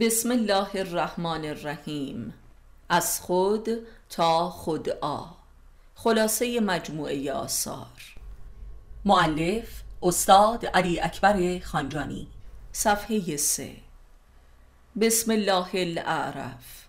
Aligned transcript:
بسم 0.00 0.30
الله 0.30 0.68
الرحمن 0.74 1.44
الرحیم. 1.44 2.34
از 2.88 3.20
خود 3.20 3.68
تا 4.10 4.50
خدعا 4.50 5.24
خلاصه 5.94 6.60
مجموعه 6.60 7.32
آثار. 7.32 8.16
معلف 9.04 9.82
استاد 10.02 10.66
علی 10.66 11.00
اکبر 11.00 11.58
خانجانی. 11.58 12.28
صفحه 12.72 13.36
سه. 13.36 13.76
بسم 15.00 15.30
الله 15.32 15.68
الاعرف 15.74 16.85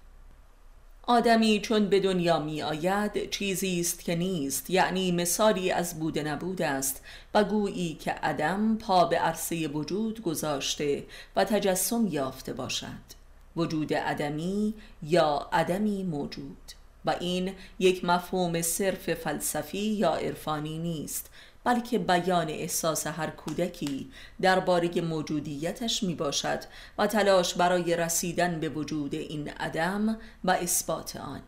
آدمی 1.09 1.59
چون 1.59 1.89
به 1.89 1.99
دنیا 1.99 2.39
می 2.39 2.61
آید 2.61 3.29
چیزی 3.29 3.79
است 3.79 4.03
که 4.03 4.15
نیست 4.15 4.69
یعنی 4.69 5.11
مثالی 5.11 5.71
از 5.71 5.99
بود 5.99 6.19
نبود 6.19 6.61
است. 6.61 7.03
و 7.33 7.43
گویی 7.43 7.93
که 7.93 8.11
عدم 8.11 8.77
پا 8.77 9.05
به 9.05 9.17
عرصه 9.19 9.67
وجود 9.67 10.21
گذاشته 10.21 11.03
و 11.35 11.43
تجسم 11.43 12.07
یافته 12.07 12.53
باشد. 12.53 13.17
وجود 13.55 13.93
عدمی 13.93 14.73
یا 15.03 15.49
عدمی 15.53 16.03
موجود. 16.03 16.57
و 17.05 17.15
این 17.19 17.53
یک 17.79 18.05
مفهوم 18.05 18.61
صرف 18.61 19.13
فلسفی 19.13 19.77
یا 19.77 20.13
عرفانی 20.15 20.77
نیست. 20.77 21.29
بلکه 21.63 21.99
بیان 21.99 22.49
احساس 22.49 23.07
هر 23.07 23.29
کودکی 23.29 24.11
درباره 24.41 25.01
موجودیتش 25.01 26.03
می 26.03 26.15
باشد 26.15 26.59
و 26.97 27.07
تلاش 27.07 27.53
برای 27.53 27.95
رسیدن 27.95 28.59
به 28.59 28.69
وجود 28.69 29.15
این 29.15 29.49
عدم 29.49 30.17
و 30.43 30.51
اثبات 30.51 31.15
آن. 31.15 31.41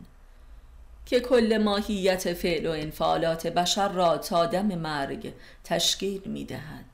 که 1.06 1.20
کل 1.20 1.62
ماهیت 1.64 2.34
فعل 2.34 2.66
و 2.66 2.72
انفعالات 2.72 3.48
بشر 3.48 3.88
را 3.90 4.18
تا 4.18 4.46
دم 4.46 4.66
مرگ 4.66 5.34
تشکیل 5.64 6.22
می 6.26 6.46
دهد 6.46 6.86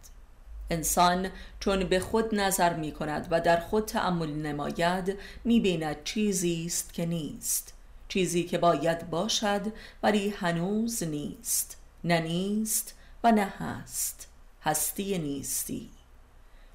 انسان 0.70 1.30
چون 1.60 1.84
به 1.84 2.00
خود 2.00 2.36
نظر 2.36 2.74
می 2.74 2.92
کند 2.92 3.28
و 3.32 3.42
در 3.42 3.60
خود 3.60 3.86
تأمل 3.86 4.30
نماید 4.30 5.18
می 5.44 5.60
بیند 5.60 6.04
چیزی 6.04 6.66
است 6.66 6.94
که 6.94 7.06
نیست. 7.06 7.74
چیزی 8.08 8.44
که 8.44 8.58
باید 8.58 9.10
باشد 9.10 9.62
ولی 10.04 10.30
هنوز 10.30 11.04
نیست. 11.04 11.78
نه 12.04 12.20
نیست 12.20 12.95
و 13.26 13.32
نه 13.32 13.54
هست. 13.60 14.28
هستی 14.64 15.18
نیستی. 15.18 15.90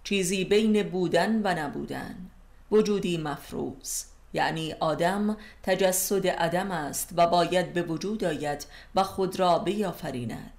چیزی 0.04 0.44
بین 0.44 0.82
بودن 0.82 1.42
و 1.44 1.54
نبودن. 1.54 2.16
وجودی 2.70 3.18
مفروض. 3.18 4.04
یعنی 4.34 4.72
آدم 4.72 5.36
تجسد 5.62 6.26
عدم 6.26 6.70
است 6.70 7.10
و 7.16 7.26
باید 7.26 7.72
به 7.72 7.82
وجود 7.82 8.24
آید 8.24 8.66
و 8.94 9.02
خود 9.02 9.38
را 9.38 9.58
بیافریند. 9.58 10.52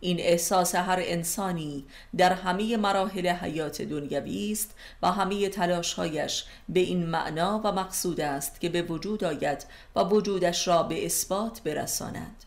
این 0.00 0.20
احساس 0.20 0.74
هر 0.74 0.98
انسانی 1.02 1.84
در 2.16 2.32
همه 2.32 2.76
مراحل 2.76 3.26
حیات 3.28 3.82
دنیوی 3.82 4.52
است 4.52 4.74
و 5.02 5.10
همه 5.10 5.48
تلاشهایش 5.48 6.44
به 6.68 6.80
این 6.80 7.06
معنا 7.06 7.60
و 7.64 7.72
مقصود 7.72 8.20
است 8.20 8.60
که 8.60 8.68
به 8.68 8.82
وجود 8.82 9.24
آید 9.24 9.64
و 9.96 10.00
وجودش 10.00 10.68
را 10.68 10.82
به 10.82 11.06
اثبات 11.06 11.60
برساند. 11.62 12.44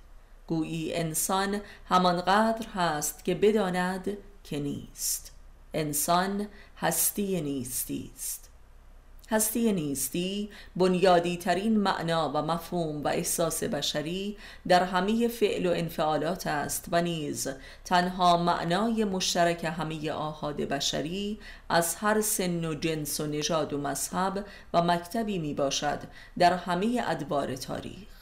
گویی 0.47 0.93
انسان 0.93 1.61
همانقدر 1.89 2.67
هست 2.75 3.25
که 3.25 3.35
بداند 3.35 4.17
که 4.43 4.59
نیست. 4.59 5.31
انسان 5.73 6.47
هستی 6.77 7.41
نیستی 7.41 8.11
است. 8.15 8.49
هستی 9.29 9.73
نیستی 9.73 10.49
بنیادی 10.75 11.37
ترین 11.37 11.79
معنا 11.79 12.29
و 12.29 12.37
مفهوم 12.37 13.03
و 13.03 13.07
احساس 13.07 13.63
بشری 13.63 14.37
در 14.67 14.83
همه 14.83 15.27
فعل 15.27 15.65
و 15.65 15.71
انفعالات 15.71 16.47
است 16.47 16.85
و 16.91 17.01
نیز 17.01 17.47
تنها 17.85 18.37
معنای 18.37 19.05
مشترک 19.05 19.63
همه 19.63 20.11
آهاد 20.11 20.57
بشری 20.57 21.39
از 21.69 21.95
هر 21.95 22.21
سن 22.21 22.65
و 22.65 22.73
جنس 22.73 23.19
و 23.19 23.25
نژاد 23.27 23.73
و 23.73 23.77
مذهب 23.77 24.45
و 24.73 24.81
مکتبی 24.81 25.39
می 25.39 25.53
باشد 25.53 25.99
در 26.37 26.53
همه 26.53 27.03
ادوار 27.07 27.55
تاریخ. 27.55 28.12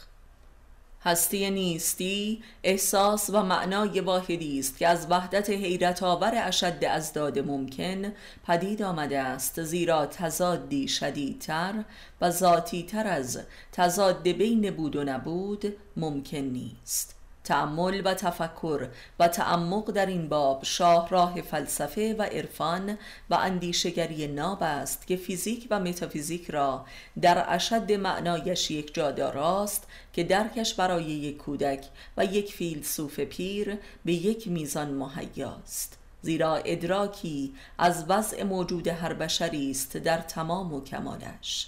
هستی 1.04 1.52
نیستی 1.52 2.44
احساس 2.64 3.30
و 3.30 3.44
معنای 3.44 4.00
واحدی 4.00 4.60
است 4.60 4.78
که 4.78 4.88
از 4.88 5.08
وحدت 5.10 5.50
حیرت 5.50 6.04
آور 6.04 6.32
اشد 6.36 6.86
از 6.86 7.14
داد 7.14 7.40
ممکن 7.40 8.14
پدید 8.48 8.82
آمده 8.82 9.20
است 9.20 9.64
زیرا 9.64 10.06
تضادی 10.06 10.88
شدیدتر 10.88 11.84
و 12.22 12.32
ذاتی 12.32 12.84
تر 12.84 13.08
از 13.08 13.40
تضاد 13.72 14.30
بین 14.30 14.72
بود 14.72 14.96
و 14.96 15.04
نبود 15.04 15.76
ممکن 15.98 16.38
نیست. 16.38 17.21
تعمل 17.44 18.02
و 18.06 18.14
تفکر 18.14 18.88
و 19.20 19.28
تعمق 19.28 19.92
در 19.92 20.06
این 20.06 20.30
باب 20.30 20.64
شاهراه 20.64 21.42
فلسفه 21.42 22.16
و 22.20 22.22
عرفان 22.22 22.98
و 23.30 23.34
اندیشگری 23.34 24.28
ناب 24.28 24.64
است 24.64 25.08
که 25.08 25.16
فیزیک 25.16 25.68
و 25.70 25.80
متافیزیک 25.80 26.50
را 26.50 26.86
در 27.22 27.46
اشد 27.56 27.92
معنایش 27.92 28.72
یک 28.72 28.94
جا 28.94 29.12
داراست 29.12 29.88
که 30.14 30.24
درکش 30.24 30.74
برای 30.74 31.04
یک 31.04 31.38
کودک 31.38 31.86
و 32.18 32.26
یک 32.26 32.54
فیلسوف 32.54 33.20
پیر 33.20 33.78
به 34.06 34.14
یک 34.14 34.48
میزان 34.48 34.94
مهیاست. 34.94 35.98
زیرا 36.22 36.56
ادراکی 36.56 37.54
از 37.78 38.06
وضع 38.10 38.44
موجود 38.44 38.88
هر 38.88 39.14
بشری 39.14 39.72
است 39.72 39.98
در 39.98 40.18
تمام 40.18 40.74
و 40.74 40.84
کمالش. 40.84 41.68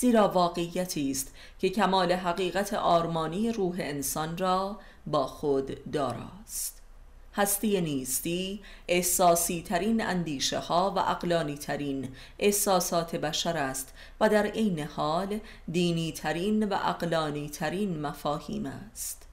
زیرا 0.00 0.28
واقعیتی 0.28 1.10
است 1.10 1.34
که 1.58 1.68
کمال 1.68 2.12
حقیقت 2.12 2.74
آرمانی 2.74 3.52
روح 3.52 3.76
انسان 3.78 4.38
را 4.38 4.78
با 5.06 5.26
خود 5.26 5.90
داراست. 5.92 6.82
هستی 7.34 7.80
نیستی 7.80 8.60
احساسی 8.88 9.62
ترین 9.62 10.00
اندیشه 10.02 10.58
ها 10.58 10.92
و 10.96 10.98
اقلانی 10.98 11.56
ترین 11.56 12.08
احساسات 12.38 13.16
بشر 13.16 13.56
است 13.56 13.94
و 14.20 14.28
در 14.28 14.46
عین 14.46 14.78
حال 14.78 15.40
دینی 15.72 16.12
ترین 16.12 16.68
و 16.68 16.78
اقلانی 16.82 17.48
ترین 17.48 18.00
مفاهیم 18.00 18.66
است. 18.66 19.26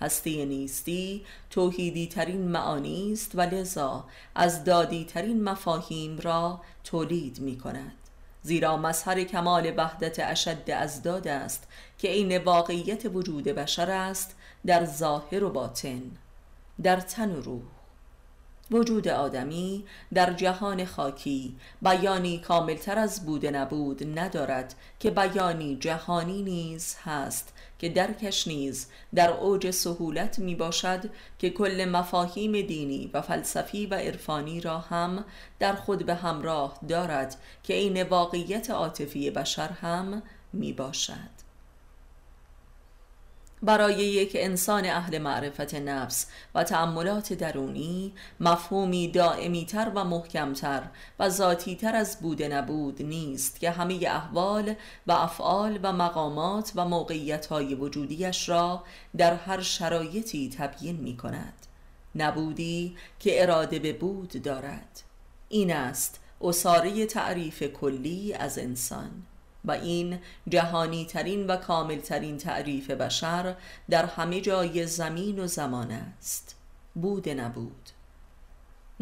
هستی 0.00 0.46
نیستی 0.46 1.24
توحیدی 1.50 2.06
ترین 2.06 2.48
معانی 2.48 3.12
است 3.12 3.30
و 3.34 3.40
لذا 3.40 4.04
از 4.34 4.64
دادی 4.64 5.04
ترین 5.04 5.44
مفاهیم 5.44 6.18
را 6.18 6.60
تولید 6.84 7.40
می 7.40 7.58
کند 7.58 8.03
زیرا 8.46 8.76
مظهر 8.76 9.24
کمال 9.24 9.72
وحدت 9.76 10.16
اشد 10.20 10.70
از 10.70 11.02
داد 11.02 11.28
است 11.28 11.68
که 11.98 12.08
عین 12.08 12.38
واقعیت 12.38 13.06
وجود 13.14 13.44
بشر 13.44 13.90
است 13.90 14.36
در 14.66 14.84
ظاهر 14.84 15.44
و 15.44 15.50
باطن 15.50 16.02
در 16.82 17.00
تن 17.00 17.30
و 17.30 17.40
روح. 17.40 17.62
وجود 18.70 19.08
آدمی 19.08 19.84
در 20.14 20.32
جهان 20.32 20.84
خاکی 20.84 21.56
بیانی 21.82 22.38
کاملتر 22.38 22.98
از 22.98 23.26
بود 23.26 23.46
نبود 23.46 24.18
ندارد 24.18 24.74
که 25.00 25.10
بیانی 25.10 25.76
جهانی 25.76 26.42
نیز 26.42 26.96
هست 27.04 27.53
که 27.84 27.90
درکش 27.90 28.48
نیز 28.48 28.86
در 29.14 29.30
اوج 29.30 29.70
سهولت 29.70 30.38
می 30.38 30.54
باشد 30.54 31.10
که 31.38 31.50
کل 31.50 31.88
مفاهیم 31.92 32.52
دینی 32.52 33.10
و 33.14 33.22
فلسفی 33.22 33.86
و 33.86 33.94
عرفانی 33.94 34.60
را 34.60 34.78
هم 34.78 35.24
در 35.58 35.74
خود 35.74 36.06
به 36.06 36.14
همراه 36.14 36.78
دارد 36.88 37.36
که 37.62 37.74
عین 37.74 38.02
واقعیت 38.02 38.70
عاطفی 38.70 39.30
بشر 39.30 39.68
هم 39.68 40.22
می 40.52 40.72
باشد 40.72 41.33
برای 43.64 43.94
یک 43.94 44.32
انسان 44.34 44.86
اهل 44.86 45.18
معرفت 45.18 45.74
نفس 45.74 46.26
و 46.54 46.64
تأملات 46.64 47.32
درونی 47.32 48.12
مفهومی 48.40 49.08
دائمی 49.08 49.66
تر 49.66 49.92
و 49.94 50.04
محکمتر 50.04 50.82
و 51.18 51.28
ذاتی 51.28 51.76
تر 51.76 51.96
از 51.96 52.20
بود 52.20 52.42
نبود 52.42 53.02
نیست 53.02 53.60
که 53.60 53.70
همه 53.70 53.98
احوال 54.06 54.74
و 55.06 55.12
افعال 55.12 55.78
و 55.82 55.92
مقامات 55.92 56.72
و 56.74 56.84
موقعیت 56.84 57.46
های 57.46 57.74
وجودیش 57.74 58.48
را 58.48 58.82
در 59.16 59.34
هر 59.34 59.60
شرایطی 59.60 60.54
تبیین 60.58 60.96
می 60.96 61.16
کند 61.16 61.66
نبودی 62.14 62.96
که 63.18 63.42
اراده 63.42 63.78
به 63.78 63.92
بود 63.92 64.42
دارد. 64.42 65.02
این 65.48 65.72
است 65.72 66.20
اصاره 66.40 67.06
تعریف 67.06 67.62
کلی 67.62 68.34
از 68.34 68.58
انسان. 68.58 69.10
و 69.64 69.70
این 69.70 70.18
جهانی 70.48 71.06
ترین 71.06 71.46
و 71.46 71.56
کامل 71.56 72.00
ترین 72.00 72.38
تعریف 72.38 72.90
بشر 72.90 73.54
در 73.90 74.04
همه 74.04 74.40
جای 74.40 74.86
زمین 74.86 75.38
و 75.38 75.46
زمان 75.46 75.90
است. 75.90 76.56
بود 76.94 77.28
نبود. 77.28 77.90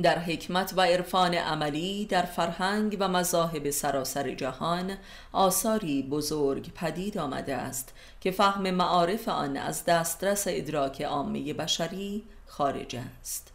در 0.02 0.18
حکمت 0.18 0.74
و 0.76 0.80
عرفان 0.80 1.34
عملی 1.34 2.06
در 2.06 2.22
فرهنگ 2.22 2.96
و 3.00 3.08
مذاهب 3.08 3.70
سراسر 3.70 4.34
جهان 4.34 4.96
آثاری 5.32 6.02
بزرگ 6.02 6.72
پدید 6.74 7.18
آمده 7.18 7.56
است 7.56 7.94
که 8.20 8.30
فهم 8.30 8.70
معارف 8.70 9.28
آن 9.28 9.56
از 9.56 9.84
دسترس 9.84 10.44
ادراک 10.46 11.02
عامه 11.02 11.54
بشری 11.54 12.24
خارج 12.46 12.96
است. 13.20 13.52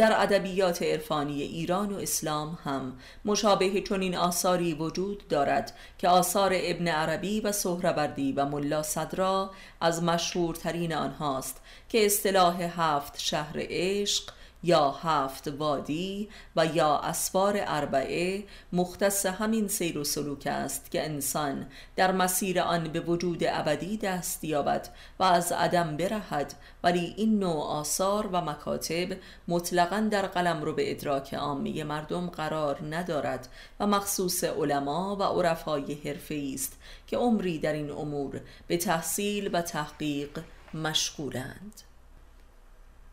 در 0.00 0.22
ادبیات 0.22 0.82
عرفانی 0.82 1.42
ایران 1.42 1.92
و 1.92 1.98
اسلام 1.98 2.58
هم 2.64 2.92
مشابه 3.24 3.80
چنین 3.80 4.16
آثاری 4.16 4.74
وجود 4.74 5.28
دارد 5.28 5.76
که 5.98 6.08
آثار 6.08 6.52
ابن 6.54 6.88
عربی 6.88 7.40
و 7.40 7.52
سهروردی 7.52 8.32
و 8.32 8.44
ملا 8.44 8.82
صدرا 8.82 9.50
از 9.80 10.02
مشهورترین 10.02 10.94
آنهاست 10.94 11.60
که 11.88 12.06
اصطلاح 12.06 12.62
هفت 12.62 13.18
شهر 13.18 13.54
عشق 13.56 14.30
یا 14.62 14.90
هفت 14.90 15.48
وادی 15.48 16.28
و 16.56 16.66
یا 16.66 16.98
اسفار 16.98 17.54
اربعه 17.56 18.44
مختص 18.72 19.26
همین 19.26 19.68
سیر 19.68 19.98
و 19.98 20.04
سلوک 20.04 20.46
است 20.46 20.90
که 20.90 21.04
انسان 21.04 21.66
در 21.96 22.12
مسیر 22.12 22.60
آن 22.60 22.84
به 22.84 23.00
وجود 23.00 23.44
ابدی 23.46 23.96
دست 23.96 24.44
یابد 24.44 24.88
و 25.18 25.22
از 25.22 25.52
عدم 25.52 25.96
برهد 25.96 26.54
ولی 26.84 27.14
این 27.16 27.38
نوع 27.38 27.64
آثار 27.64 28.26
و 28.26 28.40
مکاتب 28.40 29.16
مطلقا 29.48 30.08
در 30.10 30.26
قلم 30.26 30.62
رو 30.62 30.72
به 30.72 30.90
ادراک 30.90 31.34
عامه 31.34 31.84
مردم 31.84 32.26
قرار 32.26 32.94
ندارد 32.94 33.48
و 33.80 33.86
مخصوص 33.86 34.44
علما 34.44 35.16
و 35.16 35.22
عرفای 35.22 35.94
حرفه 35.94 36.50
است 36.54 36.78
که 37.06 37.16
عمری 37.16 37.58
در 37.58 37.72
این 37.72 37.90
امور 37.90 38.40
به 38.66 38.76
تحصیل 38.76 39.50
و 39.52 39.62
تحقیق 39.62 40.40
مشغولند. 40.74 41.89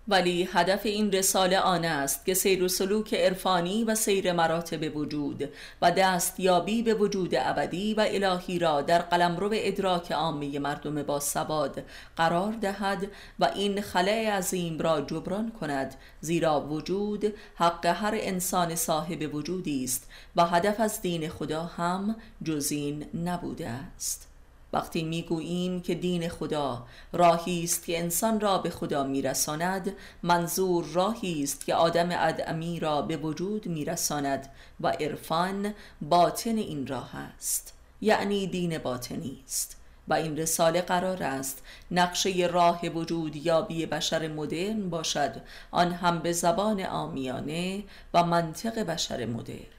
ولی 0.07 0.50
هدف 0.54 0.86
این 0.86 1.12
رساله 1.12 1.59
آن 1.59 1.86
است 1.86 2.25
که 2.25 2.33
سیر 2.33 2.63
و 2.63 2.68
سلوک 2.68 3.13
عرفانی 3.13 3.83
و 3.83 3.95
سیر 3.95 4.33
مراتب 4.33 4.98
وجود 4.98 5.50
و 5.81 5.92
دستیابی 5.92 6.83
به 6.83 6.94
وجود 6.94 7.36
ابدی 7.36 7.94
و 7.94 8.06
الهی 8.09 8.59
را 8.59 8.81
در 8.81 9.00
قلمرو 9.00 9.50
ادراک 9.54 10.12
عامه 10.12 10.59
مردم 10.59 11.04
با 11.04 11.19
سواد 11.19 11.83
قرار 12.15 12.51
دهد 12.51 13.07
و 13.39 13.45
این 13.56 13.81
خلع 13.81 14.30
عظیم 14.30 14.80
را 14.80 15.01
جبران 15.01 15.51
کند 15.51 15.95
زیرا 16.21 16.62
وجود 16.62 17.33
حق 17.56 17.86
هر 17.86 18.13
انسان 18.15 18.75
صاحب 18.75 19.36
وجودی 19.36 19.83
است 19.83 20.09
و 20.36 20.45
هدف 20.45 20.80
از 20.80 21.01
دین 21.01 21.30
خدا 21.30 21.63
هم 21.63 22.15
جزین 22.44 23.06
نبوده 23.25 23.69
است. 23.69 24.27
وقتی 24.74 25.04
می‌گوییم 25.04 25.81
که 25.81 25.96
دین 25.96 26.30
خدا 26.30 26.86
راهی 27.14 27.64
است 27.64 27.86
که 27.86 28.00
انسان 28.00 28.40
را 28.40 28.58
به 28.58 28.69
خدا 28.69 29.04
میرساند 29.04 29.96
منظور 30.24 30.86
راهی 30.94 31.44
است 31.44 31.66
که 31.66 31.75
آدم 31.75 32.10
ادمی 32.12 32.80
را 32.80 33.02
به 33.02 33.18
وجود 33.18 33.68
میرساند 33.68 34.50
و 34.80 34.88
عرفان 34.88 35.74
باطن 36.02 36.58
این 36.58 36.88
راه 36.88 37.16
است. 37.16 37.74
یعنی 38.02 38.48
دین 38.48 38.78
باطنی 38.78 39.44
است. 39.46 39.78
و 40.08 40.14
این 40.14 40.38
رساله 40.38 40.81
قرار 40.81 41.24
است 41.24 41.64
نقشه 41.92 42.50
راه 42.52 42.88
وجود 42.90 43.36
یابی 43.36 43.86
بشر 43.86 44.28
مدرن 44.28 44.90
باشد. 44.90 45.42
آن 45.72 45.92
هم 45.92 46.19
به 46.19 46.31
زبان 46.31 46.81
آمیانه 46.81 47.84
و 48.14 48.24
منطق 48.24 48.80
بشر 48.80 49.25
مدرن. 49.25 49.77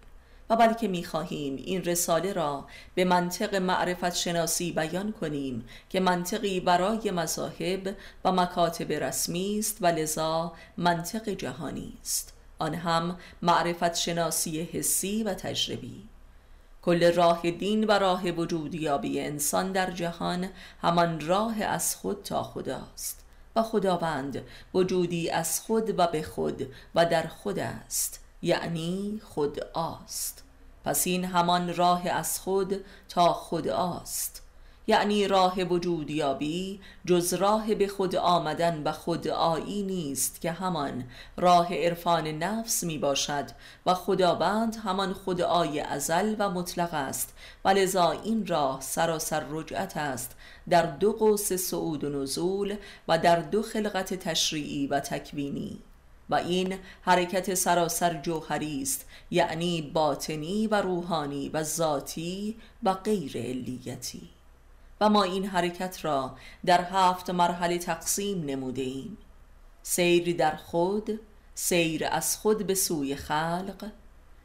و 0.50 0.56
بلکه 0.56 0.88
می‌خواهیم 0.88 1.56
این 1.56 1.84
رساله 1.84 2.32
را 2.32 2.66
به 2.94 3.04
منطق 3.04 3.54
معرفت 3.54 4.14
شناسی 4.14 4.72
بیان 4.72 5.12
کنیم 5.12 5.64
که 5.90 6.00
منطقی 6.00 6.60
برای 6.60 7.10
مذاهب 7.10 7.96
و 8.24 8.32
مکاتب 8.32 8.92
رسمی 8.92 9.58
است 9.58 9.76
و 9.80 9.86
لذا 9.86 10.52
منطق 10.76 11.28
جهانی 11.28 11.92
است. 12.00 12.32
آن 12.58 12.74
هم 12.74 13.18
معرفت 13.42 13.94
شناسی 13.94 14.62
حسی 14.62 15.22
و 15.22 15.34
تجربی. 15.34 16.08
کل 16.82 17.12
راه 17.12 17.50
دین 17.50 17.84
و 17.84 17.90
راه 17.90 18.30
وجودیابی 18.30 19.20
انسان 19.20 19.72
در 19.72 19.90
جهان 19.90 20.48
همان 20.82 21.20
راه 21.20 21.62
از 21.62 21.96
خود 21.96 22.22
تا 22.22 22.42
خداست 22.42 23.24
و 23.56 23.62
خداوند 23.62 24.42
وجودی 24.74 25.30
از 25.30 25.60
خود 25.60 25.98
و 25.98 26.06
به 26.06 26.22
خود 26.22 26.74
و 26.94 27.06
در 27.06 27.26
خود 27.26 27.58
است. 27.58 28.27
یعنی 28.42 29.20
خود 29.24 29.60
آست. 29.72 30.44
پس 30.84 31.06
این 31.06 31.24
همان 31.24 31.74
راه 31.74 32.08
از 32.08 32.40
خود 32.40 32.84
تا 33.08 33.32
خود 33.32 33.68
آست. 33.68 34.42
یعنی 34.88 35.28
راه 35.28 35.62
وجودیابی 35.62 36.80
جز 37.06 37.34
راه 37.34 37.74
به 37.74 37.88
خود 37.88 38.16
آمدن 38.16 38.82
و 38.84 38.92
خود 38.92 39.28
آیی 39.28 39.82
نیست 39.82 40.40
که 40.40 40.52
همان 40.52 41.04
راه 41.36 41.74
عرفان 41.74 42.26
نفس 42.26 42.84
می 42.84 42.98
باشد 42.98 43.44
و 43.86 43.94
خداوند 43.94 44.76
همان 44.76 45.14
خدای 45.14 45.80
ازل 45.80 46.36
و 46.38 46.50
مطلق 46.50 46.94
است. 46.94 47.34
و 47.64 47.68
لذا 47.68 48.10
این 48.10 48.46
راه 48.46 48.80
سراسر 48.80 49.44
رجعت 49.50 49.96
است 49.96 50.36
در 50.68 50.86
دو 50.86 51.12
قوس 51.12 51.52
صعود 51.52 52.04
و 52.04 52.08
نزول 52.22 52.76
و 53.08 53.18
در 53.18 53.36
دو 53.36 53.62
خلقت 53.62 54.14
تشریعی 54.14 54.86
و 54.86 55.00
تکوینی. 55.00 55.78
و 56.30 56.34
این 56.34 56.78
حرکت 57.02 57.54
سراسر 57.54 58.20
جوهری 58.20 58.82
است 58.82 59.06
یعنی 59.30 59.82
باطنی 59.82 60.66
و 60.66 60.74
روحانی 60.74 61.48
و 61.48 61.62
ذاتی 61.62 62.56
و 62.82 62.94
غیر 62.94 63.38
علیتی. 63.38 64.28
و 65.00 65.08
ما 65.08 65.22
این 65.22 65.46
حرکت 65.46 66.04
را 66.04 66.36
در 66.66 66.84
هفت 66.84 67.30
مرحله 67.30 67.78
تقسیم 67.78 68.44
نموده 68.44 68.82
ایم. 68.82 69.18
سیر 69.82 70.36
در 70.36 70.56
خود 70.56 71.20
سیر 71.54 72.06
از 72.06 72.36
خود 72.36 72.66
به 72.66 72.74
سوی 72.74 73.16
خلق 73.16 73.90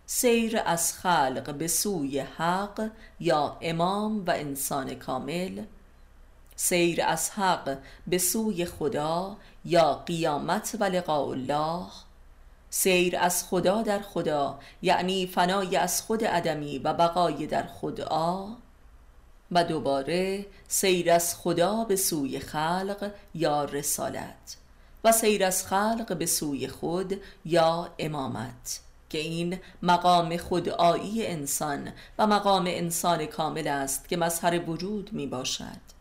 سیر 0.05 0.61
از 0.65 0.93
خلق 0.93 1.53
به 1.53 1.67
سوی 1.67 2.19
حق 2.19 2.91
یا 3.19 3.57
امام 3.61 4.25
و 4.25 4.31
انسان 4.31 4.95
کامل 4.95 5.63
سیر 6.55 7.03
از 7.03 7.29
حق 7.29 7.77
به 8.07 8.17
سوی 8.17 8.65
خدا 8.65 9.37
یا 9.65 9.93
قیامت 9.93 10.75
و 10.79 10.83
لقاء 10.83 11.29
الله. 11.29 11.85
سیر 12.69 13.17
از 13.17 13.43
خدا 13.43 13.81
در 13.81 13.99
خدا 13.99 14.59
یعنی 14.81 15.27
فنای 15.27 15.77
از 15.77 16.01
خود 16.01 16.23
عدمی 16.23 16.79
و 16.79 16.93
بقای 16.93 17.47
در 17.47 17.63
خدا 17.67 18.47
و 19.51 19.63
دوباره 19.63 20.45
سیر 20.67 21.11
از 21.11 21.35
خدا 21.35 21.83
به 21.83 21.95
سوی 21.95 22.39
خلق 22.39 23.11
یا 23.35 23.63
رسالت 23.63 24.57
و 25.03 25.11
سیر 25.11 25.45
از 25.45 25.67
خلق 25.67 26.17
به 26.17 26.25
سوی 26.25 26.67
خود 26.67 27.21
یا 27.45 27.89
امامت 27.99 28.79
که 29.09 29.17
این 29.17 29.59
مقام 29.83 30.37
خودآیی 30.37 31.27
انسان 31.27 31.91
و 32.17 32.27
مقام 32.27 32.65
انسان 32.67 33.25
کامل 33.25 33.67
است 33.67 34.09
که 34.09 34.17
مظهر 34.17 34.69
وجود 34.69 35.13
می 35.13 35.27
باشد 35.27 35.92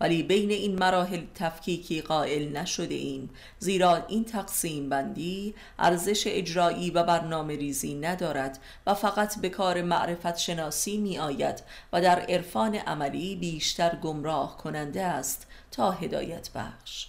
ولی 0.00 0.22
بین 0.22 0.50
این 0.50 0.78
مراحل 0.78 1.22
تفکیکی 1.34 2.00
قائل 2.00 2.56
نشده 2.56 2.94
ایم. 2.94 3.30
زیرا 3.58 4.06
این 4.08 4.24
تقسیم 4.24 4.88
بندی 4.88 5.54
ارزش 5.78 6.22
اجرایی 6.26 6.90
و 6.90 7.02
برنامه 7.02 7.56
ریزی 7.56 7.94
ندارد 7.94 8.58
و 8.86 8.94
فقط 8.94 9.40
به 9.40 9.48
کار 9.48 9.82
معرفت 9.82 10.36
شناسی 10.36 10.96
می 10.96 11.18
آید 11.18 11.62
و 11.92 12.00
در 12.00 12.20
عرفان 12.20 12.74
عملی 12.74 13.36
بیشتر 13.36 13.96
گمراه 13.96 14.56
کننده 14.56 15.02
است 15.02 15.46
تا 15.70 15.90
هدایت 15.90 16.50
بخش. 16.54 17.06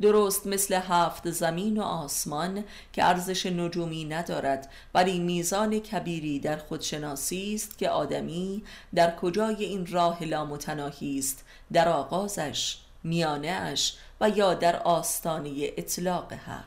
درست 0.00 0.46
مثل 0.46 0.74
هفت 0.74 1.30
زمین 1.30 1.78
و 1.78 1.82
آسمان 1.82 2.64
که 2.92 3.04
ارزش 3.04 3.46
نجومی 3.46 4.04
ندارد 4.04 4.70
ولی 4.94 5.18
میزان 5.18 5.78
کبیری 5.78 6.40
در 6.40 6.56
خودشناسی 6.56 7.54
است 7.54 7.78
که 7.78 7.90
آدمی 7.90 8.62
در 8.94 9.16
کجای 9.16 9.64
این 9.64 9.86
راه 9.86 10.24
لامتناهی 10.24 11.18
است 11.18 11.44
در 11.72 11.88
آغازش 11.88 12.78
میانه 13.04 13.48
اش 13.48 13.96
و 14.20 14.28
یا 14.28 14.54
در 14.54 14.76
آستانه 14.76 15.50
اطلاق 15.76 16.32
حق. 16.32 16.64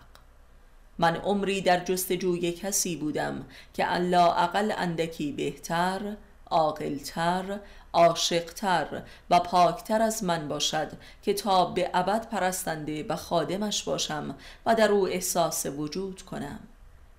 من 0.97 1.15
عمری 1.15 1.61
در 1.61 1.83
جستجوی 1.83 2.51
کسی 2.51 2.95
بودم 2.95 3.45
که 3.73 3.93
الله 3.93 4.41
اقل 4.41 4.73
اندکی 4.77 5.31
بهتر 5.31 6.15
عاقلتر 6.49 7.59
عاشقتر 7.93 9.01
و 9.29 9.39
پاکتر 9.39 10.01
از 10.01 10.23
من 10.23 10.47
باشد 10.47 10.91
که 11.21 11.33
تا 11.33 11.65
به 11.65 11.89
ابد 11.93 12.29
پرستنده 12.29 13.03
و 13.03 13.15
خادمش 13.15 13.83
باشم 13.83 14.35
و 14.65 14.75
در 14.75 14.91
او 14.91 15.07
احساس 15.07 15.65
وجود 15.65 16.21
کنم. 16.21 16.59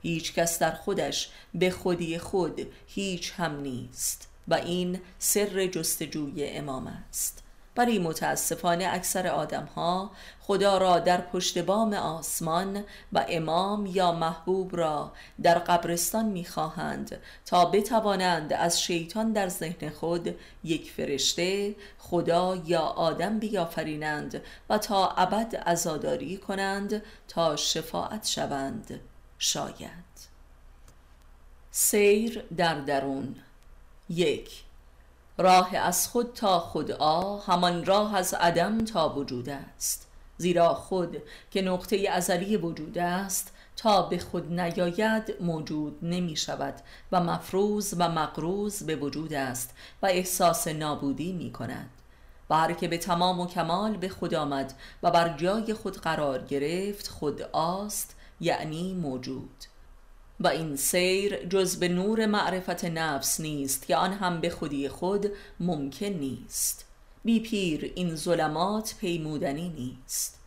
هیچ 0.02 0.34
کس 0.34 0.58
در 0.58 0.70
خودش 0.70 1.30
به 1.54 1.70
خودی 1.70 2.18
خود 2.18 2.72
هیچ 2.86 3.32
هم 3.36 3.60
نیست 3.60 4.28
و 4.48 4.54
این 4.54 5.00
سر 5.18 5.66
جستجوی 5.66 6.48
امام 6.48 6.86
است. 7.08 7.43
ولی 7.76 7.98
متاسفانه 7.98 8.88
اکثر 8.90 9.26
آدم 9.26 9.68
ها 9.76 10.10
خدا 10.40 10.78
را 10.78 10.98
در 10.98 11.20
پشت 11.20 11.58
بام 11.58 11.92
آسمان 11.92 12.84
و 13.12 13.26
امام 13.28 13.86
یا 13.86 14.12
محبوب 14.12 14.76
را 14.76 15.12
در 15.42 15.58
قبرستان 15.58 16.24
می‌خواهند 16.24 17.16
تا 17.46 17.64
بتوانند 17.64 18.52
از 18.52 18.82
شیطان 18.82 19.32
در 19.32 19.48
ذهن 19.48 19.90
خود 19.90 20.34
یک 20.64 20.90
فرشته 20.90 21.74
خدا 21.98 22.56
یا 22.56 22.80
آدم 22.80 23.38
بیافرینند 23.38 24.42
و 24.70 24.78
تا 24.78 25.10
ابد 25.10 25.56
عزاداری 25.56 26.36
کنند 26.36 27.02
تا 27.28 27.56
شفاعت 27.56 28.26
شوند. 28.26 29.00
شاید. 29.38 30.14
سیر 31.70 32.44
در 32.56 32.74
درون. 32.74 33.36
یک 34.08 34.63
راه 35.38 35.76
از 35.76 36.08
خود 36.08 36.32
تا 36.32 36.60
خدا 36.60 37.36
همان 37.36 37.84
راه 37.84 38.16
از 38.16 38.34
عدم 38.34 38.78
تا 38.78 39.08
وجود 39.08 39.48
است. 39.48 40.06
زیرا 40.36 40.74
خود 40.74 41.22
که 41.50 41.62
نقطه 41.62 42.08
ازلی 42.12 42.56
وجود 42.56 42.98
است 42.98 43.52
تا 43.76 44.02
به 44.02 44.18
خود 44.18 44.60
نیاید 44.60 45.34
موجود 45.40 45.98
نمی 46.02 46.36
شود 46.36 46.74
و 47.12 47.20
مفروض 47.20 47.94
و 47.98 48.08
مقروض 48.08 48.82
به 48.82 48.96
وجود 48.96 49.32
است 49.32 49.74
و 50.02 50.06
احساس 50.06 50.68
نابودی 50.68 51.32
می 51.32 51.52
کند. 51.52 51.90
و 52.50 52.54
هر 52.54 52.72
که 52.72 52.88
به 52.88 52.98
تمام 52.98 53.40
و 53.40 53.46
کمال 53.46 53.96
به 53.96 54.08
خود 54.08 54.34
آمد 54.34 54.74
و 55.02 55.10
بر 55.10 55.36
جای 55.36 55.74
خود 55.74 55.96
قرار 55.96 56.42
گرفت 56.42 57.08
خود 57.08 57.42
آست 57.52 58.16
یعنی 58.40 58.94
موجود. 58.94 59.64
و 60.40 60.48
این 60.48 60.76
سیر 60.76 61.46
جز 61.46 61.76
به 61.76 61.88
نور 61.88 62.26
معرفت 62.26 62.84
نفس 62.84 63.40
نیست 63.40 63.86
که 63.86 63.96
آن 63.96 64.12
هم 64.12 64.40
به 64.40 64.50
خودی 64.50 64.88
خود 64.88 65.30
ممکن 65.60 66.06
نیست. 66.06 66.84
بی 67.24 67.40
پیر 67.40 67.92
این 67.94 68.16
ظلمات 68.16 68.94
پیمودنی 69.00 69.68
نیست. 69.68 70.38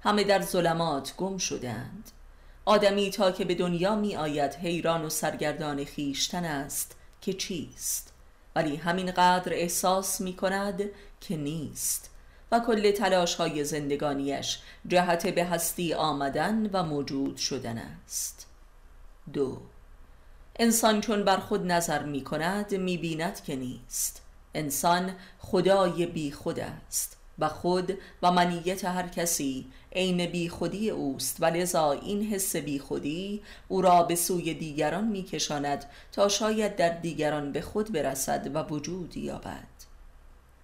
همه 0.00 0.24
در 0.24 0.42
ظلمات 0.42 1.14
گم 1.16 1.38
شدند. 1.38 2.10
آدمی 2.64 3.10
تا 3.10 3.30
که 3.30 3.44
به 3.44 3.54
دنیا 3.54 3.96
می 3.96 4.16
آید 4.16 4.54
حیران 4.54 5.04
و 5.04 5.10
سرگردان 5.10 5.84
خیشتن 5.84 6.44
است 6.44 6.96
که 7.20 7.32
چیست؟ 7.32 8.12
ولی 8.56 8.76
همین 8.76 9.10
قدر 9.10 9.52
احساس 9.52 10.20
می 10.20 10.36
کند 10.36 10.82
که 11.20 11.36
نیست. 11.36 12.10
و 12.52 12.60
کل 12.60 12.90
تلاش 12.90 13.34
های 13.34 13.64
زندگانیش 13.64 14.58
جهت 14.88 15.26
به 15.26 15.44
هستی 15.44 15.94
آمدن 15.94 16.70
و 16.72 16.82
موجود 16.82 17.36
شدن 17.36 17.78
است. 17.78 18.46
دو. 19.32 19.58
انسان 20.58 21.00
چون 21.00 21.24
بر 21.24 21.36
خود 21.36 21.72
نظر 21.72 22.02
می 22.02 22.24
کند 22.24 22.74
می 22.74 22.98
بیند 22.98 23.42
که 23.42 23.56
نیست. 23.56 24.22
انسان 24.54 25.14
خدای 25.38 26.06
بی 26.06 26.32
خود 26.32 26.60
است 26.60 27.16
و 27.38 27.48
خود 27.48 27.98
و 28.22 28.32
منیت 28.32 28.84
هر 28.84 29.08
کسی 29.08 29.66
عین 29.92 30.26
بی 30.26 30.48
خودی 30.48 30.90
اوست. 30.90 31.36
و 31.40 31.44
لذا 31.44 31.92
این 31.92 32.26
حس 32.26 32.56
بی 32.56 32.78
خودی 32.78 33.42
او 33.68 33.82
را 33.82 34.02
به 34.02 34.14
سوی 34.14 34.54
دیگران 34.54 35.04
می 35.04 35.22
کشاند 35.22 35.84
تا 36.12 36.28
شاید 36.28 36.76
در 36.76 36.88
دیگران 36.88 37.52
به 37.52 37.60
خود 37.60 37.92
برسد 37.92 38.50
و 38.54 38.62
وجود 38.62 39.16
یابد. 39.16 39.68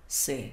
سه. 0.09 0.51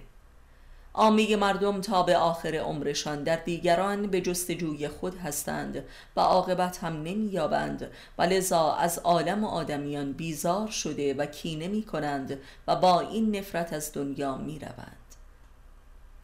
عامه 0.98 1.36
مردم 1.36 1.82
تا 1.82 2.04
به 2.04 2.18
آخر 2.18 2.56
عمرشان. 2.56 3.24
در 3.24 3.36
دیگران 3.36 4.08
به 4.08 4.22
جستجوی 4.22 4.88
خود 4.88 5.18
هستند. 5.18 5.84
و 6.16 6.20
عاقبت 6.20 6.78
هم 6.78 6.94
نمییابند. 6.94 7.92
و 8.18 8.22
لذا 8.22 8.74
از 8.74 9.00
عالم 9.00 9.44
و 9.44 9.48
آدمیان 9.48 10.14
بیزار 10.14 10.68
شده 10.68 11.14
و 11.14 11.26
کینه 11.26 11.68
می 11.68 11.84
کنند 11.84 12.40
و 12.68 12.76
با 12.76 13.00
این 13.00 13.36
نفرت 13.36 13.74
از 13.74 13.94
دنیا 13.94 14.38
می 14.38 14.60
روند 14.60 14.98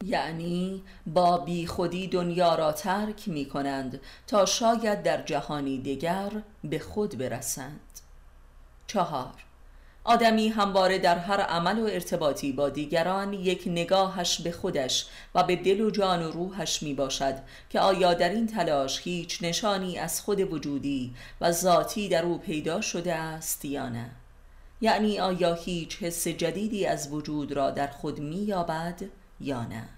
یعنی 0.04 0.82
با 1.06 1.38
بی 1.38 1.66
خودی 1.66 2.06
دنیا 2.06 2.54
را 2.54 2.72
ترک 2.72 3.28
می 3.28 3.46
کنند 3.46 4.00
تا 4.26 4.46
شاید 4.46 5.02
در 5.02 5.22
جهانی 5.22 5.78
دیگر 5.78 6.30
به 6.64 6.78
خود 6.78 7.18
برسند. 7.18 7.80
چهار. 8.86 9.34
آدمی 10.06 10.48
همواره 10.48 10.98
در 10.98 11.18
هر 11.18 11.40
عمل 11.40 11.78
و 11.78 11.84
ارتباطی 11.84 12.52
با 12.52 12.68
دیگران 12.68 13.32
یک 13.32 13.62
نگاهش 13.66 14.40
به 14.40 14.52
خودش 14.52 15.06
و 15.34 15.42
به 15.42 15.56
دل 15.56 15.80
و 15.80 15.90
جان 15.90 16.22
و 16.22 16.30
روحش 16.30 16.82
می 16.82 16.94
باشد 16.94 17.34
که 17.70 17.80
آیا 17.80 18.14
در 18.14 18.28
این 18.28 18.46
تلاش 18.46 19.00
هیچ 19.02 19.38
نشانی 19.42 19.98
از 19.98 20.20
خود 20.20 20.52
وجودی 20.52 21.14
و 21.40 21.52
ذاتی 21.52 22.08
در 22.08 22.22
او 22.22 22.38
پیدا 22.38 22.80
شده 22.80 23.14
است 23.14 23.64
یا 23.64 23.88
نه؟ 23.88 24.10
یعنی 24.80 25.20
آیا 25.20 25.54
هیچ 25.54 26.02
حس 26.02 26.28
جدیدی 26.28 26.86
از 26.86 27.12
وجود 27.12 27.52
را 27.52 27.70
در 27.70 27.86
خود 27.86 28.18
می 28.20 28.36
یابد 28.36 29.02
یا 29.40 29.62
نه؟ 29.62 29.88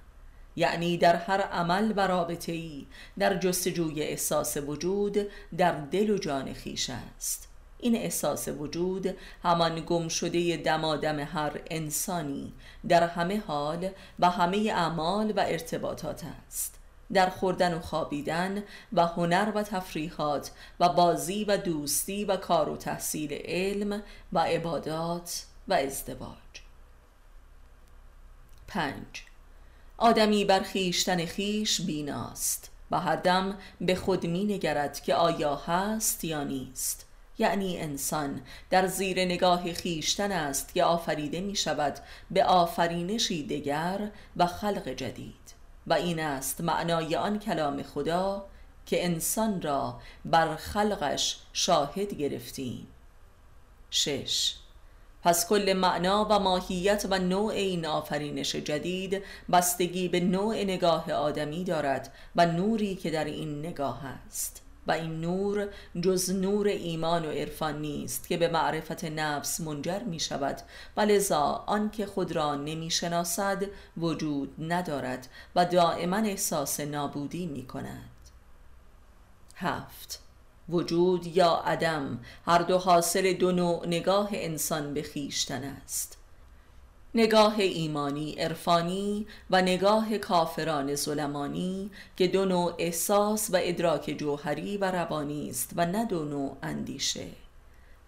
یعنی 0.56 0.96
در 0.96 1.16
هر 1.16 1.40
عمل 1.40 1.92
و 1.96 2.06
رابطه 2.06 2.52
ای 2.52 2.86
در 3.18 3.38
جستجوی 3.38 4.02
احساس 4.02 4.56
وجود 4.56 5.16
در 5.56 5.72
دل 5.72 6.10
و 6.10 6.18
جان 6.18 6.52
خیش 6.52 6.90
است. 6.90 7.45
این 7.78 7.96
احساس 7.96 8.48
وجود 8.48 9.16
همان 9.42 9.82
گم 9.86 10.08
شده 10.08 10.56
دمادم 10.56 11.18
هر 11.18 11.60
انسانی 11.70 12.52
در 12.88 13.06
همه 13.06 13.42
حال 13.46 13.88
و 14.18 14.30
همه 14.30 14.72
اعمال 14.74 15.32
و 15.36 15.40
ارتباطات 15.40 16.22
است. 16.46 16.78
در 17.12 17.30
خوردن 17.30 17.74
و 17.74 17.80
خوابیدن 17.80 18.62
و 18.92 19.06
هنر 19.06 19.52
و 19.54 19.62
تفریحات 19.62 20.50
و 20.80 20.88
بازی 20.88 21.44
و 21.44 21.56
دوستی 21.56 22.24
و 22.24 22.36
کار 22.36 22.68
و 22.68 22.76
تحصیل 22.76 23.32
علم 23.44 24.02
و 24.32 24.38
عبادات 24.38 25.44
و 25.68 25.72
ازدواج. 25.74 26.36
پنج. 28.68 29.22
آدمی 29.98 30.44
بر 30.44 30.60
خیشتن 30.60 31.26
خیش 31.26 31.80
بیناست 31.80 32.70
و 32.90 33.00
هر 33.00 33.16
دم 33.16 33.58
به 33.80 33.94
خود 33.94 34.26
می 34.26 34.44
نگرد 34.44 35.00
که 35.00 35.14
آیا 35.14 35.56
هست 35.56 36.24
یا 36.24 36.44
نیست. 36.44 37.05
یعنی 37.38 37.78
انسان 37.78 38.40
در 38.70 38.86
زیر 38.86 39.24
نگاه 39.24 39.72
خیشتن 39.72 40.32
است 40.32 40.74
که 40.74 40.84
آفریده 40.84 41.40
می 41.40 41.56
شود 41.56 41.98
به 42.30 42.44
آفرینشی 42.44 43.46
دگر 43.46 44.10
و 44.36 44.46
خلق 44.46 44.88
جدید. 44.88 45.56
و 45.86 45.92
این 45.92 46.20
است 46.20 46.60
معنای 46.60 47.16
آن 47.16 47.38
کلام 47.38 47.82
خدا 47.82 48.46
که 48.86 49.04
انسان 49.04 49.62
را 49.62 50.00
بر 50.24 50.56
خلقش 50.56 51.38
شاهد 51.52 52.14
گرفتیم. 52.14 52.86
شش. 53.90 54.54
پس 55.22 55.48
کل 55.48 55.72
معنا 55.72 56.26
و 56.30 56.38
ماهیت 56.38 57.06
و 57.10 57.18
نوع 57.18 57.52
این 57.52 57.86
آفرینش 57.86 58.56
جدید 58.56 59.22
بستگی 59.52 60.08
به 60.08 60.20
نوع 60.20 60.64
نگاه 60.64 61.12
آدمی 61.12 61.64
دارد 61.64 62.12
و 62.36 62.46
نوری 62.46 62.94
که 62.94 63.10
در 63.10 63.24
این 63.24 63.66
نگاه 63.66 64.04
است. 64.04 64.65
و 64.86 64.92
این 64.92 65.20
نور 65.20 65.68
جز 66.00 66.30
نور 66.30 66.66
ایمان 66.66 67.24
و 67.24 67.30
عرفان 67.30 67.80
نیست 67.80 68.28
که 68.28 68.36
به 68.36 68.48
معرفت 68.48 69.04
نفس 69.04 69.60
منجر 69.60 69.98
می 69.98 70.20
شود 70.20 70.58
و 70.96 71.00
لذا 71.00 71.64
آنکه 71.66 72.06
خود 72.06 72.32
را 72.32 72.54
نمی 72.54 72.90
شناسد 72.90 73.64
وجود 73.96 74.54
ندارد 74.58 75.28
و 75.56 75.64
دائما 75.64 76.16
احساس 76.16 76.80
نابودی 76.80 77.46
می 77.46 77.66
کند 77.66 78.10
هفت. 79.56 80.20
وجود 80.68 81.26
یا 81.26 81.52
عدم 81.54 82.18
هر 82.46 82.58
دو 82.58 82.78
حاصل 82.78 83.32
دو 83.32 83.52
نوع 83.52 83.86
نگاه 83.86 84.28
انسان 84.32 84.94
به 84.94 85.02
خیشتن 85.02 85.64
است. 85.64 86.18
نگاه 87.16 87.60
ایمانی 87.60 88.32
عرفانی 88.32 89.26
و 89.50 89.62
نگاه 89.62 90.18
کافران 90.18 90.94
ظلمانی 90.94 91.90
که 92.16 92.28
دو 92.28 92.44
نوع 92.44 92.74
احساس 92.78 93.50
و 93.52 93.58
ادراک 93.60 94.16
جوهری 94.18 94.76
و 94.76 94.90
روانی 94.90 95.50
است 95.50 95.72
و 95.76 95.86
نه 95.86 96.04
دو 96.04 96.24
نوع 96.24 96.56
اندیشه. 96.62 97.26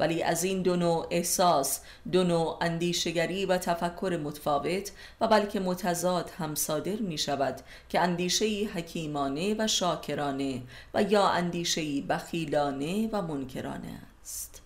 ولی 0.01 0.23
از 0.23 0.45
این 0.45 0.63
دو 0.63 0.77
نوع 0.77 1.07
احساس 1.11 1.81
دو 2.13 2.25
نوع 2.25 2.59
اندیشگری 2.61 3.47
و 3.47 3.59
تفکر 3.59 4.21
متفاوت 4.25 4.93
و 5.21 5.29
بلکه 5.29 5.61
متضاد 5.61 6.31
هم 6.39 6.55
صادر 6.55 6.97
می 6.97 7.19
شود 7.19 7.61
که 7.89 8.01
اندیشه 8.01 8.47
حکیمانه 8.75 9.55
و 9.59 9.67
شاکرانه 9.67 10.63
و 10.95 11.03
یا 11.03 11.29
اندیشه 11.29 12.01
بخیلانه 12.01 13.09
و 13.13 13.23
منکرانه 13.23 14.01
است. 14.23 14.63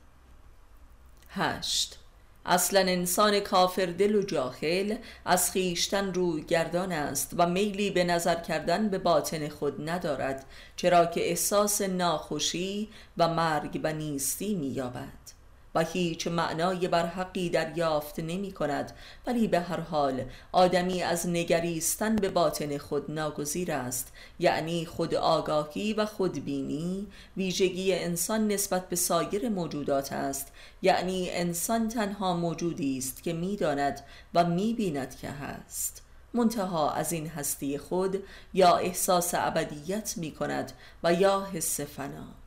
هشت. 1.28 2.01
اصلا 2.46 2.80
انسان 2.80 3.40
کافر 3.40 3.87
دل 3.87 4.14
و 4.14 4.22
جاخل 4.22 4.96
از 5.25 5.50
خیشتن 5.50 6.14
روی 6.14 6.42
گردان 6.42 6.92
است 6.92 7.34
و 7.38 7.46
میلی 7.46 7.90
به 7.90 8.04
نظر 8.04 8.34
کردن 8.34 8.88
به 8.88 8.99
باطن 8.99 9.49
خود 9.49 9.90
ندارد 9.90 10.46
چرا 10.76 11.06
که 11.06 11.28
احساس 11.28 11.80
ناخوشی 11.80 12.88
و 13.18 13.28
مرگ 13.28 13.80
و 13.82 13.92
نیستی 13.92 14.54
مییابد. 14.54 15.41
و 15.75 15.85
هیچ 15.85 16.26
معنای 16.26 16.88
بر 16.88 17.07
حقی 17.07 17.50
دریافت 17.50 18.21
نمی 18.21 18.52
کند 18.52 18.93
ولی 19.26 19.49
به 19.49 19.61
هر 19.61 19.81
حال 19.81 20.25
آدمی 20.52 21.02
از 21.02 21.29
نگریستن 21.29 22.17
به 22.17 22.29
باطن 22.29 22.79
خود 22.79 23.11
ناگزیر 23.11 23.73
است. 23.73 24.12
یعنی 24.38 24.87
خود 24.87 25.14
آگاهی 25.14 25.93
و 25.93 26.07
خودبینی 26.07 27.07
ویژگی 27.37 27.95
انسان 27.95 28.49
نسبت 28.49 28.88
به 28.88 28.97
سایر 28.97 29.49
موجودات 29.49 30.12
است. 30.12 30.52
یعنی 30.83 31.31
انسان 31.31 31.88
تنها 31.88 32.37
موجودی 32.37 32.99
است 32.99 33.23
که 33.23 33.33
می‌داند 33.33 34.00
و 34.35 34.45
می‌بیند 34.45 35.17
که 35.17 35.29
هست. 35.29 36.02
منتها 36.35 36.91
از 36.91 37.12
این 37.12 37.26
هستی 37.26 37.79
خود 37.79 38.23
یا 38.55 38.76
احساس 38.76 39.35
ابدیت 39.35 40.14
می 40.17 40.31
کند 40.31 40.73
و 41.05 41.14
یا 41.14 41.49
حس 41.52 41.81
فنا. 41.81 42.41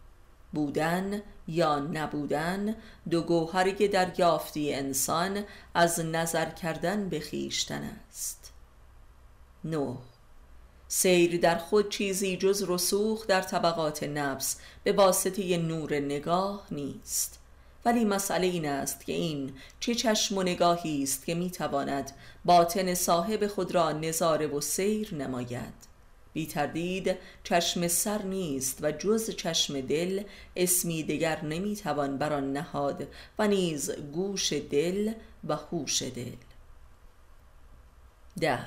بودن 0.56 1.22
یا 1.48 1.80
نبودن 1.80 2.76
دو 3.10 3.22
گوهری 3.22 3.88
در 3.88 4.20
یافتی 4.20 4.74
انسان 4.74 5.44
از 5.74 6.00
نظر 6.00 6.50
کردن 6.50 7.10
به 7.10 7.20
خیشتن 7.20 7.92
است. 8.10 8.54
نو 9.64 9.98
سیر 10.88 11.40
در 11.40 11.58
خود 11.58 11.90
چیزی 11.90 12.38
جز 12.38 12.66
رسوخ 12.68 13.28
در 13.28 13.42
طبقات 13.42 14.04
نفس 14.04 14.60
به 14.84 14.92
واسطه 14.92 15.58
نور 15.58 16.00
نگاه 16.00 16.68
نیست. 16.72 17.40
ولی 17.86 18.06
مسئله 18.06 18.48
این 18.48 18.66
است 18.66 19.06
که 19.06 19.14
این 19.14 19.54
چه 19.80 19.96
چشم 19.96 20.38
و 20.38 20.44
نگاهی 20.44 21.04
است 21.04 21.26
که 21.26 21.36
می‌تواند 21.36 22.12
باطن 22.46 22.94
صاحب 22.94 23.48
خود 23.48 23.76
را 23.76 23.92
نظاره 23.92 24.48
و 24.48 24.62
سیر 24.62 25.16
نماید. 25.16 25.85
بی 26.36 26.46
تردید 26.46 27.16
چشم 27.44 27.88
سر 27.88 28.22
نیست 28.22 28.78
و 28.82 28.92
جز 28.92 29.30
چشم 29.30 29.82
دل 29.82 30.24
اسمی 30.56 31.04
دگر 31.04 31.46
نمی‌توان 31.46 32.18
بر 32.18 32.34
آن 32.34 32.54
نهاد 32.54 33.08
و 33.40 33.48
نیز 33.48 33.92
گوش 33.92 34.54
دل 34.54 35.12
و 35.48 35.56
هوش 35.56 36.04
دل. 36.04 36.36
ده. 38.40 38.60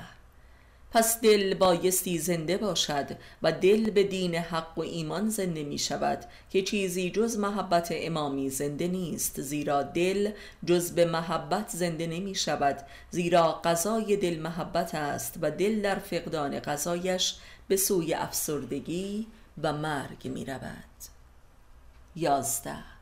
پس 0.91 1.21
دل 1.21 1.53
بایستی 1.53 2.17
زنده 2.17 2.57
باشد 2.57 3.07
و 3.43 3.51
دل 3.51 3.89
به 3.89 4.03
دین 4.03 4.35
حق 4.35 4.77
و 4.77 4.81
ایمان 4.81 5.29
زنده 5.29 5.63
می 5.63 5.77
شود 5.77 6.25
که 6.49 6.61
چیزی 6.61 7.11
جز 7.11 7.37
محبت 7.37 7.87
امامی 7.91 8.49
زنده 8.49 8.87
نیست 8.87 9.41
زیرا 9.41 9.83
دل 9.83 10.31
جز 10.65 10.91
به 10.91 11.05
محبت 11.05 11.69
زنده 11.69 12.07
نمی 12.07 12.35
شود 12.35 12.77
زیرا 13.11 13.61
غذای 13.63 14.15
دل 14.17 14.39
محبت 14.39 14.95
است 14.95 15.37
و 15.41 15.51
دل 15.51 15.81
در 15.81 15.99
فقدان 15.99 16.59
غذایش 16.59 17.35
به 17.69 17.77
سوی 17.77 18.13
افسردگی 18.13 19.27
و 19.63 19.73
مرگ 19.73 20.27
می 20.27 20.45
رود 20.45 20.85
یازده 22.15 22.98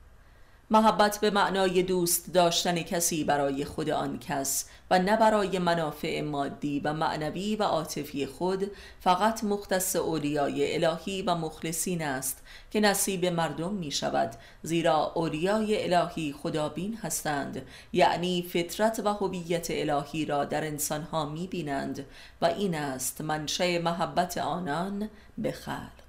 محبت 0.70 1.20
به 1.22 1.32
معنای 1.32 1.84
دوست 1.84 2.34
داشتن 2.34 2.82
کسی 2.82 3.24
برای 3.24 3.66
خود 3.66 3.90
آن 3.90 4.20
کس 4.20 4.66
و 4.92 5.00
نه 5.00 5.18
برای 5.18 5.60
منافع 5.60 6.22
مادی 6.22 6.80
و 6.80 6.94
معنوی 6.94 7.56
و 7.56 7.64
عاطفی 7.64 8.26
خود 8.26 8.72
فقط 9.00 9.44
مختص 9.44 9.96
اولیای 9.96 10.86
الهی 10.86 11.22
و 11.22 11.36
مخلصین 11.36 12.02
است 12.02 12.44
که 12.72 12.80
نصیب 12.80 13.26
مردم 13.26 13.74
می 13.74 13.92
شود 13.92 14.32
زیرا 14.64 15.12
اولیای 15.16 15.94
الهی 15.94 16.36
خدابین 16.44 16.98
هستند 16.98 17.62
یعنی 17.94 18.42
فطرت 18.54 19.02
و 19.06 19.14
هویت 19.14 19.68
الهی 19.70 20.26
را 20.26 20.46
در 20.46 20.66
انسانها 20.66 21.26
می 21.26 21.48
بینند 21.48 22.06
و 22.42 22.46
این 22.46 22.76
است 22.76 23.22
منشه 23.22 23.80
محبت 23.80 24.38
آنان 24.38 25.10
به 25.38 25.52
خلق. 25.52 26.07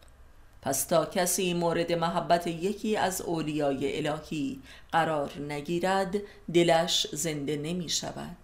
پس 0.62 0.84
تا 0.84 1.06
کسی 1.06 1.54
مورد 1.54 1.92
محبت 1.92 2.46
یکی 2.46 2.96
از 2.96 3.20
اولیای 3.20 4.06
الهی 4.06 4.62
قرار 4.92 5.38
نگیرد 5.38 6.16
دلش 6.54 7.06
زنده 7.12 7.56
نمی 7.56 7.88
شود. 7.88 8.36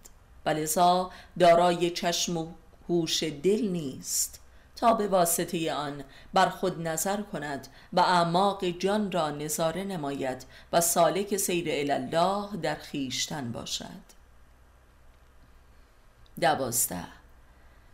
ولذا 0.45 1.11
دارای 1.39 1.89
چشم 1.89 2.37
و 2.37 2.47
هوش 2.89 3.23
دل 3.23 3.67
نیست. 3.67 4.39
تا 4.75 4.93
به 4.93 5.07
واسطه 5.07 5.73
آن 5.73 6.03
بر 6.33 6.49
خود 6.49 6.87
نظر 6.87 7.21
کند 7.21 7.67
و 7.93 7.99
اعماق 7.99 8.65
جان 8.65 9.11
را 9.11 9.29
نظاره 9.29 9.83
نماید 9.83 10.45
و 10.73 10.81
سالک 10.81 11.37
سیر 11.37 11.91
الله 11.91 12.57
در 12.57 12.75
خیشتن 12.75 13.51
باشد. 13.51 14.05
دوازده 16.41 17.24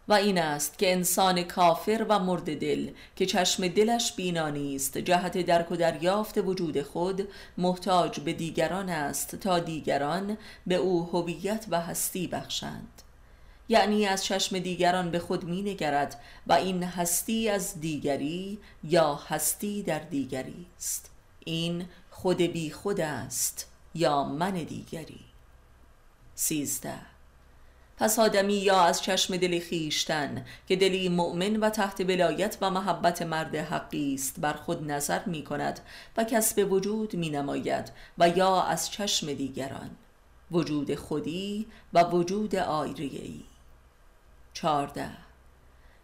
و 0.07 0.13
این 0.13 0.37
است 0.37 0.77
که 0.77 0.91
انسان 0.91 1.43
کافر 1.43 2.05
و 2.09 2.19
مرد 2.19 2.59
دل 2.59 2.89
که 3.15 3.25
چشم 3.25 3.67
دلش 3.67 4.13
بینا 4.13 4.49
نیست 4.49 4.97
جهت 4.97 5.37
درک 5.37 5.71
و 5.71 5.75
دریافت 5.75 6.37
وجود 6.37 6.81
خود 6.81 7.27
محتاج 7.57 8.19
به 8.19 8.33
دیگران 8.33 8.89
است 8.89 9.35
تا 9.35 9.59
دیگران 9.59 10.37
به 10.67 10.75
او 10.75 11.09
هویت 11.13 11.65
و 11.69 11.81
هستی 11.81 12.27
بخشند. 12.27 13.01
یعنی 13.69 14.05
از 14.05 14.25
چشم 14.25 14.59
دیگران 14.59 15.11
به 15.11 15.19
خود 15.19 15.43
می 15.43 15.61
نگرد 15.61 16.21
و 16.47 16.53
این 16.53 16.83
هستی 16.83 17.49
از 17.49 17.79
دیگری 17.79 18.59
یا 18.83 19.15
هستی 19.15 19.83
در 19.83 19.99
دیگری 19.99 20.65
است. 20.77 21.09
این 21.45 21.85
خود 22.09 22.37
بی 22.37 22.71
خود 22.71 23.01
است 23.01 23.71
یا 23.95 24.23
من 24.23 24.51
دیگری. 24.51 25.19
سیزده 26.35 27.10
پس 28.01 28.19
آدمی 28.19 28.53
یا 28.53 28.81
از 28.81 29.01
چشم 29.01 29.37
دل 29.37 29.59
خیشتن 29.59 30.45
که 30.67 30.75
دلی 30.75 31.09
مؤمن 31.09 31.55
و 31.55 31.69
تحت 31.69 32.01
ولایت 32.01 32.57
و 32.61 32.69
محبت 32.69 33.21
مرد 33.21 33.55
حقی 33.55 34.13
است 34.13 34.39
بر 34.39 34.53
خود 34.53 34.91
نظر 34.91 35.19
می 35.25 35.43
کند 35.43 35.79
و 36.17 36.23
کسب 36.23 36.71
وجود 36.71 37.15
می 37.15 37.29
نماید 37.29 37.91
و 38.17 38.29
یا 38.29 38.61
از 38.61 38.91
چشم 38.91 39.33
دیگران 39.33 39.89
وجود 40.51 40.95
خودی 40.95 41.67
و 41.93 42.03
وجود 42.03 42.55
آیریهی 42.55 43.43
چارده 44.53 45.09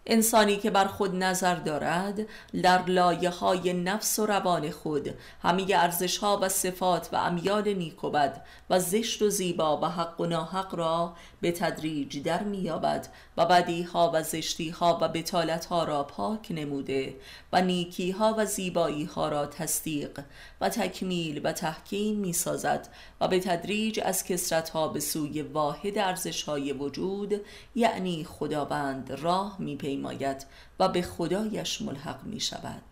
انسانی 0.10 0.58
که 0.58 0.70
بر 0.70 0.86
خود 0.86 1.16
نظر 1.16 1.56
دارد 1.56 2.20
در 2.64 2.86
لایه 2.86 3.30
های 3.30 3.74
نفس 3.74 4.20
و 4.20 4.26
روان 4.26 4.72
خود 4.72 5.14
همه 5.44 5.66
ارزش 5.76 6.18
ها 6.18 6.40
و 6.42 6.50
صفات 6.50 7.10
و 7.12 7.16
امیال 7.16 7.74
نیک 7.74 8.04
و 8.04 8.10
بد 8.10 8.46
و 8.70 8.80
زشت 8.80 9.22
و 9.22 9.30
زیبا 9.30 9.78
و 9.78 9.86
حق 9.86 10.22
و 10.22 10.26
ناحق 10.26 10.76
را 10.76 11.14
به 11.42 11.52
تدریج 11.52 12.24
در 12.24 12.44
میابد 12.44 13.08
و 13.38 13.46
بدی 13.46 13.84
ها 13.84 14.12
و 14.14 14.24
زشتی 14.24 14.70
ها 14.70 14.98
و 15.02 15.08
بتالت 15.08 15.66
ها 15.66 15.84
را 15.84 16.04
پاک 16.04 16.48
نموده 16.52 17.16
و 17.54 17.62
نیکی 17.62 18.12
ها 18.12 18.36
و 18.38 18.46
زیبایی 18.46 19.04
ها 19.04 19.30
را 19.30 19.46
تصدیق 19.46 20.20
و 20.62 20.70
تکمیل 20.70 21.42
و 21.44 21.52
تحکیم 21.52 22.20
می 22.20 22.34
سازد 22.34 22.88
و 23.22 23.28
به 23.28 23.40
تدریج 23.40 24.00
از 24.04 24.24
کسرت 24.24 24.70
ها 24.70 24.88
به 24.88 25.00
سوی 25.00 25.42
واحد 25.42 25.98
ارزش 25.98 26.44
های 26.44 26.72
وجود 26.72 27.42
یعنی 27.76 28.24
خداوند 28.24 29.12
راه 29.12 29.56
می 29.60 29.76
پیماید 29.98 30.46
و 30.80 30.90
به 30.90 31.02
خدایش 31.02 31.82
ملحق 31.82 32.24
می 32.24 32.40
شود 32.40 32.84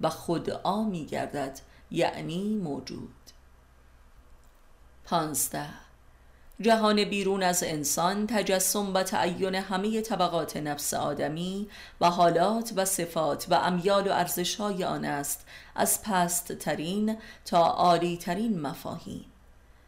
و 0.00 0.08
خدا 0.08 0.82
می 0.82 1.06
گردد 1.06 1.60
یعنی 1.90 2.54
موجود. 2.54 3.14
پانزده. 5.04 5.66
جهان 6.60 7.04
بیرون 7.04 7.42
از 7.42 7.62
انسان 7.62 8.26
تجسم 8.26 8.94
و 8.94 9.02
تعین 9.02 9.54
همه 9.54 10.00
طبقات 10.00 10.56
نفس 10.56 10.94
آدمی 10.94 11.68
و 12.00 12.10
حالات 12.10 12.72
و 12.76 12.84
صفات 12.84 13.46
و 13.50 13.54
امیال 13.54 14.08
و 14.08 14.12
ارزشهای 14.12 14.84
آن 14.84 15.04
است 15.04 15.46
از 15.74 16.02
پست 16.02 16.52
ترین 16.52 17.18
تا 17.44 17.66
عالی 17.66 18.16
ترین 18.16 18.60
مفاهیم. 18.60 19.33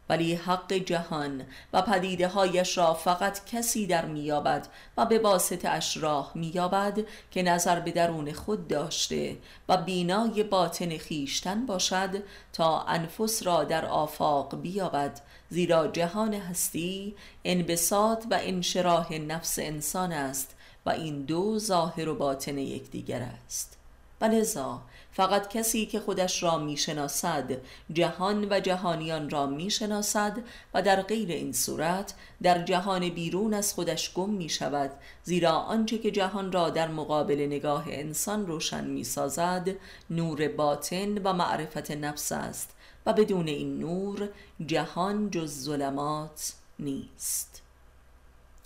ولی 0.08 0.34
حق 0.34 0.72
جهان 0.72 1.42
و 1.72 1.82
پدیده 1.82 2.28
هایش 2.28 2.78
را 2.78 2.94
فقط 2.94 3.44
کسی 3.44 3.86
در 3.86 4.04
میابد 4.04 4.68
و 4.96 5.06
به 5.06 5.18
واسطه 5.18 5.68
اش 5.68 5.96
راه 5.96 6.32
میابد 6.34 6.98
که 7.30 7.42
نظر 7.42 7.80
به 7.80 7.90
درون 7.90 8.32
خود 8.32 8.68
داشته 8.68 9.36
و 9.68 9.76
بینای 9.76 10.42
باطن 10.42 10.98
خیشتن 10.98 11.66
باشد 11.66 12.22
تا 12.52 12.80
انفس 12.80 13.46
را 13.46 13.64
در 13.64 13.86
آفاق 13.86 14.60
بیابد 14.60 15.20
زیرا 15.50 15.88
جهان 15.88 16.34
هستی 16.34 17.14
انبساط 17.44 18.24
و 18.30 18.38
انشراح 18.42 19.12
نفس 19.12 19.58
انسان 19.58 20.12
است 20.12 20.56
و 20.86 20.90
این 20.90 21.22
دو 21.22 21.58
ظاهر 21.58 22.08
و 22.08 22.14
باطن 22.14 22.58
یکدیگر 22.58 23.28
است. 23.46 23.78
و 24.20 24.79
فقط 25.12 25.48
کسی 25.48 25.87
که 25.87 26.00
خودش 26.00 26.42
را 26.42 26.59
می‌شناسد 26.59 27.61
جهان 27.92 28.46
و 28.50 28.61
جهانیان 28.61 29.31
را 29.31 29.46
می‌شناسد 29.46 30.38
و 30.74 30.83
در 30.83 31.02
غیر 31.02 31.29
این 31.29 31.52
صورت 31.52 32.14
در 32.42 32.62
جهان 32.62 33.09
بیرون 33.09 33.55
از 33.55 33.74
خودش 33.74 34.14
گم 34.14 34.31
می 34.31 34.48
شود 34.48 34.90
زیرا 35.24 35.52
آنچه 35.52 35.98
که 35.98 36.11
جهان 36.11 36.52
را 36.52 36.70
در 36.70 36.88
مقابل 36.88 37.46
نگاه 37.46 37.85
انسان 37.88 38.46
روشن 38.46 38.85
می 38.85 39.05
سازد 39.05 39.68
نور 40.11 40.48
باطن 40.48 41.18
و 41.18 41.33
معرفت 41.33 41.90
نفس 41.90 42.33
است 42.33 42.70
و 43.07 43.12
بدون 43.12 43.48
این 43.48 43.79
نور 43.79 44.29
جهان 44.66 45.31
جز 45.31 45.62
ظلمات 45.62 46.52
نیست. 46.79 47.62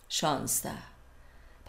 شانزده 0.09 0.90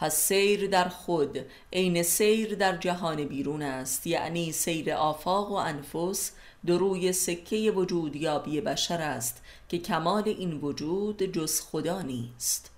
پس 0.01 0.15
سیر 0.15 0.67
در 0.67 0.89
خود 0.89 1.39
عین 1.73 2.03
سیر 2.03 2.55
در 2.55 2.77
جهان 2.77 3.25
بیرون 3.25 3.61
است 3.61 4.07
یعنی 4.07 4.51
سیر 4.51 4.93
آفاق 4.93 5.51
و 5.51 5.53
انفس 5.53 6.31
دروی 6.65 7.13
سکه 7.13 7.71
وجود 7.75 8.15
یابی 8.15 8.61
بشر 8.61 9.01
است 9.01 9.43
که 9.69 9.77
کمال 9.77 10.23
این 10.25 10.53
وجود 10.53 11.23
جز 11.23 11.61
خدا 11.61 12.01
نیست. 12.01 12.71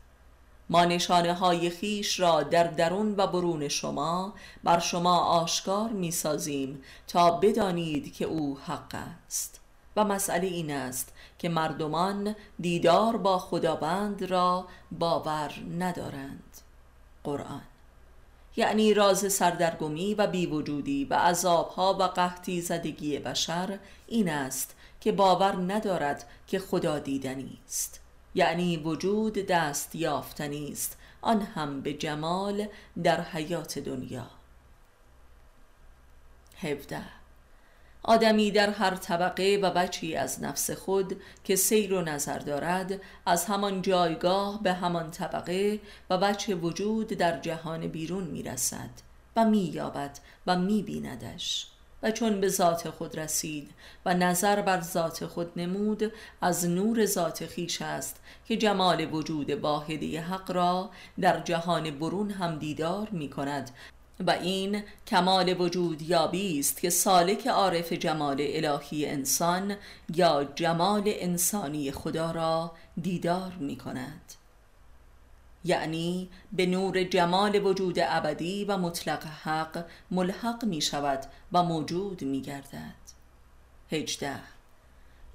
ما 0.70 0.86
نشانه 0.86 1.34
های 1.34 1.70
خیش 1.70 2.20
را 2.20 2.44
در 2.44 2.64
درون 2.64 3.16
و 3.18 3.28
برون 3.28 3.68
شما 3.68 4.34
بر 4.64 4.80
شما 4.80 5.18
آشکار 5.18 5.90
می 5.90 6.12
سازیم 6.12 6.82
تا 7.08 7.32
بدانید 7.32 8.14
که 8.14 8.26
او 8.26 8.58
حق 8.66 8.96
است. 9.28 9.60
و 9.96 10.04
مسئله 10.04 10.48
این 10.48 10.72
است 10.72 11.14
که 11.40 11.50
مردمان 11.50 12.36
دیدار 12.60 13.18
با 13.18 13.40
خداوند 13.40 14.24
را 14.24 14.68
باور 14.92 15.54
ندارند. 15.80 16.53
قرآن. 17.24 17.62
یعنی 18.56 18.94
راز 18.94 19.34
سردرگمی 19.34 20.14
و 20.14 20.28
بیوجودی 20.28 21.06
و 21.06 21.14
عذابها 21.14 21.94
و 21.94 22.04
قحطی 22.04 22.62
زدگی 22.62 23.20
بشر 23.20 23.80
این 24.08 24.30
است 24.30 24.76
که 25.02 25.12
باور 25.12 25.56
ندارد 25.56 26.30
که 26.48 26.60
خدا 26.60 27.00
دیدنی 27.00 27.58
است. 27.68 28.00
یعنی 28.36 28.78
وجود 28.78 29.34
دست 29.34 29.96
یافتنی 29.96 30.72
است. 30.72 30.98
آن 31.22 31.42
هم 31.42 31.82
به 31.82 31.94
جمال 31.94 32.68
در 33.04 33.22
حیات 33.22 33.80
دنیا. 33.80 34.28
17 36.58 37.23
آدمی 38.04 38.52
در 38.52 38.70
هر 38.70 38.96
طبقه 38.96 39.60
و 39.62 39.72
بچی 39.72 40.16
از 40.16 40.44
نفس 40.44 40.72
خود 40.72 41.22
که 41.44 41.56
سیر 41.56 41.94
و 41.94 42.02
نظر 42.02 42.40
دارد 42.40 43.02
از 43.26 43.46
همان 43.46 43.82
جایگاه 43.82 44.64
به 44.64 44.74
همان 44.74 45.12
طبقه 45.12 45.80
و 46.10 46.18
بچه 46.18 46.56
وجود 46.56 47.08
در 47.08 47.40
جهان 47.40 47.88
بیرون 47.88 48.24
می 48.24 48.44
رسد 48.44 48.90
و 49.36 49.46
می 49.46 49.60
یابد 49.60 50.20
و 50.48 50.56
می 50.56 50.82
بیندش 50.82 51.68
و 52.04 52.12
چون 52.12 52.42
به 52.42 52.50
ذات 52.50 52.90
خود 52.90 53.20
رسید 53.20 53.72
و 54.06 54.14
نظر 54.14 54.62
بر 54.62 54.82
ذات 54.82 55.26
خود 55.26 55.52
نمود 55.56 56.12
از 56.42 56.66
نور 56.70 57.06
ذات 57.06 57.46
خیش 57.46 57.82
است 57.82 58.22
که 58.46 58.58
جمال 58.58 59.14
وجود 59.14 59.50
واحده 59.50 60.22
حق 60.22 60.52
را 60.52 60.90
در 61.22 61.40
جهان 61.40 62.00
برون 62.00 62.32
هم 62.32 62.60
دیدار 62.60 63.10
می 63.10 63.30
کند 63.30 63.72
و 64.28 64.32
این 64.32 64.84
کمال 65.08 65.62
وجود 65.62 66.02
یابی 66.02 66.60
است 66.60 66.82
که 66.82 66.90
سالک 66.90 67.48
عارف 67.48 67.94
جمال 67.94 68.38
الهی 68.40 69.06
انسان 69.06 69.76
یا 70.16 70.44
جمال 70.44 71.04
انسانی 71.06 71.92
خدا 71.92 72.32
را 72.32 72.72
دیدار 73.02 73.52
می 73.60 73.76
کند. 73.76 74.34
یعنی 75.66 76.30
به 76.52 76.66
نور 76.66 77.04
جمال 77.04 77.66
وجود 77.66 78.00
ابدی 78.00 78.66
و 78.66 78.78
مطلق 78.78 79.24
حق 79.26 79.86
ملحق 80.12 80.66
می 80.66 80.82
شود 80.82 81.24
و 81.52 81.64
موجود 81.64 82.22
می 82.22 82.42
گردد. 82.42 83.04
هجده 83.92 84.53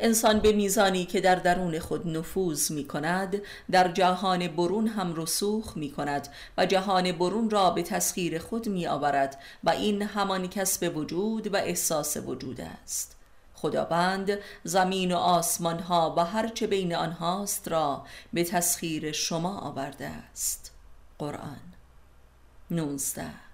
انسان 0.01 0.41
به 0.41 0.53
میزانی 0.53 1.05
که 1.05 1.21
در 1.21 1.35
درون 1.35 1.79
خود 1.79 2.09
نفوذ 2.09 2.71
می 2.71 2.85
کند 2.85 3.43
در 3.71 3.93
جهان 3.93 4.49
برون 4.49 4.87
هم 4.87 5.15
رسوخ 5.15 5.77
می 5.77 5.91
کند 5.91 6.29
و 6.59 6.67
جهان 6.67 7.13
برون 7.13 7.51
را 7.51 7.71
به 7.71 7.83
تسخیر 7.83 8.39
خود 8.39 8.69
می 8.69 8.87
آورد 8.87 9.41
و 9.65 9.71
این 9.71 10.03
همان 10.03 10.49
کسب 10.49 10.97
وجود 10.97 11.55
و 11.55 11.57
احساس 11.57 12.17
وجود 12.17 12.61
است. 12.61 13.17
خداوند 13.55 14.39
زمین 14.65 15.13
و 15.13 15.17
آسمان 15.17 15.79
ها 15.79 16.15
و 16.17 16.25
هرچه 16.25 16.67
بین 16.67 16.95
آنهاست 16.95 17.69
را 17.69 18.05
به 18.33 18.45
تسخیر 18.45 19.13
شما 19.13 19.59
آورده 19.59 20.07
است. 20.07 20.73
قرآن 21.19 21.61
19 22.71 23.48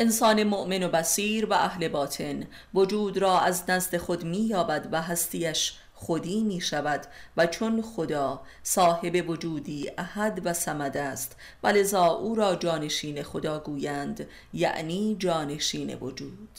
انسان 0.00 0.44
مؤمن 0.44 0.82
و 0.82 0.88
بسیر 0.88 1.46
و 1.46 1.52
اهل 1.52 1.88
باطن. 1.88 2.46
وجود 2.74 3.18
را 3.18 3.40
از 3.40 3.70
نزد 3.70 3.96
خود 3.96 4.24
می 4.24 4.38
یابد 4.38 4.88
و 4.92 5.02
هستیش 5.02 5.72
خودی 5.94 6.42
می 6.42 6.60
شود 6.60 7.06
و 7.36 7.46
چون 7.46 7.82
خدا 7.82 8.40
صاحب 8.62 9.30
وجودی 9.30 9.90
احد 9.98 10.40
و 10.44 10.52
سمد 10.52 10.96
است 10.96 11.36
و 11.62 11.72
او 11.96 12.34
را 12.34 12.56
جانشین 12.56 13.22
خدا 13.22 13.58
گویند 13.58 14.26
یعنی 14.52 15.16
جانشین 15.18 15.94
وجود. 15.94 16.58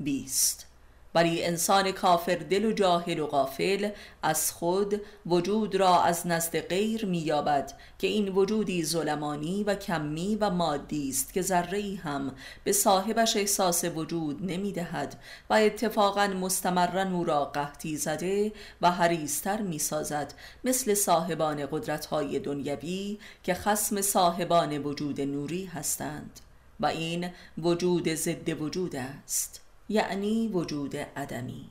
بیست 0.00 0.69
ولی 1.14 1.44
انسان 1.44 1.92
کافر 1.92 2.34
دل 2.34 2.64
و 2.64 2.72
جاهل 2.72 3.18
و 3.18 3.26
غافل 3.26 3.90
از 4.22 4.52
خود 4.52 5.00
وجود 5.26 5.74
را 5.74 6.02
از 6.02 6.26
نزد 6.26 6.60
غیر 6.60 7.06
مییابد 7.06 7.72
که 7.98 8.06
این 8.06 8.28
وجودی 8.28 8.84
ظلمانی 8.84 9.64
و 9.64 9.74
کمی 9.74 10.36
و 10.40 10.50
مادی 10.50 11.08
است 11.08 11.32
که 11.32 11.42
ذره 11.42 12.00
هم 12.04 12.34
به 12.64 12.72
صاحبش 12.72 13.36
احساس 13.36 13.84
وجود 13.84 14.50
نمی‌دهد 14.52 15.16
و 15.50 15.54
اتفاقا 15.54 16.26
مستمرا 16.26 17.10
او 17.10 17.24
را 17.24 17.44
قحطی 17.44 17.96
زده 17.96 18.52
و 18.82 18.90
حریستر 18.90 19.60
می‌سازد 19.60 20.34
مثل 20.64 20.94
صاحبان 20.94 21.66
قدرت 21.66 22.06
های 22.06 22.38
دنیوی 22.38 23.18
که 23.42 23.54
خسم 23.54 24.00
صاحبان 24.00 24.78
وجود 24.78 25.20
نوری 25.20 25.64
هستند. 25.64 26.40
و 26.80 26.86
این 26.86 27.30
وجود 27.58 28.14
ضد 28.14 28.62
وجود 28.62 28.96
است. 28.96 29.60
یعنی 29.90 30.48
وجود 30.48 30.96
عدمی. 30.96 31.70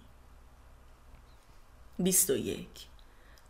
21 2.00 2.68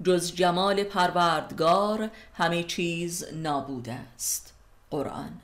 جز 0.03 0.35
جمال 0.35 0.83
پروردگار 0.83 2.09
همه 2.33 2.63
چیز 2.63 3.25
نابود 3.33 3.89
است. 3.89 4.53
قرآن. 4.91 5.41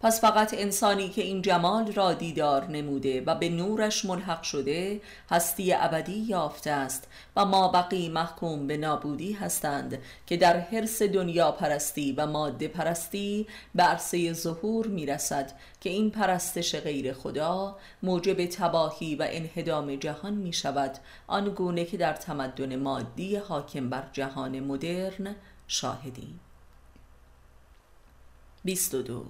پس 0.00 0.20
فقط 0.20 0.54
انسانی 0.54 1.08
که 1.08 1.22
این 1.22 1.42
جمال 1.42 1.92
را 1.92 2.12
دیدار 2.12 2.64
نموده 2.64 3.20
و 3.20 3.34
به 3.34 3.48
نورش 3.48 4.04
ملحق 4.04 4.42
شده 4.42 5.00
هستی 5.30 5.72
ابدی 5.72 6.12
یافته 6.12 6.70
است 6.70 7.08
و 7.36 7.44
ما 7.44 7.68
بقی 7.68 8.08
محکوم 8.08 8.66
به 8.66 8.76
نابودی 8.76 9.32
هستند 9.32 9.98
که 10.26 10.36
در 10.36 10.60
حرس 10.60 11.02
دنیا 11.02 11.52
پرستی 11.52 12.12
و 12.12 12.26
ماده 12.26 12.68
پرستی 12.68 13.46
به 13.74 13.82
عرصه 13.82 14.32
ظهور 14.32 14.86
می 14.86 15.06
رسد 15.06 15.52
که 15.80 15.90
این 15.90 16.10
پرستش 16.10 16.74
غیر 16.74 17.12
خدا 17.12 17.76
موجب 18.02 18.46
تباهی 18.46 19.14
و 19.14 19.26
انهدام 19.30 19.96
جهان 19.96 20.34
می 20.34 20.52
شود 20.52 20.98
آنگونه 21.26 21.84
که 21.84 21.96
در 21.96 22.12
تمدن 22.12 22.76
مادی 22.76 23.36
حاکم 23.36 23.90
بر 23.90 24.08
جهان 24.12 24.60
مدرن 24.60 25.36
شاهدیم. 25.68 26.40
22 28.64 29.24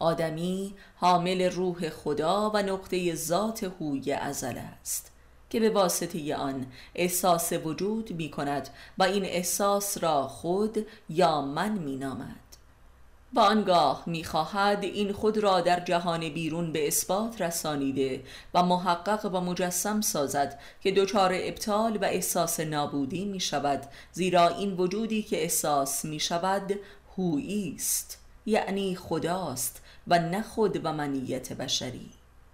آدمی 0.00 0.74
حامل 0.96 1.42
روح 1.42 1.88
خدا 1.88 2.50
و 2.54 2.62
نقطه 2.62 3.14
ذات 3.14 3.64
هوی 3.80 4.12
ازل 4.12 4.58
است 4.58 5.12
که 5.50 5.60
به 5.60 5.70
واسطه 5.70 6.34
آن 6.36 6.66
احساس 6.94 7.52
وجود 7.52 8.12
می 8.12 8.30
کند 8.30 8.68
و 8.98 9.02
این 9.02 9.24
احساس 9.24 10.02
را 10.02 10.28
خود 10.28 10.86
یا 11.08 11.40
من 11.40 11.72
می 11.72 11.96
نامد. 11.96 12.50
و 13.34 13.40
آنگاه 13.40 14.02
می‌خواهد 14.06 14.84
این 14.84 15.12
خود 15.12 15.38
را 15.38 15.60
در 15.60 15.80
جهان 15.80 16.28
بیرون 16.28 16.72
به 16.72 16.86
اثبات 16.86 17.42
رسانیده 17.42 18.22
و 18.54 18.62
محقق 18.62 19.30
و 19.34 19.40
مجسم 19.40 20.00
سازد 20.00 20.58
که 20.80 20.92
دچار 20.92 21.30
ابطال 21.34 21.96
و 21.96 22.04
احساس 22.04 22.60
نابودی 22.60 23.24
می 23.24 23.40
شود 23.40 23.82
زیرا 24.12 24.48
این 24.48 24.72
وجودی 24.72 25.22
که 25.22 25.42
احساس 25.42 26.04
می 26.04 26.20
شود 26.20 26.78
هویی 27.16 27.74
است 27.76 28.18
یعنی 28.46 28.96
خداست 28.96 29.82
و 30.10 30.18
نه 30.18 30.42
خود 30.42 30.86
و 30.86 30.92
منیت 30.92 31.52
بشری. 31.52 32.10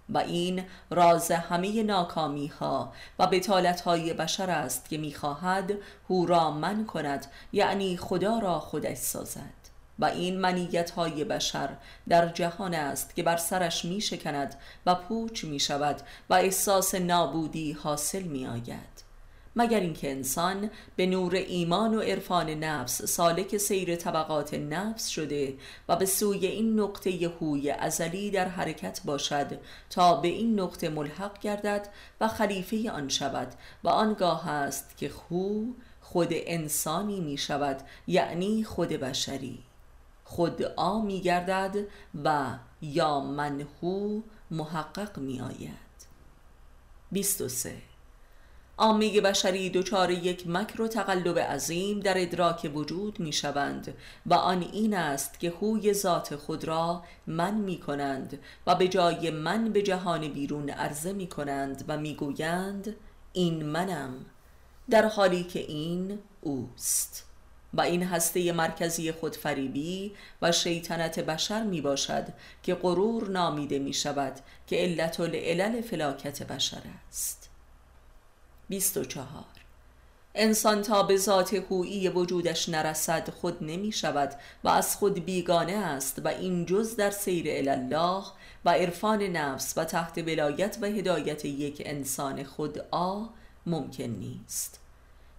و 0.09 0.17
این 0.17 0.63
راز 0.89 1.31
همه 1.31 1.83
ناکامی 1.83 2.47
ها 2.47 2.93
و 3.19 3.27
بتالت 3.27 3.81
های 3.81 4.13
بشر 4.13 4.49
است 4.49 4.89
که 4.89 4.97
می‌خواهد 4.97 5.71
هو 6.09 6.25
را 6.25 6.51
من 6.51 6.85
کند 6.85 7.25
یعنی 7.53 7.97
خدا 7.97 8.39
را 8.39 8.59
خودش 8.59 8.97
سازد. 8.97 9.67
و 9.99 10.05
این 10.05 10.39
منیت 10.39 10.91
های 10.91 11.23
بشر 11.23 11.69
در 12.09 12.27
جهان 12.27 12.73
است 12.73 13.15
که 13.15 13.23
بر 13.23 13.37
سرش 13.37 13.85
می 13.85 14.01
شکند 14.01 14.55
و 14.85 14.95
پوچ 14.95 15.43
می 15.43 15.59
شود 15.59 16.01
و 16.29 16.33
احساس 16.33 16.95
نابودی 16.95 17.71
حاصل 17.71 18.23
می 18.23 18.47
آید 18.47 18.96
مگر 19.57 19.79
اینکه 19.79 20.11
انسان 20.11 20.69
به 20.95 21.05
نور 21.05 21.35
ایمان 21.35 21.95
و 21.95 21.99
عرفان 22.01 22.49
نفس 22.49 23.01
سالک 23.01 23.57
سیر 23.57 23.95
طبقات 23.95 24.53
نفس 24.53 25.07
شده 25.07 25.57
و 25.89 25.95
به 25.95 26.05
سوی 26.05 26.47
این 26.47 26.79
نقطه 26.79 27.31
هوی 27.41 27.71
ازلی 27.71 28.31
در 28.31 28.47
حرکت 28.47 29.01
باشد 29.05 29.59
تا 29.89 30.15
به 30.15 30.27
این 30.27 30.59
نقطه 30.59 30.89
ملحق 30.89 31.39
گردد 31.39 31.89
و 32.21 32.27
خلیفه 32.27 32.91
آن 32.91 33.09
شود 33.09 33.47
و 33.83 33.89
آنگاه 33.89 34.49
است 34.49 34.97
که 34.97 35.11
هو 35.29 35.65
خود 36.01 36.27
انسانی 36.31 37.19
می 37.19 37.37
شود 37.37 37.77
یعنی 38.07 38.63
خود 38.63 38.89
بشری. 38.89 39.63
خود 40.23 40.61
آ 40.63 40.99
می 40.99 41.21
گردد 41.21 41.75
و 42.23 42.45
یا 42.81 43.19
منهو 43.19 44.21
محقق 44.51 45.17
می 45.17 45.41
آید. 45.41 45.87
23 47.11 47.96
عامه 48.79 49.21
بشری 49.21 49.69
دچار 49.69 50.11
یک 50.11 50.47
مکر 50.47 50.81
و 50.81 50.87
تقلب 50.87 51.39
عظیم 51.39 51.99
در 51.99 52.21
ادراک 52.21 52.71
وجود 52.75 53.19
می 53.19 53.33
شوند 53.33 53.93
و 54.25 54.33
آن 54.33 54.69
این 54.73 54.93
است 54.93 55.39
که 55.39 55.51
خوی 55.51 55.93
ذات 55.93 56.35
خود 56.35 56.63
را 56.63 57.03
من 57.27 57.53
می 57.53 57.77
کنند 57.77 58.39
و 58.67 58.75
به 58.75 58.87
جای 58.87 59.31
من 59.31 59.69
به 59.69 59.81
جهان 59.81 60.27
بیرون 60.27 60.69
عرضه 60.69 61.13
می 61.13 61.27
کنند 61.27 61.85
و 61.87 61.97
می 61.97 62.15
گویند 62.15 62.95
این 63.33 63.65
منم 63.65 64.25
در 64.89 65.05
حالی 65.05 65.43
که 65.43 65.59
این 65.59 66.19
اوست. 66.41 67.23
و 67.73 67.81
این 67.81 68.03
هسته 68.03 68.51
مرکزی 68.51 69.11
خودفریبی 69.11 70.11
و 70.41 70.51
شیطنت 70.51 71.19
بشر 71.19 71.63
می 71.63 71.81
باشد 71.81 72.27
که 72.63 72.75
غرور 72.75 73.29
نامیده 73.29 73.79
می 73.79 73.93
شود 73.93 74.33
که 74.67 74.75
علت 74.75 75.19
العلل 75.19 75.81
فلاکت 75.81 76.43
بشر 76.43 76.81
است. 77.09 77.46
24 78.69 79.45
انسان 80.35 80.81
تا 80.81 81.03
به 81.03 81.17
ذات 81.17 81.53
هویی 81.53 82.09
وجودش 82.09 82.69
نرسد 82.69 83.29
خود 83.29 83.63
نمی 83.63 83.91
شود 83.91 84.35
و 84.63 84.69
از 84.69 84.95
خود 84.95 85.25
بیگانه 85.25 85.73
است 85.73 86.21
و 86.25 86.27
این 86.27 86.65
جز 86.65 86.95
در 86.95 87.11
سیر 87.11 87.45
الله 87.49 88.23
و 88.65 88.69
عرفان 88.69 89.21
نفس 89.21 89.73
و 89.77 89.85
تحت 89.85 90.17
ولایت 90.17 90.77
و 90.81 90.85
هدایت 90.85 91.45
یک 91.45 91.81
انسان 91.85 92.43
خود 92.43 92.79
آ 92.91 93.23
ممکن 93.65 94.03
نیست. 94.03 94.79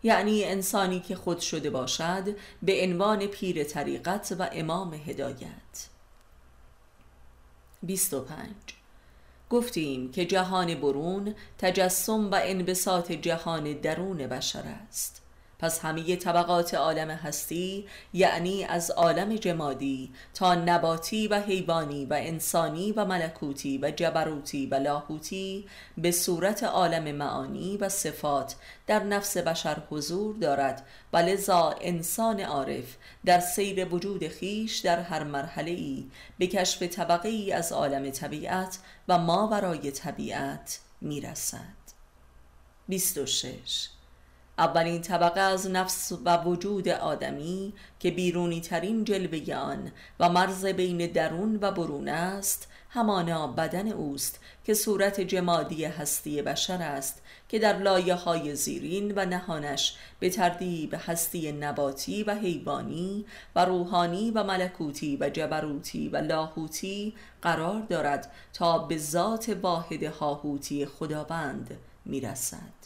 یعنی 0.02 0.44
انسانی 0.44 1.00
که 1.00 1.16
خود 1.16 1.40
شده 1.40 1.70
باشد 1.70 2.36
به 2.62 2.82
عنوان 2.82 3.26
پیر 3.26 3.64
طریقت 3.64 4.36
و 4.38 4.48
امام 4.52 4.94
هدایت. 4.94 5.88
25 7.82 8.77
گفتیم 9.50 10.10
که 10.10 10.24
جهان 10.24 10.74
برون 10.74 11.34
تجسم 11.58 12.30
و 12.30 12.40
انبساط 12.42 13.12
جهان 13.12 13.72
درون 13.72 14.26
بشر 14.26 14.62
است. 14.88 15.22
پس 15.58 15.80
همه 15.80 16.16
طبقات 16.16 16.74
عالم 16.74 17.10
هستی 17.10 17.86
یعنی 18.12 18.64
از 18.64 18.90
عالم 18.90 19.36
جمادی 19.36 20.12
تا 20.34 20.54
نباتی 20.54 21.28
و 21.28 21.40
حیوانی 21.40 22.06
و 22.06 22.14
انسانی 22.14 22.92
و 22.92 23.04
ملکوتی 23.04 23.78
و 23.78 23.90
جبروتی 23.90 24.66
و 24.66 24.74
لاهوتی 24.74 25.66
به 25.98 26.10
صورت 26.10 26.64
عالم 26.64 27.14
معانی 27.14 27.76
و 27.76 27.88
صفات 27.88 28.56
در 28.86 29.02
نفس 29.02 29.36
بشر 29.36 29.76
حضور 29.90 30.36
دارد. 30.36 30.86
و 31.12 31.16
لذا 31.16 31.74
انسان 31.80 32.40
عارف 32.40 32.96
در 33.24 33.40
سیر 33.40 33.94
وجود 33.94 34.28
خیش 34.28 34.78
در 34.78 35.00
هر 35.00 35.24
مرحله 35.24 35.70
ای 35.70 36.06
به 36.38 36.46
کشف 36.46 36.82
طبقه 36.82 37.28
ای 37.28 37.52
از 37.52 37.72
عالم 37.72 38.10
طبیعت 38.10 38.78
و 39.08 39.18
ماورای 39.18 39.90
طبیعت 39.90 40.80
می‌رسد. 41.00 41.78
26 42.88 43.88
اولین 44.58 45.02
طبقه 45.02 45.40
از 45.40 45.70
نفس 45.70 46.12
و 46.24 46.36
وجود 46.42 46.88
آدمی 46.88 47.72
که 48.00 48.10
بیرونی 48.10 48.60
ترین 48.60 49.04
جلوه 49.04 49.54
آن 49.54 49.92
و 50.20 50.28
مرز 50.28 50.66
بین 50.66 51.12
درون 51.12 51.58
و 51.62 51.70
برون 51.70 52.08
است 52.08 52.68
همانا 52.90 53.46
بدن 53.46 53.88
اوست 53.88 54.40
که 54.64 54.74
صورت 54.74 55.20
جمادی 55.20 55.84
هستی 55.84 56.42
بشر 56.42 56.82
است 56.82 57.22
که 57.48 57.58
در 57.58 57.78
لایه 57.78 58.14
های 58.14 58.54
زیرین 58.54 59.12
و 59.16 59.24
نهانش 59.24 59.96
به 60.20 60.30
تردیب 60.30 60.94
هستی 61.06 61.52
نباتی 61.52 62.22
و 62.22 62.34
حیوانی 62.34 63.24
و 63.56 63.64
روحانی 63.64 64.30
و 64.30 64.44
ملکوتی 64.44 65.16
و 65.20 65.30
جبروتی 65.30 66.08
و 66.08 66.16
لاهوتی 66.16 67.14
قرار 67.42 67.80
دارد 67.80 68.32
تا 68.52 68.78
به 68.78 68.98
ذات 68.98 69.56
واحد 69.62 70.02
هاهوتی 70.02 70.86
خداوند 70.86 71.78
می‌رسد. 72.04 72.77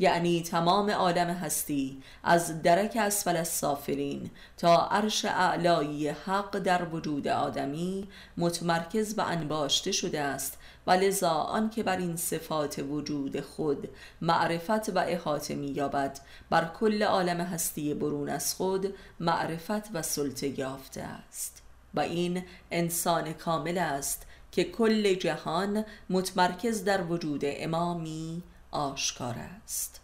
یعنی 0.00 0.42
تمام 0.42 0.90
عالم 0.90 1.28
هستی 1.28 2.02
از 2.24 2.62
درک 2.62 2.96
اسفل 3.00 3.36
السافلین 3.36 4.30
تا 4.56 4.86
عرش 4.86 5.24
اعلایی 5.24 6.08
حق 6.08 6.58
در 6.58 6.84
وجود 6.84 7.28
آدمی 7.28 8.08
متمرکز 8.36 9.18
و 9.18 9.20
انباشته 9.20 9.92
شده 9.92 10.20
است. 10.20 10.58
و 10.86 10.90
لذا 10.90 11.30
آن 11.30 11.70
که 11.70 11.82
بر 11.82 11.96
این 11.96 12.16
صفات 12.16 12.84
وجود 12.90 13.40
خود 13.40 13.88
معرفت 14.20 14.88
و 14.88 14.98
احاطه 14.98 15.54
مییابد 15.54 16.20
بر 16.50 16.64
کل 16.80 17.02
عالم 17.02 17.40
هستی 17.40 17.94
برون 17.94 18.28
از 18.28 18.54
خود 18.54 18.94
معرفت 19.20 19.94
و 19.94 20.02
سلطه 20.02 20.58
یافته 20.58 21.02
است. 21.02 21.62
و 21.94 22.00
این 22.00 22.42
انسان 22.70 23.32
کامل 23.32 23.78
است 23.78 24.26
که 24.52 24.64
کل 24.64 25.14
جهان 25.14 25.84
متمرکز 26.10 26.84
در 26.84 27.02
وجود 27.02 27.40
امامی 27.44 28.42
آشکار 28.70 29.34
است. 29.64 30.00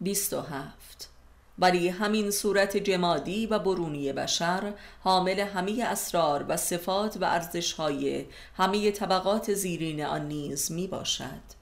27 0.00 1.10
ولی 1.58 1.88
همین 1.88 2.30
صورت 2.30 2.76
جمادی 2.76 3.46
و 3.46 3.58
برونی 3.58 4.12
بشر 4.12 4.72
حامل 5.04 5.40
همه 5.40 5.84
اسرار 5.84 6.44
و 6.48 6.56
صفات 6.56 7.16
و 7.20 7.24
ارزشهای 7.24 8.26
همه 8.56 8.90
طبقات 8.90 9.54
زیرین 9.54 10.04
آن 10.04 10.28
نیز 10.28 10.72
می 10.72 10.86
باشد 10.86 11.60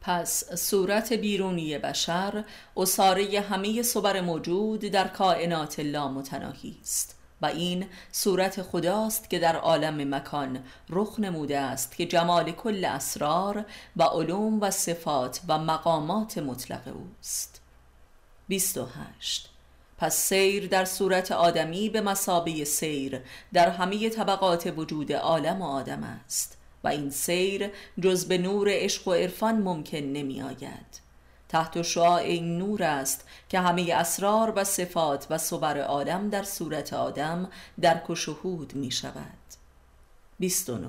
پس 0.00 0.54
صورت 0.54 1.12
بیرونی 1.12 1.78
بشر 1.78 2.44
اصاره 2.76 3.40
همه 3.40 3.82
صبر 3.82 4.20
موجود 4.20 4.80
در 4.80 5.08
کائنات 5.08 5.80
لامتناهی 5.80 6.78
است. 6.82 7.19
و 7.42 7.46
این 7.46 7.86
صورت 8.12 8.62
خداست 8.62 9.30
که 9.30 9.38
در 9.38 9.56
عالم 9.56 10.14
مکان 10.14 10.64
رخ 10.88 11.20
نموده 11.20 11.58
است 11.58 11.96
که 11.96 12.06
جمال 12.06 12.52
کل 12.52 12.84
اسرار 12.84 13.64
و 13.96 14.02
علوم 14.02 14.60
و 14.60 14.70
صفات 14.70 15.40
و 15.48 15.58
مقامات 15.58 16.38
مطلق 16.38 16.82
اوست. 16.88 17.60
28 18.48 19.50
پس 19.98 20.16
سیر 20.16 20.68
در 20.68 20.84
صورت 20.84 21.32
آدمی 21.32 21.88
به 21.88 22.00
مسابه 22.00 22.64
سیر 22.64 23.20
در 23.52 23.70
همه 23.70 24.10
طبقات 24.10 24.72
وجود 24.76 25.12
عالم 25.12 25.62
آدم 25.62 26.02
است 26.02 26.58
و 26.84 26.88
این 26.88 27.10
سیر 27.10 27.70
جز 28.00 28.24
به 28.24 28.38
نور 28.38 28.68
عشق 28.70 29.08
و 29.08 29.12
عرفان 29.12 29.54
ممکن 29.54 29.98
نمی 29.98 30.42
آید 30.42 31.00
تحت 31.50 31.82
شعاع 31.82 32.20
این 32.22 32.58
نور 32.58 32.82
است 32.82 33.28
که 33.48 33.60
همه 33.60 33.94
اسرار 33.94 34.52
و 34.56 34.64
صفات 34.64 35.26
و 35.30 35.38
صبر 35.38 35.80
عالم 35.80 36.28
در 36.28 36.42
صورت 36.42 36.92
آدم 36.92 37.48
در 37.80 37.98
و 37.98 38.74
می 38.74 38.90
شود 38.90 39.38
29 40.38 40.88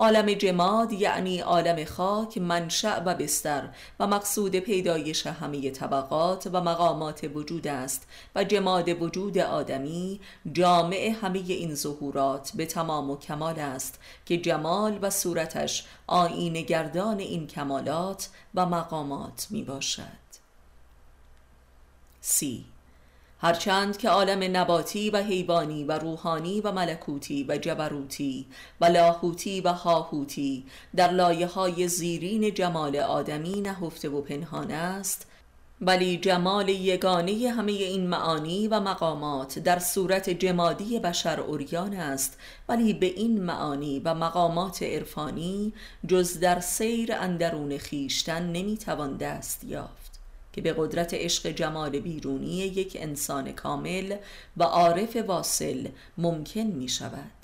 عالم 0.00 0.32
جماد 0.32 0.92
یعنی 0.92 1.40
عالم 1.40 1.84
خاک 1.84 2.38
منشأ 2.38 3.02
و 3.06 3.14
بستر 3.14 3.68
و 4.00 4.06
مقصود 4.06 4.56
پیدایش 4.56 5.26
همه 5.26 5.70
طبقات 5.70 6.48
و 6.52 6.60
مقامات 6.60 7.30
وجود 7.34 7.66
است 7.66 8.08
و 8.34 8.44
جماد 8.44 9.02
وجود 9.02 9.38
آدمی 9.38 10.20
جامع 10.52 11.14
همه 11.22 11.38
این 11.38 11.74
ظهورات 11.74 12.52
به 12.54 12.66
تمام 12.66 13.10
و 13.10 13.16
کمال 13.16 13.58
است 13.58 14.00
که 14.26 14.36
جمال 14.36 14.98
و 15.02 15.10
صورتش 15.10 15.86
آین 16.06 16.52
گردان 16.52 17.18
این 17.18 17.46
کمالات 17.46 18.28
و 18.54 18.66
مقامات 18.66 19.46
می 19.50 19.62
باشد 19.62 20.20
سی 22.20 22.64
هرچند 23.42 23.96
که 23.96 24.08
عالم 24.08 24.56
نباتی 24.56 25.10
و 25.10 25.16
حیوانی 25.16 25.84
و 25.84 25.92
روحانی 25.92 26.60
و 26.60 26.72
ملکوتی 26.72 27.44
و 27.48 27.56
جبروتی 27.56 28.46
و 28.80 28.84
لاهوتی 28.84 29.60
و 29.60 29.72
هاهوتی 29.72 30.64
در 30.96 31.10
لایه 31.10 31.46
های 31.46 31.88
زیرین 31.88 32.54
جمال 32.54 32.96
آدمی 32.96 33.60
نهفته 33.60 34.08
و 34.08 34.20
پنهان 34.20 34.70
است 34.70 35.26
ولی 35.80 36.16
جمال 36.16 36.68
یگانه 36.68 37.48
همه 37.48 37.72
این 37.72 38.06
معانی 38.06 38.68
و 38.68 38.80
مقامات 38.80 39.58
در 39.58 39.78
صورت 39.78 40.30
جمادی 40.30 40.98
بشر 40.98 41.40
اوریان 41.40 41.94
است 41.94 42.38
ولی 42.68 42.92
به 42.92 43.06
این 43.06 43.42
معانی 43.42 43.98
و 44.04 44.14
مقامات 44.14 44.82
عرفانی 44.82 45.72
جز 46.08 46.40
در 46.40 46.60
سیر 46.60 47.12
اندرون 47.12 47.78
خیشتن 47.78 48.52
نمی‌توان 48.52 49.16
دست 49.16 49.64
یافت. 49.64 49.99
که 50.52 50.60
به 50.60 50.74
قدرت 50.78 51.14
عشق 51.14 51.48
جمال 51.48 51.98
بیرونی 51.98 52.56
یک 52.56 52.96
انسان 53.00 53.52
کامل 53.52 54.16
و 54.56 54.62
عارف 54.62 55.16
واصل 55.16 55.88
ممکن 56.18 56.60
می 56.60 56.88
شود. 56.88 57.40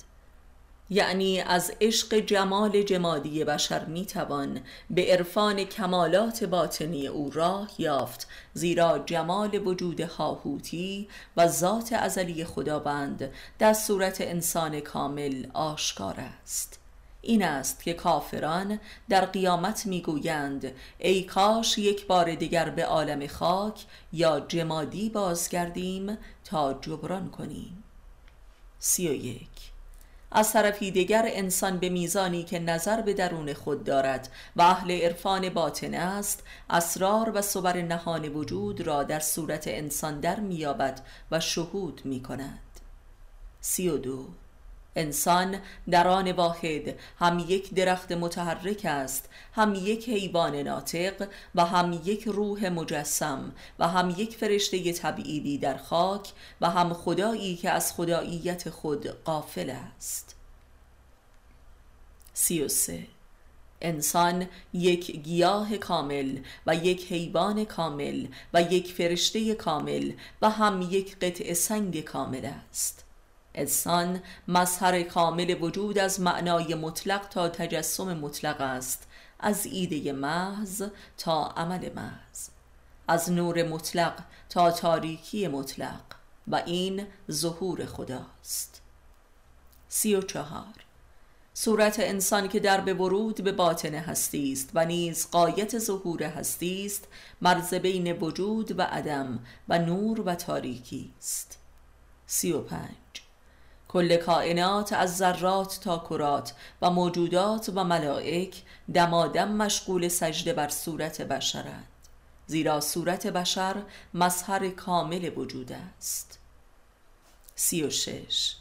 یعنی 0.90 1.40
از 1.40 1.72
عشق 1.80 2.14
جمال 2.14 2.82
جمادی 2.82 3.44
بشر 3.44 3.84
می 3.84 4.06
توان 4.06 4.60
به 4.90 5.12
عرفان 5.12 5.64
کمالات 5.64 6.44
باطنی 6.44 7.06
او 7.06 7.30
راه 7.30 7.70
یافت 7.78 8.28
زیرا 8.54 8.98
جمال 8.98 9.66
وجود 9.66 10.00
هاهوتی 10.00 11.08
و 11.36 11.48
ذات 11.48 11.92
ازلی 11.92 12.44
خداوند 12.44 13.30
در 13.58 13.72
صورت 13.72 14.20
انسان 14.20 14.80
کامل 14.80 15.46
آشکار 15.54 16.14
است. 16.42 16.85
این 17.26 17.42
است 17.42 17.82
که 17.82 17.92
کافران 17.92 18.80
در 19.08 19.24
قیامت 19.24 19.86
می‌گویند 19.86 20.72
ای 20.98 21.22
کاش 21.22 21.78
یک 21.78 22.06
بار 22.06 22.34
دیگر 22.34 22.70
به 22.70 22.84
عالم 22.84 23.26
خاک 23.26 23.84
یا 24.12 24.40
جمادی 24.40 25.10
بازگردیم 25.10 26.18
تا 26.44 26.74
جبران 26.74 27.30
کنیم. 27.30 27.84
سی 28.78 29.08
و 29.08 29.12
یک. 29.12 29.48
از 30.30 30.52
طرفی 30.52 30.90
دیگر 30.90 31.24
انسان 31.26 31.78
به 31.78 31.88
میزانی 31.88 32.44
که 32.44 32.58
نظر 32.58 33.02
به 33.02 33.14
درون 33.14 33.54
خود 33.54 33.84
دارد 33.84 34.28
و 34.56 34.62
اهل 34.62 34.90
عرفان 34.90 35.48
باطن 35.48 35.94
است 35.94 36.42
اسرار 36.70 37.32
و 37.34 37.42
صبر 37.42 37.82
نهان 37.82 38.28
وجود 38.28 38.80
را 38.80 39.02
در 39.02 39.20
صورت 39.20 39.68
انسان 39.68 40.20
در 40.20 40.40
میابد 40.40 41.00
و 41.30 41.40
شهود 41.40 42.00
می 42.04 42.22
کند 42.22 42.80
سی 43.60 43.88
و 43.88 43.98
دو. 43.98 44.26
انسان 44.96 45.56
در 45.90 46.08
آن 46.08 46.32
واحد 46.32 46.98
هم 47.18 47.44
یک 47.48 47.74
درخت 47.74 48.12
متحرک 48.12 48.80
است 48.84 49.28
هم 49.52 49.74
یک 49.74 50.08
حیوان 50.08 50.56
ناطق 50.56 51.28
و 51.54 51.64
هم 51.64 52.00
یک 52.04 52.24
روح 52.24 52.68
مجسم 52.68 53.52
و 53.78 53.88
هم 53.88 54.14
یک 54.18 54.36
فرشته 54.36 54.92
طبیعی 54.92 55.58
در 55.58 55.76
خاک 55.76 56.32
و 56.60 56.70
هم 56.70 56.92
خدایی 56.92 57.56
که 57.56 57.70
از 57.70 57.92
خداییت 57.92 58.70
خود 58.70 59.06
قافل 59.06 59.70
است. 59.70 60.36
سی 62.34 62.62
و 62.62 62.68
سه. 62.68 63.06
انسان 63.80 64.46
یک 64.72 65.10
گیاه 65.10 65.76
کامل 65.76 66.38
و 66.66 66.74
یک 66.74 67.12
حیوان 67.12 67.64
کامل 67.64 68.26
و 68.54 68.62
یک 68.62 68.92
فرشته 68.92 69.54
کامل 69.54 70.12
و 70.42 70.50
هم 70.50 70.82
یک 70.90 71.18
قطع 71.18 71.52
سنگ 71.52 72.00
کامل 72.00 72.50
است. 72.70 73.05
انسان 73.56 74.22
مظهر 74.48 75.02
کامل 75.02 75.56
وجود 75.60 75.98
از 75.98 76.20
معنای 76.20 76.74
مطلق 76.74 77.28
تا 77.28 77.48
تجسم 77.48 78.14
مطلق 78.14 78.60
است 78.60 79.08
از 79.40 79.66
ایده 79.66 80.12
محض 80.12 80.82
تا 81.18 81.46
عمل 81.46 81.92
محض 81.92 82.48
از 83.08 83.32
نور 83.32 83.62
مطلق 83.62 84.14
تا 84.48 84.70
تاریکی 84.70 85.48
مطلق 85.48 86.00
و 86.48 86.62
این 86.66 87.06
ظهور 87.30 87.86
خداست. 87.86 88.82
سی 89.88 90.14
و 90.14 90.22
چهار. 90.22 90.74
صورت 91.54 92.00
انسان 92.00 92.48
که 92.48 92.60
در 92.60 92.80
به 92.80 92.94
ورود 92.94 93.44
به 93.44 93.52
باطن 93.52 93.94
هستی 93.94 94.52
است 94.52 94.70
و 94.74 94.84
نیز 94.84 95.30
قایت 95.30 95.78
ظهور 95.78 96.22
هستی 96.22 96.86
است 96.86 97.08
مرز 97.42 97.74
بین 97.74 98.12
وجود 98.12 98.78
و 98.78 98.82
عدم 98.82 99.38
و 99.68 99.78
نور 99.78 100.20
و 100.20 100.34
تاریکی 100.34 101.14
است 101.18 101.58
سی 102.26 102.52
و 102.52 102.60
پنج. 102.60 103.05
کل 103.88 104.16
کائنات 104.16 104.92
از 104.92 105.16
ذرات 105.16 105.80
تا 105.82 105.98
کرات 105.98 106.52
و 106.82 106.90
موجودات 106.90 107.70
و 107.74 107.84
ملائک 107.84 108.62
دمادم 108.94 109.52
مشغول 109.52 110.08
سجده 110.08 110.52
بر 110.52 110.68
صورت 110.68 111.22
بشرند 111.22 111.86
زیرا 112.46 112.80
صورت 112.80 113.26
بشر 113.26 113.82
مظهر 114.14 114.68
کامل 114.68 115.38
وجود 115.38 115.72
است. 115.72 116.38
سی 117.54 117.82
و 117.82 117.90
شش. 117.90 118.56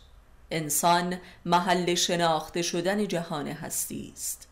انسان 0.51 1.19
محل 1.45 1.95
شناخته 1.95 2.61
شدن 2.61 3.07
جهان 3.07 3.47
هستی 3.47 4.11
است. 4.13 4.47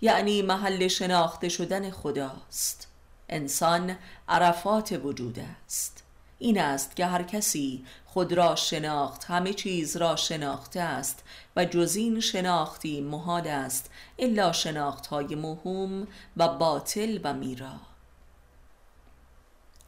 یعنی 0.00 0.42
محل 0.42 0.88
شناخته 0.88 1.48
شدن 1.48 1.90
خداست. 1.90 2.88
انسان 3.28 3.96
عرفات 4.28 5.00
وجود 5.04 5.38
است. 5.64 6.05
این 6.38 6.60
است 6.60 6.96
که 6.96 7.06
هر 7.06 7.22
کسی 7.22 7.84
خود 8.06 8.32
را 8.32 8.56
شناخت 8.56 9.24
همه 9.24 9.52
چیز 9.52 9.96
را 9.96 10.16
شناخته 10.16 10.80
است 10.80 11.24
و 11.56 11.64
جز 11.64 11.96
این 11.96 12.20
شناختی 12.20 13.00
محال 13.00 13.46
است 13.46 13.90
الا 14.18 14.52
شناخت 14.52 15.06
های 15.06 15.34
مهم 15.34 16.06
و 16.36 16.48
باطل 16.48 17.18
و 17.24 17.34
میرا. 17.34 17.80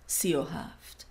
سی 0.06 0.34
و 0.34 0.42
هفت. 0.42 1.06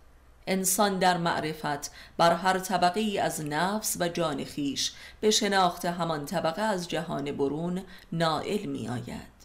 انسان 0.48 1.00
در 1.00 1.18
معرفت 1.18 1.92
بر 2.18 2.34
هر 2.34 2.60
طبقه 2.60 3.00
ای 3.00 3.20
از 3.20 3.46
نفس 3.46 3.98
و 4.00 4.10
جان 4.10 4.44
خیش 4.44 4.94
به 5.22 5.32
شناخت 5.32 5.86
همان 5.86 6.26
طبقه 6.26 6.62
از 6.62 6.90
جهان 6.90 7.32
برون 7.32 7.84
نائل 8.12 8.66
می 8.66 8.90
آید 8.90 9.37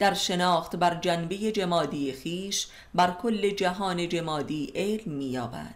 در 0.00 0.14
شناخت 0.14 0.76
بر 0.76 0.94
جنبه 0.94 1.36
جمادی 1.52 2.12
خیش 2.12 2.66
بر 2.94 3.10
کل 3.10 3.50
جهان 3.50 4.08
جمادی 4.08 4.72
علم 4.74 5.12
می 5.12 5.24
یابد 5.24 5.74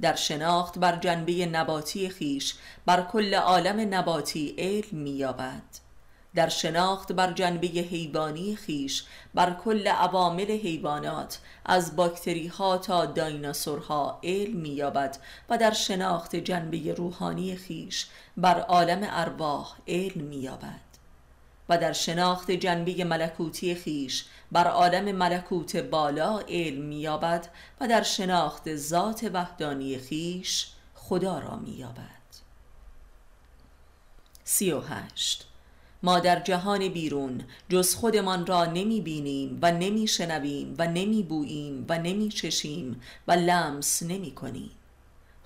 در 0.00 0.14
شناخت 0.14 0.78
بر 0.78 0.96
جنبه 0.96 1.46
نباتی 1.46 2.08
خیش 2.08 2.54
بر 2.86 3.02
کل 3.02 3.34
عالم 3.34 3.94
نباتی 3.94 4.54
علم 4.58 4.98
می 4.98 5.10
یابد 5.10 5.62
در 6.34 6.48
شناخت 6.48 7.12
بر 7.12 7.32
جنبه 7.32 7.66
حیوانی 7.66 8.56
خیش 8.56 9.04
بر 9.34 9.54
کل 9.54 9.88
عوامل 9.88 10.50
حیوانات 10.50 11.38
از 11.64 11.96
باکتری 11.96 12.46
ها 12.46 12.78
تا 12.78 13.06
دایناسورها 13.06 14.20
علم 14.22 14.56
مییابد 14.56 15.16
و 15.48 15.58
در 15.58 15.72
شناخت 15.72 16.36
جنبه 16.36 16.94
روحانی 16.94 17.56
خیش 17.56 18.06
بر 18.36 18.60
عالم 18.60 19.00
ارواح 19.02 19.74
علم 19.88 20.24
مییابد. 20.24 20.91
و 21.68 21.78
در 21.78 21.92
شناخت 21.92 22.50
جنبه 22.50 23.04
ملکوتی 23.04 23.74
خیش 23.74 24.24
بر 24.52 24.68
عالم 24.68 25.16
ملکوت 25.16 25.76
بالا 25.76 26.38
علم 26.38 26.82
مییابد 26.82 27.48
و 27.80 27.88
در 27.88 28.02
شناخت 28.02 28.76
ذات 28.76 29.30
وحدانی 29.32 29.98
خیش 29.98 30.66
خدا 30.94 31.38
را 31.38 31.56
مییابد. 31.56 32.22
سی 34.44 34.72
و 34.72 34.80
هشت. 34.80 35.46
ما 36.02 36.20
در 36.20 36.40
جهان 36.40 36.88
بیرون 36.88 37.44
جز 37.68 37.94
خودمان 37.94 38.46
را 38.46 38.64
نمی 38.64 39.00
بینیم 39.00 39.58
و 39.62 39.72
نمی 39.72 40.06
شنویم 40.08 40.74
و 40.78 40.86
نمی 40.86 41.22
بوییم 41.22 41.86
و 41.88 41.98
نمی 41.98 42.28
چشیم 42.28 43.00
و 43.28 43.32
لمس 43.32 44.02
نمی 44.02 44.30
کنیم 44.30 44.70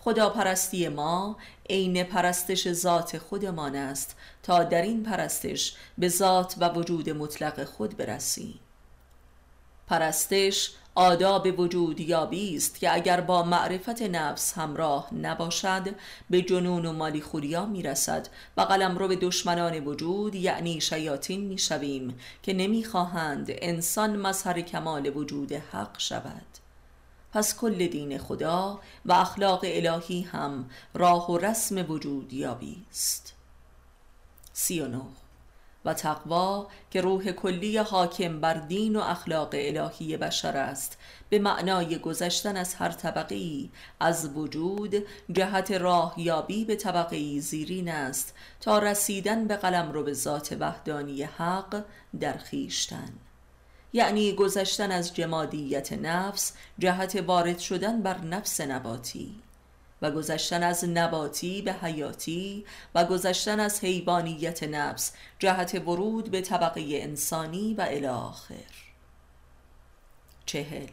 خدا 0.06 0.30
پرستی 0.30 0.88
ما 0.88 1.36
عین 1.70 2.04
پرستش 2.04 2.72
ذات 2.72 3.18
خودمان 3.18 3.76
است 3.76 4.16
تا 4.42 4.62
در 4.62 4.82
این 4.82 5.02
پرستش 5.02 5.74
به 5.98 6.08
ذات 6.08 6.54
و 6.60 6.68
وجود 6.68 7.10
مطلق 7.10 7.64
خود 7.64 7.96
برسیم 7.96 8.60
پرستش 9.86 10.70
آداب 10.94 11.60
وجود 11.60 12.00
یابی 12.00 12.56
است 12.56 12.80
که 12.80 12.94
اگر 12.94 13.20
با 13.20 13.42
معرفت 13.42 14.02
نفس 14.02 14.52
همراه 14.52 15.14
نباشد 15.14 15.94
به 16.30 16.42
جنون 16.42 16.86
و 16.86 16.92
مالی 16.92 17.20
خوریا 17.20 17.66
می 17.66 17.82
رسد 17.82 18.28
و 18.56 18.60
قلم 18.60 18.98
رو 18.98 19.08
به 19.08 19.16
دشمنان 19.16 19.84
وجود 19.84 20.34
یعنی 20.34 20.80
شیاطین 20.80 21.40
می 21.40 21.58
شویم 21.58 22.18
که 22.42 22.52
نمی 22.54 22.84
خواهند 22.84 23.46
انسان 23.48 24.16
مظهر 24.16 24.60
کمال 24.60 25.16
وجود 25.16 25.52
حق 25.52 25.98
شود. 25.98 26.65
پس 27.36 27.56
کل 27.56 27.86
دین 27.86 28.18
خدا 28.18 28.80
و 29.06 29.12
اخلاق 29.12 29.60
الهی 29.64 30.22
هم 30.22 30.70
راه 30.94 31.30
و 31.30 31.38
رسم 31.38 31.90
وجود 31.90 32.32
یابی 32.32 32.86
است. 32.90 33.34
سی 34.52 34.92
و 35.84 35.94
تقوا 35.94 36.66
که 36.90 37.00
روح 37.00 37.32
کلی 37.32 37.78
حاکم 37.78 38.40
بر 38.40 38.54
دین 38.54 38.96
و 38.96 39.00
اخلاق 39.00 39.48
الهی 39.52 40.16
بشر 40.16 40.56
است 40.56 40.98
به 41.28 41.38
معنای 41.38 41.98
گذشتن 41.98 42.56
از 42.56 42.74
هر 42.74 42.90
طبقه 42.90 43.68
از 44.00 44.36
وجود 44.36 44.94
جهت 45.32 45.70
راه 45.70 46.14
یابی 46.16 46.64
به 46.64 46.76
طبقه 46.76 47.40
زیرین 47.40 47.88
است 47.88 48.34
تا 48.60 48.78
رسیدن 48.78 49.46
به 49.46 49.56
قلم 49.56 49.92
رو 49.92 50.02
به 50.02 50.12
ذات 50.12 50.56
وحدانی 50.60 51.22
حق 51.22 51.84
در 52.20 52.36
خیشتن. 52.36 53.25
یعنی 53.92 54.32
گذشتن 54.32 54.92
از 54.92 55.14
جمادیت 55.14 55.92
نفس 55.92 56.52
جهت 56.78 57.16
وارد 57.26 57.58
شدن 57.58 58.02
بر 58.02 58.18
نفس 58.18 58.60
نباتی. 58.60 59.42
و 60.02 60.10
گذشتن 60.10 60.62
از 60.62 60.84
نباتی 60.84 61.62
به 61.62 61.72
حیاتی 61.72 62.64
و 62.94 63.04
گذشتن 63.04 63.60
از 63.60 63.80
حیوانیت 63.80 64.62
نفس 64.62 65.12
جهت 65.38 65.74
ورود 65.74 66.30
به 66.30 66.40
طبقه 66.40 66.82
انسانی 66.90 67.74
و 67.74 67.86
الاخر 67.90 68.54
چهل. 70.46 70.88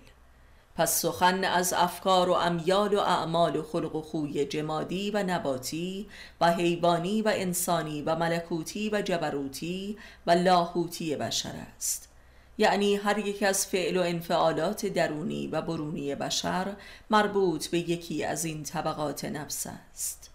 پس 0.75 1.01
سخن 1.01 1.43
از 1.43 1.73
افکار 1.73 2.29
و 2.29 2.33
امیال 2.33 2.93
و 2.93 2.99
اعمال 2.99 3.55
و 3.55 3.63
خلق 3.63 3.95
و 3.95 4.01
خوی 4.01 4.45
جمادی 4.45 5.11
و 5.11 5.23
نباتی 5.23 6.09
و 6.41 6.53
حیوانی 6.53 7.21
و 7.21 7.31
انسانی 7.35 8.01
و 8.01 8.15
ملکوتی 8.15 8.89
و 8.89 9.01
جبروتی 9.01 9.97
و 10.27 10.31
لاهوتی 10.31 11.15
بشر 11.15 11.53
است. 11.77 12.12
یعنی 12.57 12.95
هر 12.95 13.17
یک 13.17 13.43
از 13.43 13.67
فعل 13.67 13.97
و 13.97 14.01
انفعالات 14.01 14.85
درونی 14.85 15.47
و 15.47 15.61
برونی 15.61 16.15
بشر 16.15 16.75
مربوط 17.09 17.67
به 17.67 17.79
یکی 17.79 18.23
از 18.23 18.45
این 18.45 18.63
طبقات 18.63 19.25
نفس 19.25 19.67
است. 19.67 20.29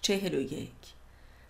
چهل 0.00 0.34
و 0.34 0.40
یک. 0.40 0.70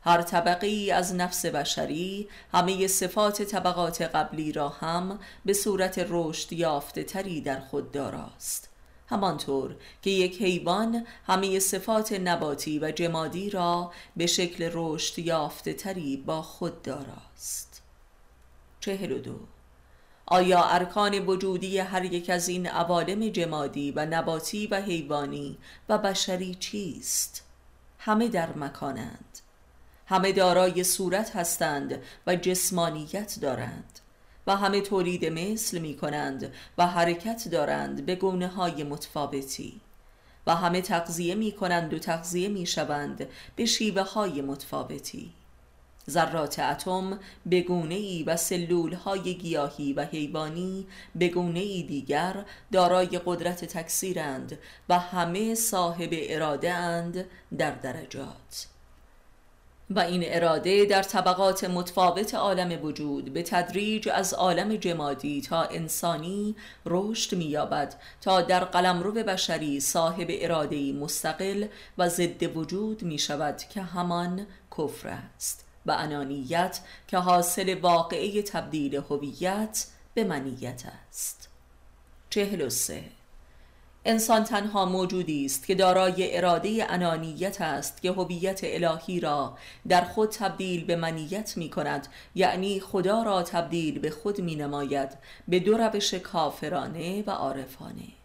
هر 0.04 0.22
طبقه 0.22 0.66
ای 0.66 0.90
از 0.90 1.14
نفس 1.14 1.46
بشری 1.46 2.28
همه 2.52 2.86
صفات 2.86 3.42
طبقات 3.42 4.02
قبلی 4.02 4.52
را 4.52 4.68
هم 4.68 5.18
به 5.44 5.52
صورت 5.52 6.06
رشد 6.08 6.52
یافته 6.52 7.04
تری 7.04 7.40
در 7.40 7.60
خود 7.60 7.92
داراست. 7.92 8.68
همانطور 9.06 9.76
که 10.02 10.10
یک 10.10 10.42
حیوان 10.42 11.06
همه 11.26 11.58
صفات 11.58 12.12
نباتی 12.12 12.78
و 12.78 12.90
جمادی 12.90 13.50
را 13.50 13.92
به 14.16 14.26
شکل 14.26 14.70
رشد 14.72 15.18
یافته 15.18 15.72
تری 15.72 16.16
با 16.16 16.42
خود 16.42 16.82
داراست. 16.82 17.81
چهل 18.82 19.12
و 19.12 19.18
دو. 19.18 19.40
آیا 20.26 20.64
ارکان 20.64 21.18
وجودی 21.18 21.78
هر 21.78 22.04
یک 22.04 22.30
از 22.30 22.48
این 22.48 22.66
عوالم 22.66 23.28
جمادی 23.28 23.90
و 23.90 24.06
نباتی 24.06 24.66
و 24.66 24.80
حیوانی 24.80 25.58
و 25.88 25.98
بشری 25.98 26.54
چیست؟ 26.54 27.44
همه 27.98 28.28
در 28.28 28.56
مکانند. 28.56 29.38
همه 30.06 30.32
دارای 30.32 30.84
صورت 30.84 31.36
هستند 31.36 32.02
و 32.26 32.36
جسمانیت 32.36 33.38
دارند 33.40 33.98
و 34.46 34.56
همه 34.56 34.80
تولید 34.80 35.24
مثل 35.24 35.78
می 35.78 35.96
کنند 35.96 36.52
و 36.78 36.86
حرکت 36.86 37.48
دارند 37.48 38.06
به 38.06 38.14
گونه 38.14 38.48
های 38.48 38.84
متفاوتی 38.84 39.80
و 40.46 40.54
همه 40.54 40.80
تغذیه 40.80 41.34
می 41.34 41.52
کنند 41.52 41.94
و 41.94 41.98
تغذیه 41.98 42.48
می 42.48 42.66
شوند 42.66 43.28
به 43.56 43.66
شیوه 43.66 44.02
های 44.02 44.42
متفاوتی. 44.42 45.32
ذرات 46.10 46.58
اتم 46.58 47.18
بگونه 47.50 47.94
ای 47.94 48.22
و 48.22 48.36
سلول 48.36 48.92
های 48.94 49.34
گیاهی 49.34 49.92
و 49.92 50.04
حیوانی 50.04 50.86
بگونه 51.20 51.60
ای 51.60 51.82
دیگر 51.82 52.44
دارای 52.72 53.20
قدرت 53.26 53.64
تکثیرند 53.64 54.58
و 54.88 54.98
همه 54.98 55.54
صاحب 55.54 56.10
اراده 56.12 56.72
اند 56.72 57.24
در 57.58 57.70
درجات. 57.70 58.66
و 59.90 60.00
این 60.00 60.22
اراده 60.26 60.84
در 60.84 61.02
طبقات 61.02 61.64
متفاوت 61.64 62.34
عالم 62.34 62.84
وجود 62.84 63.32
به 63.32 63.42
تدریج 63.42 64.08
از 64.08 64.34
عالم 64.34 64.76
جمادی 64.76 65.40
تا 65.40 65.62
انسانی 65.62 66.56
رشد 66.86 67.36
می‌یابد 67.36 67.94
تا 68.20 68.40
در 68.40 68.64
قلمرو 68.64 69.12
بشری 69.12 69.80
صاحب 69.80 70.26
اراده 70.30 70.92
مستقل 70.92 71.66
و 71.98 72.08
ضد 72.08 72.56
وجود 72.56 73.02
می 73.02 73.18
شود 73.18 73.56
که 73.56 73.82
همان 73.82 74.46
کفر 74.78 75.08
است. 75.08 75.71
و 75.86 75.96
انانیت 75.98 76.80
که 77.08 77.18
حاصل 77.18 77.74
واقعه 77.74 78.42
تبدیل 78.42 78.94
هویت 78.94 79.87
به 80.14 80.24
منیت 80.24 80.83
است. 81.08 81.48
چهل 82.30 82.60
و 82.60 82.70
سه. 82.70 83.04
انسان 84.04 84.44
تنها 84.44 84.85
موجودی 84.85 85.44
است 85.44 85.66
که 85.66 85.74
دارای 85.74 86.37
اراده 86.37 86.87
انانیت 86.88 87.60
است 87.60 88.02
که 88.02 88.12
هویت 88.12 88.60
الهی 88.62 89.20
را 89.20 89.58
در 89.88 90.04
خود 90.04 90.30
تبدیل 90.30 90.85
به 90.85 90.96
منیت 90.96 91.56
می 91.56 91.70
کند 91.70 92.08
یعنی 92.35 92.80
خدا 92.80 93.22
را 93.22 93.42
تبدیل 93.42 93.98
به 93.98 94.10
خود 94.10 94.40
می 94.40 94.56
نماید 94.56 95.08
به 95.48 95.60
دو 95.60 95.76
روش 95.76 96.14
کافرانه 96.14 97.22
و 97.26 97.30
عارفانه. 97.30 98.21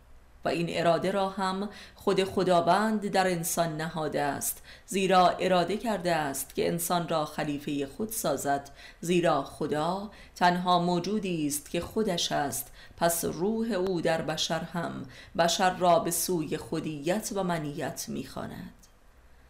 و 0.48 0.50
این 0.50 0.68
اراده 0.70 1.12
را 1.12 1.30
هم 1.30 1.70
خود 1.96 2.24
خداوند 2.24 3.08
در 3.08 3.28
انسان 3.28 3.78
نهاده 3.78 4.22
است. 4.22 4.62
زیرا 4.86 5.30
اراده 5.30 5.78
کرده 5.78 6.16
است 6.16 6.56
که 6.56 6.68
انسان 6.68 7.08
را 7.08 7.26
خلیفه 7.26 7.88
خود 7.98 8.10
سازد. 8.10 8.70
زیرا 9.02 9.44
خدا 9.44 10.12
تنها 10.36 10.80
موجودی 10.80 11.48
است 11.48 11.70
که 11.70 11.82
خودش 11.82 12.32
است. 12.32 12.72
پس 12.98 13.26
روح 13.26 13.72
او 13.72 14.02
در 14.02 14.22
بشر 14.22 14.60
هم. 14.60 15.06
بشر 15.38 15.78
را 15.78 16.00
به 16.00 16.12
سوی 16.12 16.58
خودیت 16.58 17.30
و 17.36 17.44
منیت 17.44 18.06
می‌خواند. 18.08 18.77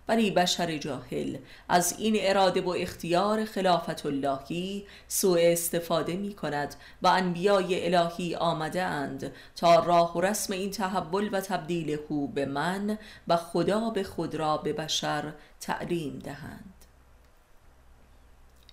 ولی 0.08 0.32
بشر 0.32 0.78
جاهل. 0.78 1.38
از 1.70 1.96
این 1.98 2.16
اراده 2.20 2.62
و 2.62 2.70
اختیار 2.70 3.46
خلافت 3.46 4.06
اللهی 4.06 4.86
سوء 5.08 5.40
استفاده 5.52 6.16
می 6.16 6.34
کند 6.34 6.76
و 7.02 7.08
انبیای 7.08 7.96
الهی 7.96 8.36
آمده 8.36 8.84
اند 8.84 9.32
تا 9.56 9.80
راه 9.80 10.18
و 10.18 10.22
رسم 10.22 10.54
این 10.54 10.72
تحول 10.72 11.30
و 11.32 11.42
تبدیل 11.42 12.00
هو 12.10 12.28
به 12.28 12.46
من 12.46 12.98
و 13.28 13.38
خدا 13.38 13.90
به 13.90 14.04
خود 14.04 14.36
را 14.36 14.58
به 14.58 14.74
بشر 14.74 15.34
تعلیم 15.60 16.20
دهند. 16.20 16.74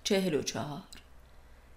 چهل 0.04 0.34
و 0.34 0.42
چهار. 0.42 0.93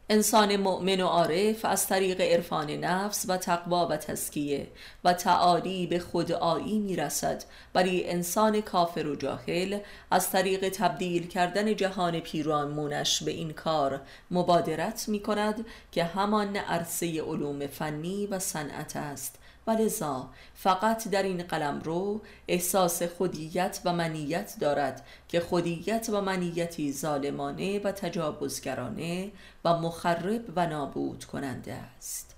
انسان 0.09 0.55
مؤمن 0.55 1.01
و 1.01 1.07
عارف 1.07 1.65
از 1.65 1.87
طریق 1.87 2.21
عرفان 2.21 2.71
نفس 2.71 3.25
و 3.27 3.37
تقوا 3.37 3.87
و 3.87 3.97
تسکیه 3.97 4.67
و 5.03 5.13
تعالی 5.13 5.87
به 5.87 5.99
خودآیی 5.99 6.79
می‌رسد. 6.79 7.43
ولی 7.75 8.09
انسان 8.09 8.61
کافر 8.61 9.07
و 9.07 9.15
جاهل 9.15 9.79
از 10.11 10.31
طریق 10.31 10.69
تبدیل 10.69 11.27
کردن 11.27 11.75
جهان 11.75 12.19
پیرامونش 12.19 13.23
به 13.23 13.31
این 13.31 13.53
کار 13.53 14.01
مبادرت 14.31 15.05
می 15.07 15.19
کند 15.19 15.65
که 15.91 16.03
همان 16.03 16.55
عرصه 16.55 17.21
علوم 17.21 17.67
فنی 17.67 18.27
و 18.27 18.39
صنعت 18.39 18.95
است. 18.95 19.39
و 19.67 19.71
لذا 19.71 20.29
فقط 20.55 21.07
در 21.07 21.23
این 21.23 21.43
قلم 21.43 21.81
رو 21.81 22.21
احساس 22.47 23.03
خودیت 23.03 23.79
و 23.85 23.93
منیت 23.93 24.55
دارد 24.59 25.07
که 25.27 25.39
خودیت 25.39 26.09
و 26.09 26.21
منیتی 26.21 26.93
ظالمانه 26.93 27.79
و 27.79 27.91
تجاوزگرانه 27.91 29.31
و 29.65 29.77
مخرب 29.77 30.41
و 30.55 30.67
نابود 30.67 31.25
کننده 31.25 31.73
است. 31.73 32.35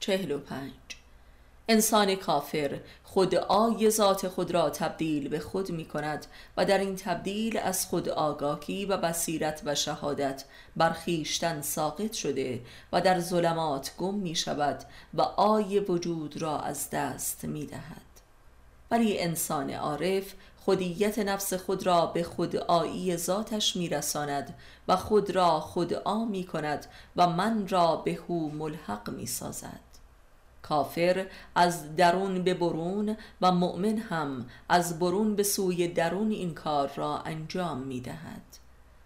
چهل 0.00 0.30
و 0.30 0.38
پنج. 0.38 0.99
انسان 1.72 2.14
کافر 2.14 2.80
خود 3.04 3.34
آی 3.34 3.90
ذات 3.90 4.28
خود 4.28 4.50
را 4.50 4.70
تبدیل 4.70 5.28
به 5.28 5.38
خود 5.38 5.70
می 5.70 5.84
کند 5.84 6.26
و 6.56 6.64
در 6.64 6.78
این 6.78 6.96
تبدیل 6.96 7.58
از 7.58 7.86
خود 7.86 8.08
آگاهی 8.08 8.84
و 8.84 8.96
بصیرت 8.96 9.62
و 9.64 9.74
شهادت 9.74 10.44
برخیشتن 10.76 11.62
ساقط 11.62 12.12
شده 12.12 12.60
و 12.92 13.00
در 13.00 13.20
ظلمات 13.20 13.92
گم 13.98 14.14
می 14.14 14.34
شود 14.34 14.84
و 15.14 15.22
آی 15.22 15.80
وجود 15.80 16.42
را 16.42 16.60
از 16.60 16.90
دست 16.90 17.44
می 17.44 17.66
دهد. 17.66 18.02
ولی 18.90 19.20
انسان 19.20 19.70
عارف 19.70 20.34
خودیت 20.64 21.18
نفس 21.18 21.54
خود 21.54 21.86
را 21.86 22.06
به 22.06 22.22
خود 22.22 22.56
آیی 22.56 23.16
ذاتش 23.16 23.76
می 23.76 23.88
رساند 23.88 24.54
و 24.88 24.96
خود 24.96 25.30
را 25.30 25.60
خود 25.60 25.94
آ 25.94 26.24
می 26.24 26.44
کند 26.44 26.86
و 27.16 27.26
من 27.26 27.68
را 27.68 27.96
به 27.96 28.18
هو 28.28 28.48
ملحق 28.48 29.10
می 29.10 29.26
سازد. 29.26 29.89
کافر 30.62 31.26
از 31.54 31.96
درون 31.96 32.42
به 32.42 32.54
برون 32.54 33.16
و 33.40 33.52
مؤمن 33.52 33.98
هم 33.98 34.46
از 34.68 34.98
برون 34.98 35.36
به 35.36 35.42
سوی 35.42 35.88
درون 35.88 36.30
این 36.30 36.54
کار 36.54 36.92
را 36.96 37.18
انجام 37.18 37.78
می 37.78 38.00
دهد 38.00 38.60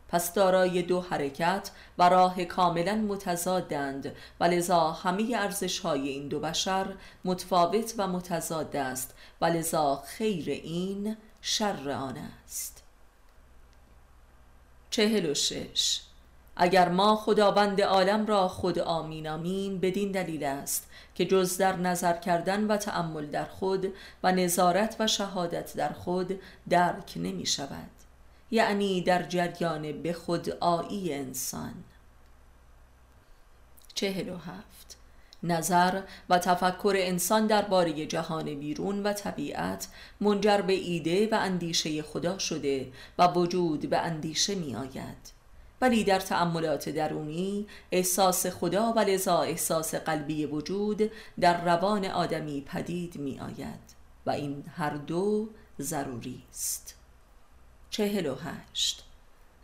پس 0.08 0.32
دارای 0.32 0.82
دو 0.82 1.00
حرکت 1.00 1.70
و 1.98 2.08
راه 2.08 2.44
کاملا 2.44 2.94
متضادند 2.94 4.12
و 4.40 4.44
لذا 4.44 4.90
همه 4.90 5.36
ارزش 5.36 5.78
های 5.78 6.08
این 6.08 6.28
دو 6.28 6.40
بشر 6.40 6.94
متفاوت 7.24 7.94
و 7.98 8.06
متضاد 8.06 8.76
است 8.76 9.14
و 9.40 9.44
لذا 9.44 10.02
خیر 10.06 10.50
این 10.50 11.16
شر 11.40 11.90
آن 11.90 12.18
است. 12.44 12.82
چهل 14.90 15.30
و 15.30 15.34
شش. 15.34 16.00
اگر 16.56 16.88
ما 16.88 17.16
خداوند 17.16 17.80
عالم 17.80 18.26
را 18.26 18.48
خود 18.48 18.78
آمینامیم 18.78 19.80
بدین 19.80 20.12
دلیل 20.12 20.44
است 20.44 20.90
که 21.14 21.24
جز 21.24 21.56
در 21.56 21.76
نظر 21.76 22.16
کردن 22.16 22.64
و 22.66 22.76
تأمل 22.76 23.26
در 23.26 23.44
خود 23.44 23.92
و 24.22 24.32
نظارت 24.32 24.96
و 24.98 25.06
شهادت 25.06 25.76
در 25.76 25.92
خود 25.92 26.40
درک 26.68 27.12
نمی 27.16 27.46
شود. 27.46 27.90
یعنی 28.50 29.00
در 29.00 29.22
جریان 29.22 30.02
به 30.02 30.12
خود 30.12 30.50
آیی 30.50 31.14
انسان. 31.14 31.74
چهل 33.94 34.28
و 34.28 34.36
هفت. 34.36 34.96
نظر 35.42 36.02
و 36.28 36.38
تفکر 36.38 36.94
انسان 36.96 37.46
درباره 37.46 38.06
جهان 38.06 38.54
بیرون 38.54 39.02
و 39.02 39.12
طبیعت 39.12 39.88
منجر 40.20 40.60
به 40.60 40.72
ایده 40.72 41.28
و 41.32 41.34
اندیشه 41.34 42.02
خدا 42.02 42.38
شده 42.38 42.92
و 43.18 43.26
وجود 43.26 43.90
به 43.90 43.98
اندیشه 43.98 44.54
می 44.54 44.76
آید. 44.76 45.33
ولی 45.84 46.04
در 46.04 46.20
تأملات 46.20 46.88
درونی 46.88 47.66
احساس 47.92 48.46
خدا 48.46 48.92
و 48.92 48.98
لذا 48.98 49.42
احساس 49.42 49.94
قلبی 49.94 50.46
وجود 50.46 51.10
در 51.40 51.64
روان 51.64 52.04
آدمی 52.04 52.60
پدید 52.60 53.16
می 53.16 53.40
آید 53.40 53.80
و 54.26 54.30
این 54.30 54.64
هر 54.76 54.90
دو 54.90 55.48
ضروری 55.80 56.42
است. 56.50 56.94
چهل 57.90 58.26
و 58.26 58.34
هشت. 58.34 59.04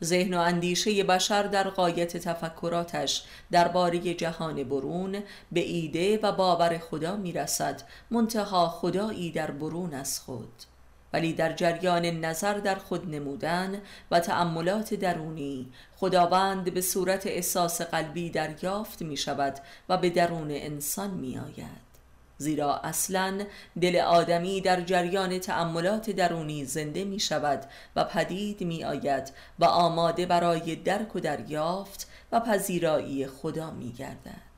ذهن 0.04 0.34
و 0.34 0.38
اندیشه 0.38 1.04
بشر 1.04 1.42
در 1.42 1.68
قایت 1.68 2.16
تفکراتش 2.16 3.24
درباره 3.50 4.14
جهان 4.14 4.64
برون 4.64 5.22
به 5.52 5.60
ایده 5.60 6.18
و 6.22 6.32
باور 6.32 6.78
خدا 6.78 7.16
می 7.16 7.32
رسد 7.32 7.82
منتها 8.10 8.68
خدایی 8.68 9.30
در 9.30 9.50
برون 9.50 9.94
از 9.94 10.20
خود. 10.20 10.69
ولی 11.12 11.32
در 11.32 11.52
جریان 11.52 12.06
نظر 12.06 12.54
در 12.54 12.74
خود 12.74 13.14
نمودن 13.14 13.82
و 14.10 14.20
تأملات 14.20 14.94
درونی 14.94 15.72
خداوند 15.96 16.74
به 16.74 16.80
صورت 16.80 17.26
احساس 17.26 17.80
قلبی 17.82 18.30
دریافت 18.30 19.02
می 19.02 19.16
شود 19.16 19.58
و 19.88 19.96
به 19.96 20.10
درون 20.10 20.50
انسان 20.50 21.10
می 21.10 21.38
آید 21.38 21.90
زیرا 22.38 22.76
اصلا 22.76 23.44
دل 23.80 23.96
آدمی 23.96 24.60
در 24.60 24.80
جریان 24.80 25.38
تأملات 25.38 26.10
درونی 26.10 26.64
زنده 26.64 27.04
می 27.04 27.20
شود 27.20 27.66
و 27.96 28.04
پدید 28.04 28.60
می 28.60 28.84
آید 28.84 29.32
و 29.58 29.64
آماده 29.64 30.26
برای 30.26 30.76
درک 30.76 31.16
و 31.16 31.20
دریافت 31.20 32.10
و 32.32 32.40
پذیرایی 32.40 33.26
خدا 33.26 33.70
می 33.70 33.92
گردد 33.92 34.50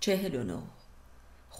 چهل 0.00 0.34
و 0.34 0.44
نو 0.44 0.60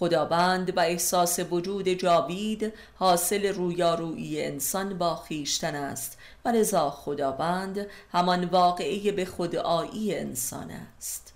خداوند 0.01 0.77
و 0.77 0.81
احساس 0.81 1.39
وجود 1.51 1.89
جاوید 1.89 2.73
حاصل 2.95 3.55
رویارویی 3.55 4.43
انسان 4.43 4.99
با 4.99 5.17
خیشتن 5.17 5.75
است 5.75 6.19
و 6.45 6.49
لذا 6.49 6.91
خداوند 6.91 7.87
همان 8.13 8.45
واقعی 8.45 9.13
به 9.13 9.25
خدایی 9.25 10.15
انسان 10.15 10.71
است. 10.71 11.33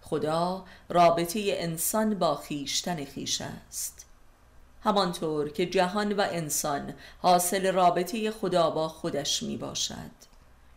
خدا 0.00 0.64
رابطه 0.88 1.40
انسان 1.46 2.14
با 2.14 2.34
خیشتن 2.34 3.04
خیش 3.04 3.40
است. 3.40 4.06
همانطور 4.84 5.48
که 5.48 5.66
جهان 5.66 6.12
و 6.12 6.26
انسان 6.30 6.94
حاصل 7.18 7.72
رابطه 7.72 8.30
خدا 8.30 8.70
با 8.70 8.88
خودش 8.88 9.42
می 9.42 9.56
باشد. 9.56 10.32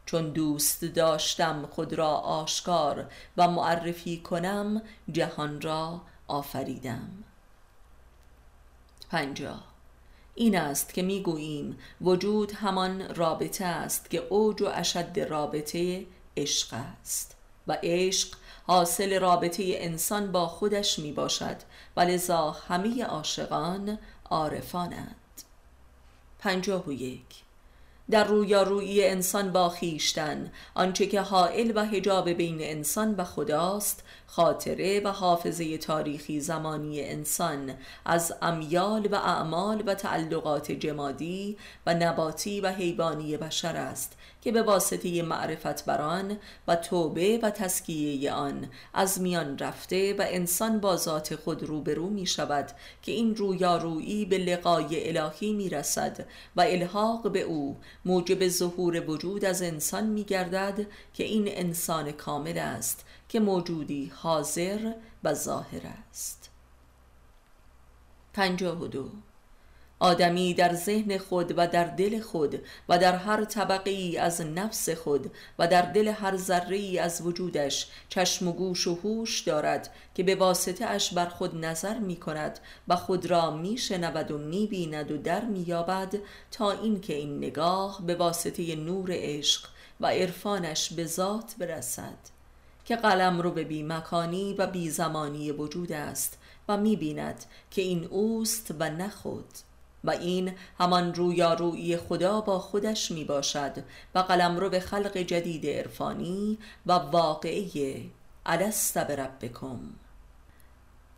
چون 0.06 0.30
دوست 0.30 0.86
داشتم 0.86 1.66
خود 1.72 1.94
را 1.94 2.10
آشکار 2.10 3.12
و 3.38 3.48
معرفی 3.48 4.18
کنم 4.18 4.82
جهان 5.12 5.62
را 5.62 6.02
آفریدم. 6.28 7.25
پنجاه. 9.10 9.64
این 10.36 10.58
است 10.58 10.94
که 10.94 11.02
می‌گوییم 11.02 11.78
وجود 12.02 12.52
همان 12.52 13.16
رابطه 13.16 13.66
است 13.66 14.10
که 14.10 14.18
اوج 14.30 14.62
و 14.62 14.72
اشد 14.74 15.20
رابطه 15.20 16.06
عشق 16.38 16.74
است 16.74 17.36
و 17.68 17.78
عشق 17.84 18.36
حاصل 18.68 19.20
رابطه 19.20 19.64
انسان 19.68 20.32
با 20.32 20.48
خودش 20.48 21.00
می 21.00 21.12
باشد 21.12 21.58
و 21.98 22.02
لذا 22.02 22.52
همه 22.52 23.04
عاشقان 23.04 24.00
عارفانند. 24.30 25.16
پنجاه 26.40 26.86
و 26.86 26.92
یک. 26.92 27.46
در 28.10 28.24
رویارویی 28.24 29.06
انسان 29.06 29.52
با 29.52 29.70
خیشتن 29.70 30.52
آنچه 30.74 31.08
که 31.08 31.22
حائل 31.22 31.72
و 31.76 31.86
حجاب 31.86 32.30
بین 32.30 32.58
انسان 32.62 33.16
و 33.16 33.24
خداست 33.24 34.04
خاطره 34.28 35.00
و 35.00 35.08
حافظه 35.08 35.78
تاریخی 35.78 36.40
زمانی 36.40 37.02
انسان 37.02 37.74
از 38.06 38.34
امیال 38.42 39.08
و 39.12 39.16
اعمال 39.16 39.84
و 39.86 39.96
تعلقات 39.96 40.72
جمادی 40.72 41.58
و 41.86 41.94
نباتی 41.94 42.62
و 42.62 42.72
حیوانی 42.72 43.38
بشر 43.38 43.76
است 43.76 44.18
که 44.42 44.52
به 44.52 44.64
واسطه 44.64 45.22
معرفت 45.22 45.86
بران 45.86 46.38
و 46.68 46.76
توبه 46.76 47.40
و 47.44 47.50
تسکیه 47.50 48.32
آن 48.32 48.70
از 48.94 49.22
میان 49.22 49.58
رفته 49.58 50.14
و 50.14 50.26
انسان 50.28 50.80
با 50.80 50.96
ذات 50.98 51.36
خود 51.36 51.64
روبرو 51.64 52.10
می 52.10 52.26
شود 52.26 52.72
که 53.02 53.12
این 53.12 53.36
رویارویی 53.36 54.26
به 54.26 54.38
لقای 54.38 55.18
الهی 55.18 55.54
می 55.54 55.70
رسد 55.70 56.26
و 56.56 56.62
الحاق 56.62 57.32
به 57.32 57.42
او 57.42 57.78
موجب 58.06 58.48
ظهور 58.48 59.10
وجود 59.10 59.46
از 59.46 59.62
انسان 59.62 60.06
می 60.06 60.24
گردد 60.24 60.86
که 61.14 61.24
این 61.24 61.46
انسان 61.48 62.12
کامل 62.12 62.58
است. 62.58 63.05
که 63.30 63.40
موجودی 63.40 64.12
حاضر 64.16 64.94
و 65.24 65.34
ظاهر 65.34 65.82
است. 66.10 66.50
پنجاه 68.34 68.82
و 68.82 68.88
دو. 68.88 69.10
آدمی 70.00 70.54
در 70.54 70.74
ذهن 70.74 71.18
خود 71.18 71.54
و 71.58 71.68
در 71.68 71.84
دل 71.84 72.22
خود 72.22 72.62
و 72.90 72.98
در 72.98 73.16
هر 73.16 73.46
طبقه 73.46 73.92
ای 73.92 74.18
از 74.18 74.42
نفس 74.42 74.90
خود 74.90 75.32
و 75.60 75.68
در 75.68 75.82
دل 75.82 76.08
هر 76.08 76.38
ذره 76.38 76.78
ای 76.78 77.00
از 77.00 77.22
وجودش 77.22 77.88
چشم 78.10 78.48
و 78.48 78.52
گوش 78.52 78.88
و 78.88 78.96
هوش 78.96 79.42
دارد 79.42 79.90
که 80.16 80.24
به 80.24 80.36
واسطه 80.36 80.86
اش 80.86 81.14
بر 81.14 81.26
خود 81.26 81.66
نظر 81.66 82.00
می 82.00 82.16
کند 82.16 82.60
و 82.88 82.96
خود 82.96 83.26
را 83.26 83.52
می 83.52 83.78
شنود 83.78 84.32
و 84.32 84.38
می 84.38 84.68
بیند 84.68 85.12
و 85.12 85.18
در 85.18 85.46
می 85.46 85.64
یابد 85.68 86.16
تا 86.52 86.72
اینکه 86.72 87.14
این 87.14 87.38
نگاه 87.38 88.02
به 88.06 88.16
واسطه 88.16 88.76
نور 88.76 89.10
عشق 89.12 89.70
و 90.00 90.08
عرفانش 90.08 90.94
به 90.94 91.06
ذات 91.06 91.56
برسد. 91.58 92.35
که 92.86 92.96
قلم 92.96 93.42
رو 93.42 93.52
به 93.52 93.64
بی 93.64 93.84
مکانی 93.84 94.54
و 94.54 94.68
بی 94.68 94.90
زمانی 94.90 95.52
وجود 95.52 95.92
است 95.92 96.38
و 96.68 96.78
می 96.78 96.96
بیند 96.96 97.46
که 97.72 97.82
این 97.82 98.06
اوست 98.06 98.76
و 98.80 98.90
نه 98.90 99.10
خود. 99.10 99.46
و 100.06 100.10
این 100.10 100.54
همان 100.80 101.14
رویارویی 101.14 101.98
خدا 101.98 102.42
با 102.42 102.60
خودش 102.60 103.12
می 103.12 103.24
باشد 103.24 103.74
و 104.16 104.20
قلم 104.20 104.58
رو 104.58 104.70
به 104.70 104.80
خلق 104.80 105.18
جدید 105.18 105.66
عرفانی 105.66 106.58
و 106.86 106.94
واقعی 106.94 108.12
الست 108.46 108.98
بربکم. 108.98 109.80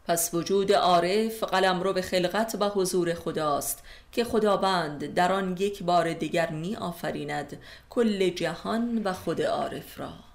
پس 0.08 0.34
وجود 0.34 0.72
عارف 0.72 1.44
قلم 1.44 1.82
رو 1.82 1.94
به 1.94 2.02
خلقت 2.02 2.58
و 2.60 2.70
حضور 2.70 3.14
خداست 3.14 3.84
که 4.12 4.24
خداوند 4.24 5.14
در 5.14 5.32
آن 5.32 5.58
یک 5.60 5.84
بار 5.84 6.14
دیگر 6.14 6.50
می 6.50 6.76
آفریند 6.76 7.58
کل 7.90 8.30
جهان 8.30 9.02
و 9.04 9.14
خود 9.14 9.42
عارف 9.42 10.00
را. 10.00 10.27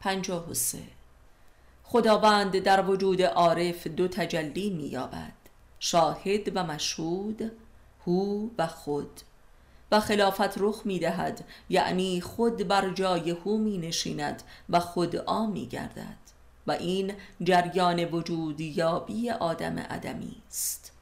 پنجاه 0.00 0.50
و 0.50 0.54
سه. 0.54 0.82
خداوند 1.84 2.58
در 2.58 2.86
وجود 2.86 3.22
عارف 3.22 3.86
دو 3.86 4.08
تجلی 4.08 4.70
می 4.70 4.84
یابد 4.84 5.32
شاهد 5.78 6.56
و 6.56 6.64
مشهود 6.64 7.52
هو 8.06 8.48
و 8.58 8.66
خود. 8.66 9.20
و 9.92 10.00
خلافت 10.00 10.58
رخ 10.58 10.82
می 10.84 10.98
دهد 10.98 11.44
یعنی 11.68 12.20
خود 12.20 12.68
بر 12.68 12.90
جای 12.90 13.30
هو 13.30 13.56
می 13.56 13.78
نشیند 13.78 14.42
و 14.68 14.80
خود 14.80 15.16
آ 15.16 15.46
می 15.46 15.66
گردد 15.66 16.16
و 16.66 16.72
این 16.72 17.14
جریان 17.42 18.04
وجود 18.04 18.60
یابی 18.60 19.30
آدم 19.30 19.86
ادمی 19.90 20.42
است. 20.48 20.92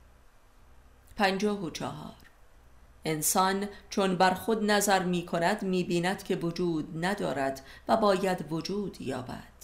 پنجاه 1.16 1.64
و 1.64 1.70
چهار. 1.70 2.25
انسان 3.06 3.68
چون 3.90 4.16
بر 4.16 4.34
خود 4.34 4.70
نظر 4.70 5.02
می 5.02 5.26
کند 5.26 5.62
می 5.62 5.84
بیند 5.84 6.22
که 6.22 6.36
وجود 6.36 7.04
ندارد 7.04 7.60
و 7.88 7.96
باید 7.96 8.52
وجود 8.52 9.00
یابد. 9.00 9.56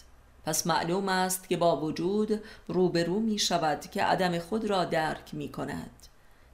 پس 0.44 0.66
معلوم 0.66 1.08
است 1.08 1.48
که 1.48 1.56
با 1.56 1.80
وجود 1.80 2.40
روبرو 2.68 3.20
می 3.20 3.38
شود 3.38 3.80
که 3.80 4.02
عدم 4.02 4.38
خود 4.38 4.64
را 4.64 4.84
درک 4.84 5.34
می 5.34 5.48
کند 5.48 5.90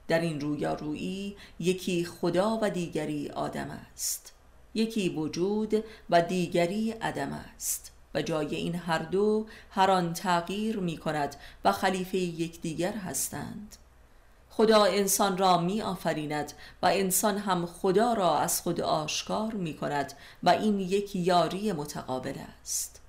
در 0.07 0.19
این 0.19 0.41
رویارویی 0.41 1.37
یکی 1.59 2.05
خدا 2.05 2.59
و 2.61 2.69
دیگری 2.69 3.29
آدم 3.29 3.79
است. 3.93 4.33
یکی 4.73 5.09
وجود 5.09 5.83
و 6.09 6.21
دیگری 6.21 6.91
عدم 6.91 7.33
است. 7.33 7.91
و 8.13 8.21
جای 8.21 8.55
این 8.55 8.75
هر 8.75 8.99
دو 8.99 9.45
هر 9.71 9.91
آن 9.91 10.13
تغییر 10.13 10.79
می 10.79 10.97
کند 10.97 11.35
و 11.65 11.71
خلیفه 11.71 12.17
یکدیگر 12.17 12.93
هستند. 12.93 13.75
خدا 14.59 14.83
انسان 14.83 15.37
را 15.37 15.57
می 15.57 15.81
آفریند 15.81 16.53
و 16.81 16.85
انسان 16.85 17.37
هم 17.37 17.65
خدا 17.65 18.13
را 18.13 18.39
از 18.39 18.61
خود 18.61 18.81
آشکار 18.81 19.53
می 19.53 19.73
کند 19.73 20.13
و 20.43 20.49
این 20.49 20.79
یک 20.79 21.15
یاری 21.15 21.71
متقابل 21.71 22.35
است. 22.61 23.01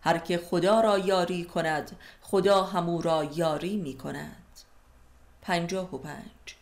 هر 0.00 0.18
که 0.18 0.38
خدا 0.38 0.80
را 0.80 0.98
یاری 0.98 1.44
کند 1.44 1.96
خدا 2.22 2.64
همو 2.64 3.02
را 3.02 3.24
یاری 3.24 3.76
می 3.76 3.98
کند 3.98 4.60
پنجاه 5.42 5.94
و 5.94 5.98
پنج. 5.98 6.56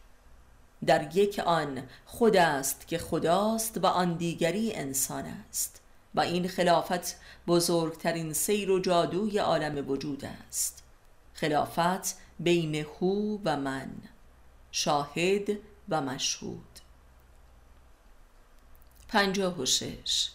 در 0.86 1.16
یک 1.16 1.38
آن 1.38 1.82
خود 2.06 2.36
است 2.36 2.88
که 2.88 2.98
خداست 2.98 3.78
و 3.84 3.86
آن 3.86 4.14
دیگری 4.14 4.72
انسان 4.74 5.24
است 5.24 5.80
و 6.14 6.20
این 6.20 6.48
خلافت 6.48 7.16
بزرگترین 7.46 8.32
سیر 8.32 8.70
و 8.70 8.80
جادوی 8.80 9.38
عالم 9.38 9.90
وجود 9.90 10.24
است. 10.48 10.82
خلافت 11.34 12.16
بین 12.40 12.74
هو 12.74 13.38
و 13.44 13.56
من. 13.56 13.90
شاهد 14.76 15.50
و 15.88 16.00
مشهود. 16.00 16.78
پنجاه 19.08 19.60
و 19.60 19.66
شش. 19.66 20.28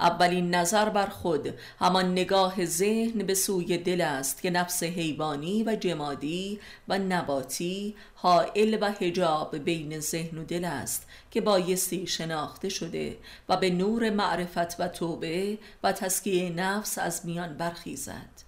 اولین 0.00 0.54
نظر 0.54 0.88
بر 0.88 1.06
خود. 1.06 1.54
همان 1.78 2.12
نگاه 2.12 2.64
ذهن 2.64 3.18
به 3.18 3.34
سوی 3.34 3.78
دل 3.78 4.00
است 4.00 4.42
که 4.42 4.50
نفس 4.50 4.82
حیوانی 4.82 5.62
و 5.62 5.76
جمادی 5.76 6.60
و 6.88 6.98
نباتی 6.98 7.94
حائل 8.14 8.78
و 8.80 8.92
حجاب 8.92 9.58
بین 9.58 10.00
ذهن 10.00 10.38
و 10.38 10.44
دل 10.44 10.64
است 10.64 11.06
که 11.30 11.40
بایستی 11.40 12.06
شناخته 12.06 12.68
شده 12.68 13.18
و 13.48 13.56
به 13.56 13.70
نور 13.70 14.10
معرفت 14.10 14.80
و 14.80 14.88
توبه 14.88 15.58
و 15.82 15.92
تسکیه 15.92 16.50
نفس 16.50 16.98
از 16.98 17.26
میان 17.26 17.56
برخیزد. 17.56 18.43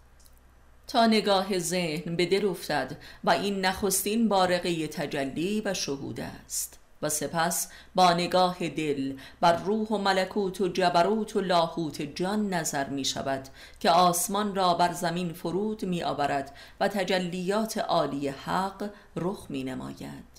تا 0.86 1.06
نگاه 1.06 1.58
ذهن 1.58 2.16
به 2.16 2.26
دل 2.26 2.46
افتد 2.46 2.96
و 3.24 3.30
این 3.30 3.64
نخستین 3.64 4.28
بارقه 4.28 4.86
تجلی 4.86 5.62
و 5.64 5.74
شهود 5.74 6.20
است. 6.20 6.78
و 7.02 7.08
سپس 7.08 7.68
با 7.94 8.12
نگاه 8.12 8.68
دل 8.68 9.16
بر 9.40 9.56
روح 9.56 9.88
و 9.88 9.98
ملکوت 9.98 10.60
و 10.60 10.68
جبروت 10.68 11.36
و 11.36 11.40
لاهوت 11.40 12.02
جان 12.02 12.54
نظر 12.54 12.88
می 12.88 13.04
شود 13.04 13.48
که 13.80 13.90
آسمان 13.90 14.54
را 14.54 14.74
بر 14.74 14.92
زمین 14.92 15.32
فرود 15.32 15.84
می 15.84 16.02
آورد 16.02 16.56
و 16.80 16.88
تجلیات 16.88 17.78
عالی 17.78 18.28
حق 18.28 18.90
رخ 19.16 19.46
می 19.48 19.64
نماید. 19.64 20.36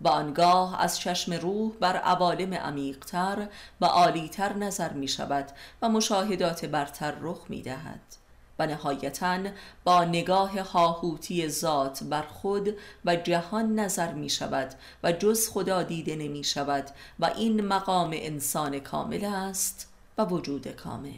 و 0.00 0.08
آنگاه 0.08 0.80
از 0.82 0.98
چشم 0.98 1.32
روح 1.32 1.72
بر 1.80 1.96
عوالم 1.96 2.54
عمیقتر 2.54 3.48
و 3.80 3.84
عالیتر 3.84 4.52
نظر 4.52 4.92
می 4.92 5.08
شود 5.08 5.46
و 5.82 5.88
مشاهدات 5.88 6.64
برتر 6.64 7.14
رخ 7.20 7.46
می 7.48 7.62
دهد. 7.62 8.25
و 8.58 8.66
نهایتا 8.66 9.38
با 9.84 10.04
نگاه 10.04 10.60
هاهوتی 10.60 11.48
ذات 11.48 12.04
بر 12.04 12.22
خود 12.22 12.76
و 13.04 13.16
جهان 13.16 13.74
نظر 13.74 14.12
می 14.12 14.30
شود 14.30 14.74
و 15.02 15.12
جز 15.12 15.48
خدا 15.48 15.82
دیده 15.82 16.16
نمی 16.16 16.44
شود 16.44 16.90
و 17.20 17.24
این 17.24 17.60
مقام 17.60 18.10
انسان 18.12 18.78
کامل 18.78 19.24
است 19.24 19.92
و 20.18 20.24
وجود 20.24 20.68
کامل. 20.68 21.12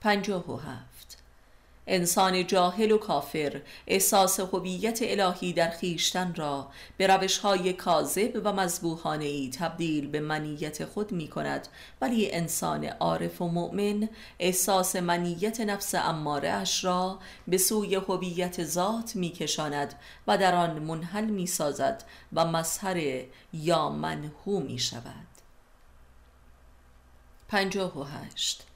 پنجاه 0.00 0.50
و 0.50 0.56
هفت. 0.56 0.91
انسان 1.86 2.46
جاهل 2.46 2.90
و 2.90 2.98
کافر 2.98 3.60
احساس 3.86 4.40
هویت 4.40 4.98
الهی 5.02 5.52
در 5.52 5.70
خیشتن 5.70 6.34
را 6.34 6.68
به 6.96 7.06
روش 7.06 7.38
های 7.38 7.72
کاذب 7.72 8.40
و 8.44 8.52
مذبوحانه 8.52 9.24
ای 9.24 9.50
تبدیل 9.50 10.08
به 10.08 10.20
منیت 10.20 10.84
خود 10.84 11.12
می 11.12 11.28
کند 11.28 11.68
ولی 12.00 12.32
انسان 12.32 12.84
عارف 12.84 13.42
و 13.42 13.48
مؤمن 13.48 14.08
احساس 14.38 14.96
منیت 14.96 15.60
نفس 15.60 15.94
اماره 15.94 16.48
اش 16.48 16.84
را 16.84 17.18
به 17.48 17.58
سوی 17.58 17.94
هویت 17.94 18.64
ذات 18.64 19.16
می 19.16 19.30
کشاند 19.30 19.94
و 20.26 20.38
در 20.38 20.54
آن 20.54 20.78
منحل 20.78 21.24
می 21.24 21.46
سازد 21.46 22.04
و 22.32 22.44
مظهر 22.44 23.24
یا 23.52 23.88
منهو 23.88 24.60
می 24.60 24.78
شود 24.78 25.26
پنجاه 27.48 27.98
و 27.98 28.04
هشت 28.04 28.66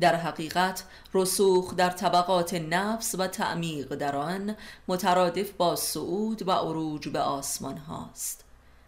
در 0.00 0.16
حقیقت 0.16 0.84
رسوخ 1.14 1.74
در 1.74 1.90
طبقات 1.90 2.54
نفس 2.54 3.14
و 3.18 3.26
تعمیق 3.26 3.94
در 3.94 4.16
آن 4.16 4.56
مترادف 4.88 5.50
با 5.50 5.76
صعود 5.76 6.48
و 6.48 6.52
عروج 6.52 7.08
به 7.08 7.20
آسمان 7.20 7.76
هاست. 7.76 8.44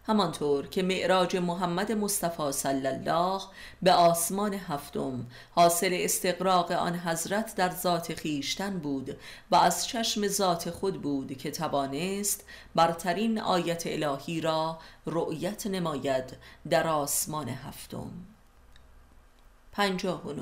همانطور 0.06 0.66
که 0.66 0.82
معراج 0.82 1.36
محمد 1.36 1.92
مصطفی 1.92 2.52
صلی 2.52 2.86
الله 2.86 3.40
به 3.82 3.92
آسمان 3.92 4.54
هفتم 4.54 5.26
حاصل 5.50 5.90
استقراق 5.92 6.72
آن 6.72 6.94
حضرت 6.98 7.54
در 7.54 7.70
ذات 7.70 8.14
خیشتن 8.14 8.78
بود 8.78 9.16
و 9.50 9.56
از 9.56 9.86
چشم 9.86 10.28
ذات 10.28 10.70
خود 10.70 11.02
بود 11.02 11.38
که 11.38 11.50
توانست 11.50 12.44
برترین 12.74 13.40
آیت 13.40 13.82
الهی 13.86 14.40
را 14.40 14.78
رؤیت 15.06 15.66
نماید 15.66 16.36
در 16.70 16.88
آسمان 16.88 17.48
هفتم. 17.48 18.10
پنجاه 19.72 20.28
و 20.28 20.32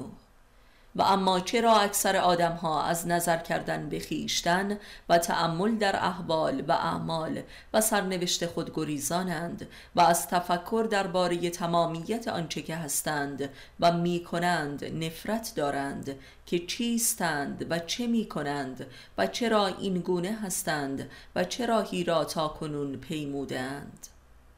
و 0.97 1.03
اما 1.03 1.41
چرا 1.41 1.76
اکثر 1.76 2.16
آدم 2.16 2.53
ها 2.53 2.82
از 2.82 3.07
نظر 3.07 3.36
کردن 3.36 3.88
به 3.88 3.99
خیشتن 3.99 4.78
و 5.09 5.18
تأمل 5.18 5.78
در 5.78 5.97
احوال 5.97 6.64
و 6.68 6.72
اعمال 6.72 7.43
و 7.72 7.80
سرنوشت 7.80 8.47
خود 8.47 8.74
گریزانند 8.74 9.68
و 9.95 10.01
از 10.01 10.28
تفکر 10.28 10.88
درباره 10.91 11.51
تمامیت 11.51 12.28
آنچه 12.28 12.62
که 12.62 12.76
هستند 12.76 13.51
و 13.80 13.93
می 13.93 14.24
کنند 14.24 15.05
نفرت 15.05 15.53
دارند 15.57 16.16
که 16.47 16.59
چیستند 16.59 17.66
و 17.70 17.78
چه 17.78 18.07
می 18.07 18.28
کنند 18.28 18.86
و 19.18 19.26
چرا 19.26 19.66
این 19.66 19.99
گونه 19.99 20.38
هستند 20.43 21.11
و 21.36 21.45
چرا 21.45 21.80
هیرا 21.80 22.24
تا 22.24 22.49
کنون 22.49 22.97
پیمودند 22.97 24.07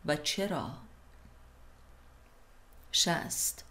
و 0.07 0.17
چرا. 0.17 0.71
شست 2.93 3.65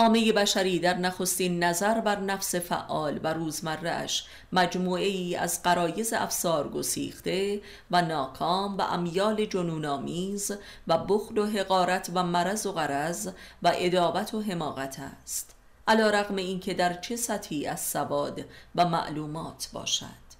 عامه 0.00 0.32
بشری 0.32 0.78
در 0.78 0.96
نخستین 0.96 1.64
نظر 1.64 2.00
بر 2.00 2.20
نفس 2.20 2.54
فعال 2.54 3.20
و 3.22 3.34
روزمرهش 3.34 4.24
مجموعه 4.52 5.06
ای 5.06 5.36
از 5.36 5.62
قرایز 5.62 6.12
افسار 6.12 6.68
گسیخته 6.68 7.60
و 7.90 8.02
ناکام 8.02 8.78
و 8.78 8.82
امیال 8.82 9.44
جنونآمیز 9.44 10.52
و 10.86 10.98
بخل 10.98 11.38
و 11.38 11.46
حقارت 11.46 12.10
و 12.14 12.22
مرض 12.22 12.66
و 12.66 12.72
غرض 12.72 13.28
و 13.62 13.72
ادابت 13.74 14.34
و 14.34 14.42
حماقت 14.42 14.96
است. 15.00 15.54
علا 15.88 16.10
رقم 16.10 16.36
این 16.36 16.60
که 16.60 16.74
در 16.74 16.94
چه 16.94 17.16
سطحی 17.16 17.66
از 17.66 17.80
سواد 17.80 18.44
و 18.74 18.84
معلومات 18.84 19.68
باشد. 19.72 20.30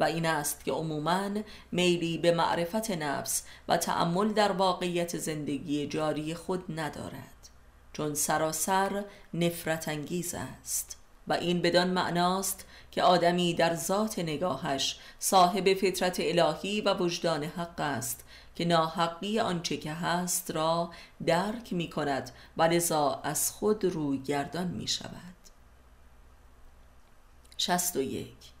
و 0.00 0.04
این 0.04 0.26
است 0.26 0.64
که 0.64 0.72
عموما 0.72 1.30
میلی 1.72 2.18
به 2.18 2.32
معرفت 2.32 2.90
نفس 2.90 3.42
و 3.68 3.76
تأمل 3.76 4.32
در 4.32 4.52
واقعیت 4.52 5.18
زندگی 5.18 5.86
جاری 5.86 6.34
خود 6.34 6.80
ندارد. 6.80 7.37
چون 7.98 8.14
سراسر 8.14 9.04
نفرت 9.34 9.88
انگیز 9.88 10.34
است. 10.34 10.96
و 11.28 11.32
این 11.32 11.62
بدان 11.62 11.90
معناست 11.90 12.64
که 12.90 13.02
آدمی 13.02 13.54
در 13.54 13.74
ذات 13.74 14.18
نگاهش 14.18 14.98
صاحب 15.18 15.74
فطرت 15.74 16.16
الهی 16.20 16.80
و 16.80 16.94
وجدان 16.94 17.44
حق 17.44 17.80
است 17.80 18.24
که 18.54 18.64
ناحقی 18.64 19.40
آنچه 19.40 19.76
که 19.76 19.92
هست 19.92 20.50
را 20.50 20.90
درک 21.26 21.72
می 21.72 21.90
کند 21.90 22.30
و 22.56 22.62
لذا 22.62 23.20
از 23.24 23.50
خود 23.50 23.84
روی 23.84 24.18
گردان 24.18 24.68
می 24.68 24.88
شود 24.88 25.34
شست 27.58 27.96
و 27.96 28.00
یک. 28.00 28.57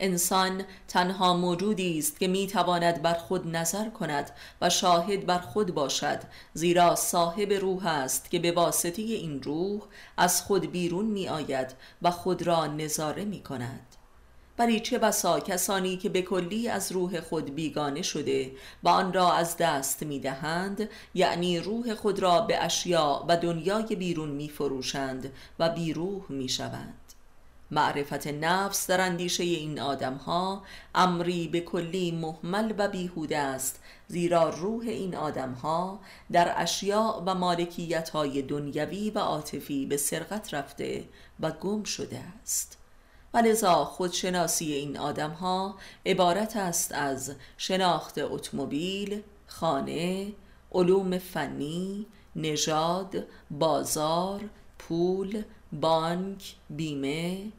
انسان 0.00 0.64
تنها 0.88 1.36
موجودی 1.36 1.98
است 1.98 2.20
که 2.20 2.28
می 2.28 2.46
تواند 2.46 3.02
بر 3.02 3.14
خود 3.14 3.56
نظر 3.56 3.88
کند 3.88 4.30
و 4.60 4.70
شاهد 4.70 5.26
بر 5.26 5.38
خود 5.38 5.74
باشد 5.74 6.18
زیرا 6.54 6.94
صاحب 6.94 7.52
روح 7.52 7.86
است 7.86 8.30
که 8.30 8.38
به 8.38 8.52
واسطه 8.52 9.02
این 9.02 9.42
روح 9.42 9.80
از 10.16 10.42
خود 10.42 10.72
بیرون 10.72 11.06
می 11.06 11.28
آید 11.28 11.74
و 12.02 12.10
خود 12.10 12.42
را 12.42 12.66
نظاره 12.66 13.24
می 13.24 13.42
کند 13.42 13.96
ولی 14.58 14.80
چه 14.80 14.98
بسا 14.98 15.40
کسانی 15.40 15.96
که 15.96 16.08
به 16.08 16.22
کلی 16.22 16.68
از 16.68 16.92
روح 16.92 17.20
خود 17.20 17.54
بیگانه 17.54 18.02
شده 18.02 18.52
و 18.82 18.88
آن 18.88 19.12
را 19.12 19.32
از 19.32 19.56
دست 19.56 20.02
می 20.02 20.18
دهند 20.18 20.88
یعنی 21.14 21.58
روح 21.58 21.94
خود 21.94 22.18
را 22.18 22.40
به 22.40 22.64
اشیا 22.64 23.24
و 23.28 23.36
دنیای 23.36 23.96
بیرون 23.96 24.28
می 24.28 24.48
فروشند 24.48 25.32
و 25.58 25.68
بیروح 25.68 26.22
می 26.28 26.48
شوند 26.48 26.99
معرفت 27.70 28.26
نفس 28.26 28.90
در 28.90 29.00
اندیشه 29.00 29.44
این 29.44 29.80
آدم 29.80 30.14
ها 30.14 30.62
امری 30.94 31.48
به 31.48 31.60
کلی 31.60 32.10
محمل 32.10 32.74
و 32.78 32.88
بیهوده 32.88 33.38
است 33.38 33.82
زیرا 34.08 34.48
روح 34.48 34.84
این 34.86 35.16
آدم 35.16 35.52
ها 35.52 36.00
در 36.32 36.54
اشیاء 36.56 37.22
و 37.26 37.34
مالکیت 37.34 38.10
های 38.10 38.42
دنیوی 38.42 39.10
و 39.10 39.18
عاطفی 39.18 39.86
به 39.86 39.96
سرقت 39.96 40.54
رفته 40.54 41.04
و 41.40 41.50
گم 41.50 41.82
شده 41.82 42.20
است. 42.42 42.76
و 43.34 43.38
لذا 43.38 43.84
خودشناسی 43.84 44.72
این 44.72 44.98
آدم 44.98 45.30
ها 45.30 45.74
عبارت 46.06 46.56
است 46.56 46.92
از 46.92 47.34
شناخت 47.56 48.18
اتومبیل، 48.18 49.22
خانه، 49.46 50.32
علوم 50.72 51.18
فنی، 51.18 52.06
نژاد، 52.36 53.24
بازار، 53.50 54.40
پول، 54.78 55.42
بانک، 55.72 56.54
بیمه، 56.70 57.52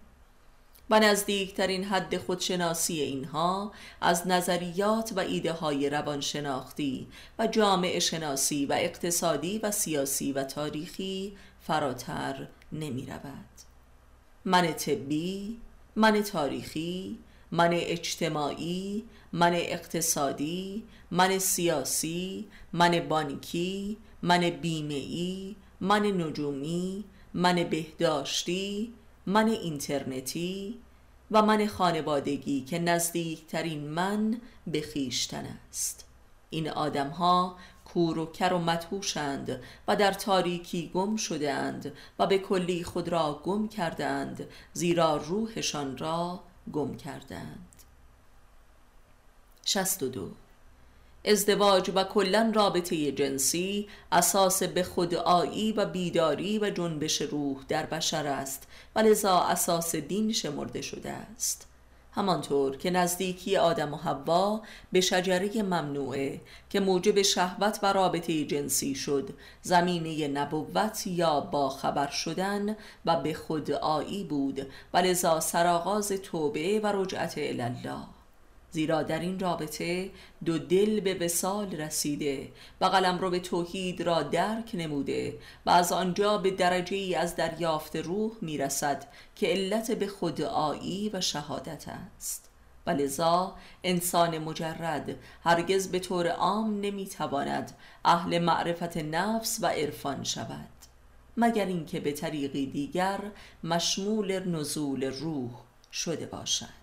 و 0.92 1.00
نزدیکترین 1.00 1.84
حد 1.84 2.18
خودشناسی 2.18 3.02
اینها 3.02 3.72
از 4.02 4.28
نظریات 4.28 5.14
و 5.16 5.20
ایده 5.20 5.54
های 5.54 5.90
روانشناختی 5.90 7.08
و 7.40 7.48
جامعه 7.48 8.00
شناسی 8.00 8.66
و 8.66 8.74
اقتصادی 8.80 9.58
و 9.58 9.72
سیاسی 9.72 10.32
و 10.32 10.44
تاریخی 10.44 11.34
فراتر 11.62 12.48
نمی 12.72 13.06
رود. 13.06 13.46
من 14.46 14.74
طبی، 14.74 15.58
من 15.96 16.22
تاریخی، 16.22 17.20
من 17.52 17.70
اجتماعی، 17.74 19.04
من 19.34 19.54
اقتصادی، 19.54 20.84
من 21.12 21.40
سیاسی، 21.40 22.48
من 22.74 23.00
بانکی، 23.10 23.98
من 24.22 24.50
بیمه‌ای، 24.50 25.56
من 25.82 26.06
نجومی، 26.06 27.04
من 27.34 27.64
بهداشتی، 27.64 28.94
من 29.32 29.48
اینترنتی 29.48 30.80
و 31.32 31.42
من 31.42 31.68
خانوادگی 31.68 32.62
که 32.62 32.80
نزدیکترین 32.80 33.88
من 33.88 34.42
به 34.68 34.82
خیشتن 34.82 35.58
است. 35.70 36.06
این 36.50 36.70
آدم 36.70 37.10
ها 37.10 37.58
کور 37.86 38.20
و 38.20 38.26
کر 38.26 38.54
و 38.54 38.58
مدهوشند 38.58 39.64
و 39.88 39.96
در 39.96 40.14
تاریکی 40.14 40.92
گم 40.94 41.16
شدهاند 41.16 41.94
و 42.20 42.28
به 42.28 42.38
کلی 42.38 42.84
خود 42.84 43.10
را 43.10 43.42
گم 43.44 43.68
کردند 43.68 44.48
زیرا 44.74 45.18
روحشان 45.18 45.98
را 45.98 46.44
گم 46.74 46.98
کردند 46.98 47.68
دو 50.00 50.32
ازدواج 51.26 51.92
و 51.96 52.04
کلا 52.04 52.52
رابطه 52.56 53.12
جنسی 53.12 53.88
اساس 54.12 54.64
به 54.64 54.84
خودآیی 54.84 55.72
و 55.72 55.86
بیداری 55.86 56.60
و 56.60 56.70
جنبش 56.70 57.22
روح 57.22 57.58
در 57.68 57.86
بشر 57.86 58.28
است 58.28 58.68
و 58.96 59.00
لذا 59.00 59.40
اساس 59.40 59.96
دین 59.96 60.32
شمرده 60.32 60.82
شده 60.82 61.10
است. 61.10 61.68
همانطور 62.14 62.78
که 62.78 62.90
نزدیکی 62.90 63.58
آدم 63.58 63.94
و 63.94 63.98
حوا 63.98 64.62
به 64.92 65.02
شجره 65.02 65.64
ممنوعه 65.64 66.42
که 66.70 66.80
موجب 66.80 67.22
شهوت 67.22 67.80
و 67.84 67.94
رابطه 67.94 68.46
جنسی 68.46 68.96
شد 68.96 69.30
زمینه 69.62 70.28
نبوت 70.28 71.08
یا 71.08 71.40
با 71.40 71.70
خبر 71.70 72.10
شدن 72.10 72.76
و 73.06 73.16
به 73.16 73.34
خودآیی 73.34 74.24
بود 74.24 74.68
و 74.94 74.98
لذا 74.98 75.40
سرآغاز 75.40 76.08
توبه 76.08 76.80
و 76.80 76.92
رجعت 76.96 77.34
الله. 77.38 78.21
زیرا 78.72 79.04
در 79.04 79.20
این 79.20 79.40
رابطه 79.40 80.10
دو 80.46 80.58
دل 80.58 81.00
به 81.00 81.14
وسال 81.14 81.72
رسیده 81.72 82.52
و 82.82 82.86
قلم 82.86 83.20
رو 83.20 83.30
به 83.30 83.40
توحید 83.40 84.02
را 84.02 84.24
درک 84.24 84.72
نموده 84.74 85.38
و 85.66 85.70
از 85.70 85.92
آنجا 85.92 86.38
به 86.38 86.52
درجه 86.52 86.96
ای 86.98 87.16
از 87.16 87.36
دریافت 87.36 87.96
روح 87.96 88.32
می‌رسد 88.42 89.08
که 89.36 89.48
علت 89.48 89.92
به 89.92 90.08
خودآیی 90.08 91.10
و 91.14 91.22
شهادت 91.22 91.86
است. 91.88 92.50
و 92.88 92.90
لذا 92.90 93.56
انسان 93.84 94.38
مجرد 94.38 95.16
هرگز 95.44 95.88
به 95.88 96.00
طور 96.00 96.28
عام 96.28 96.82
نمی‌تواند 96.82 97.78
اهل 98.06 98.40
معرفت 98.40 98.98
نفس 98.98 99.60
و 99.62 99.68
عرفان 99.68 100.24
شود. 100.24 100.70
مگر 101.38 101.66
اینکه 101.66 102.00
به 102.00 102.12
طریقی 102.12 102.66
دیگر 102.66 103.20
مشمول 103.64 104.50
نزول 104.50 105.04
روح 105.04 105.52
شده 105.92 106.26
باشد. 106.26 106.81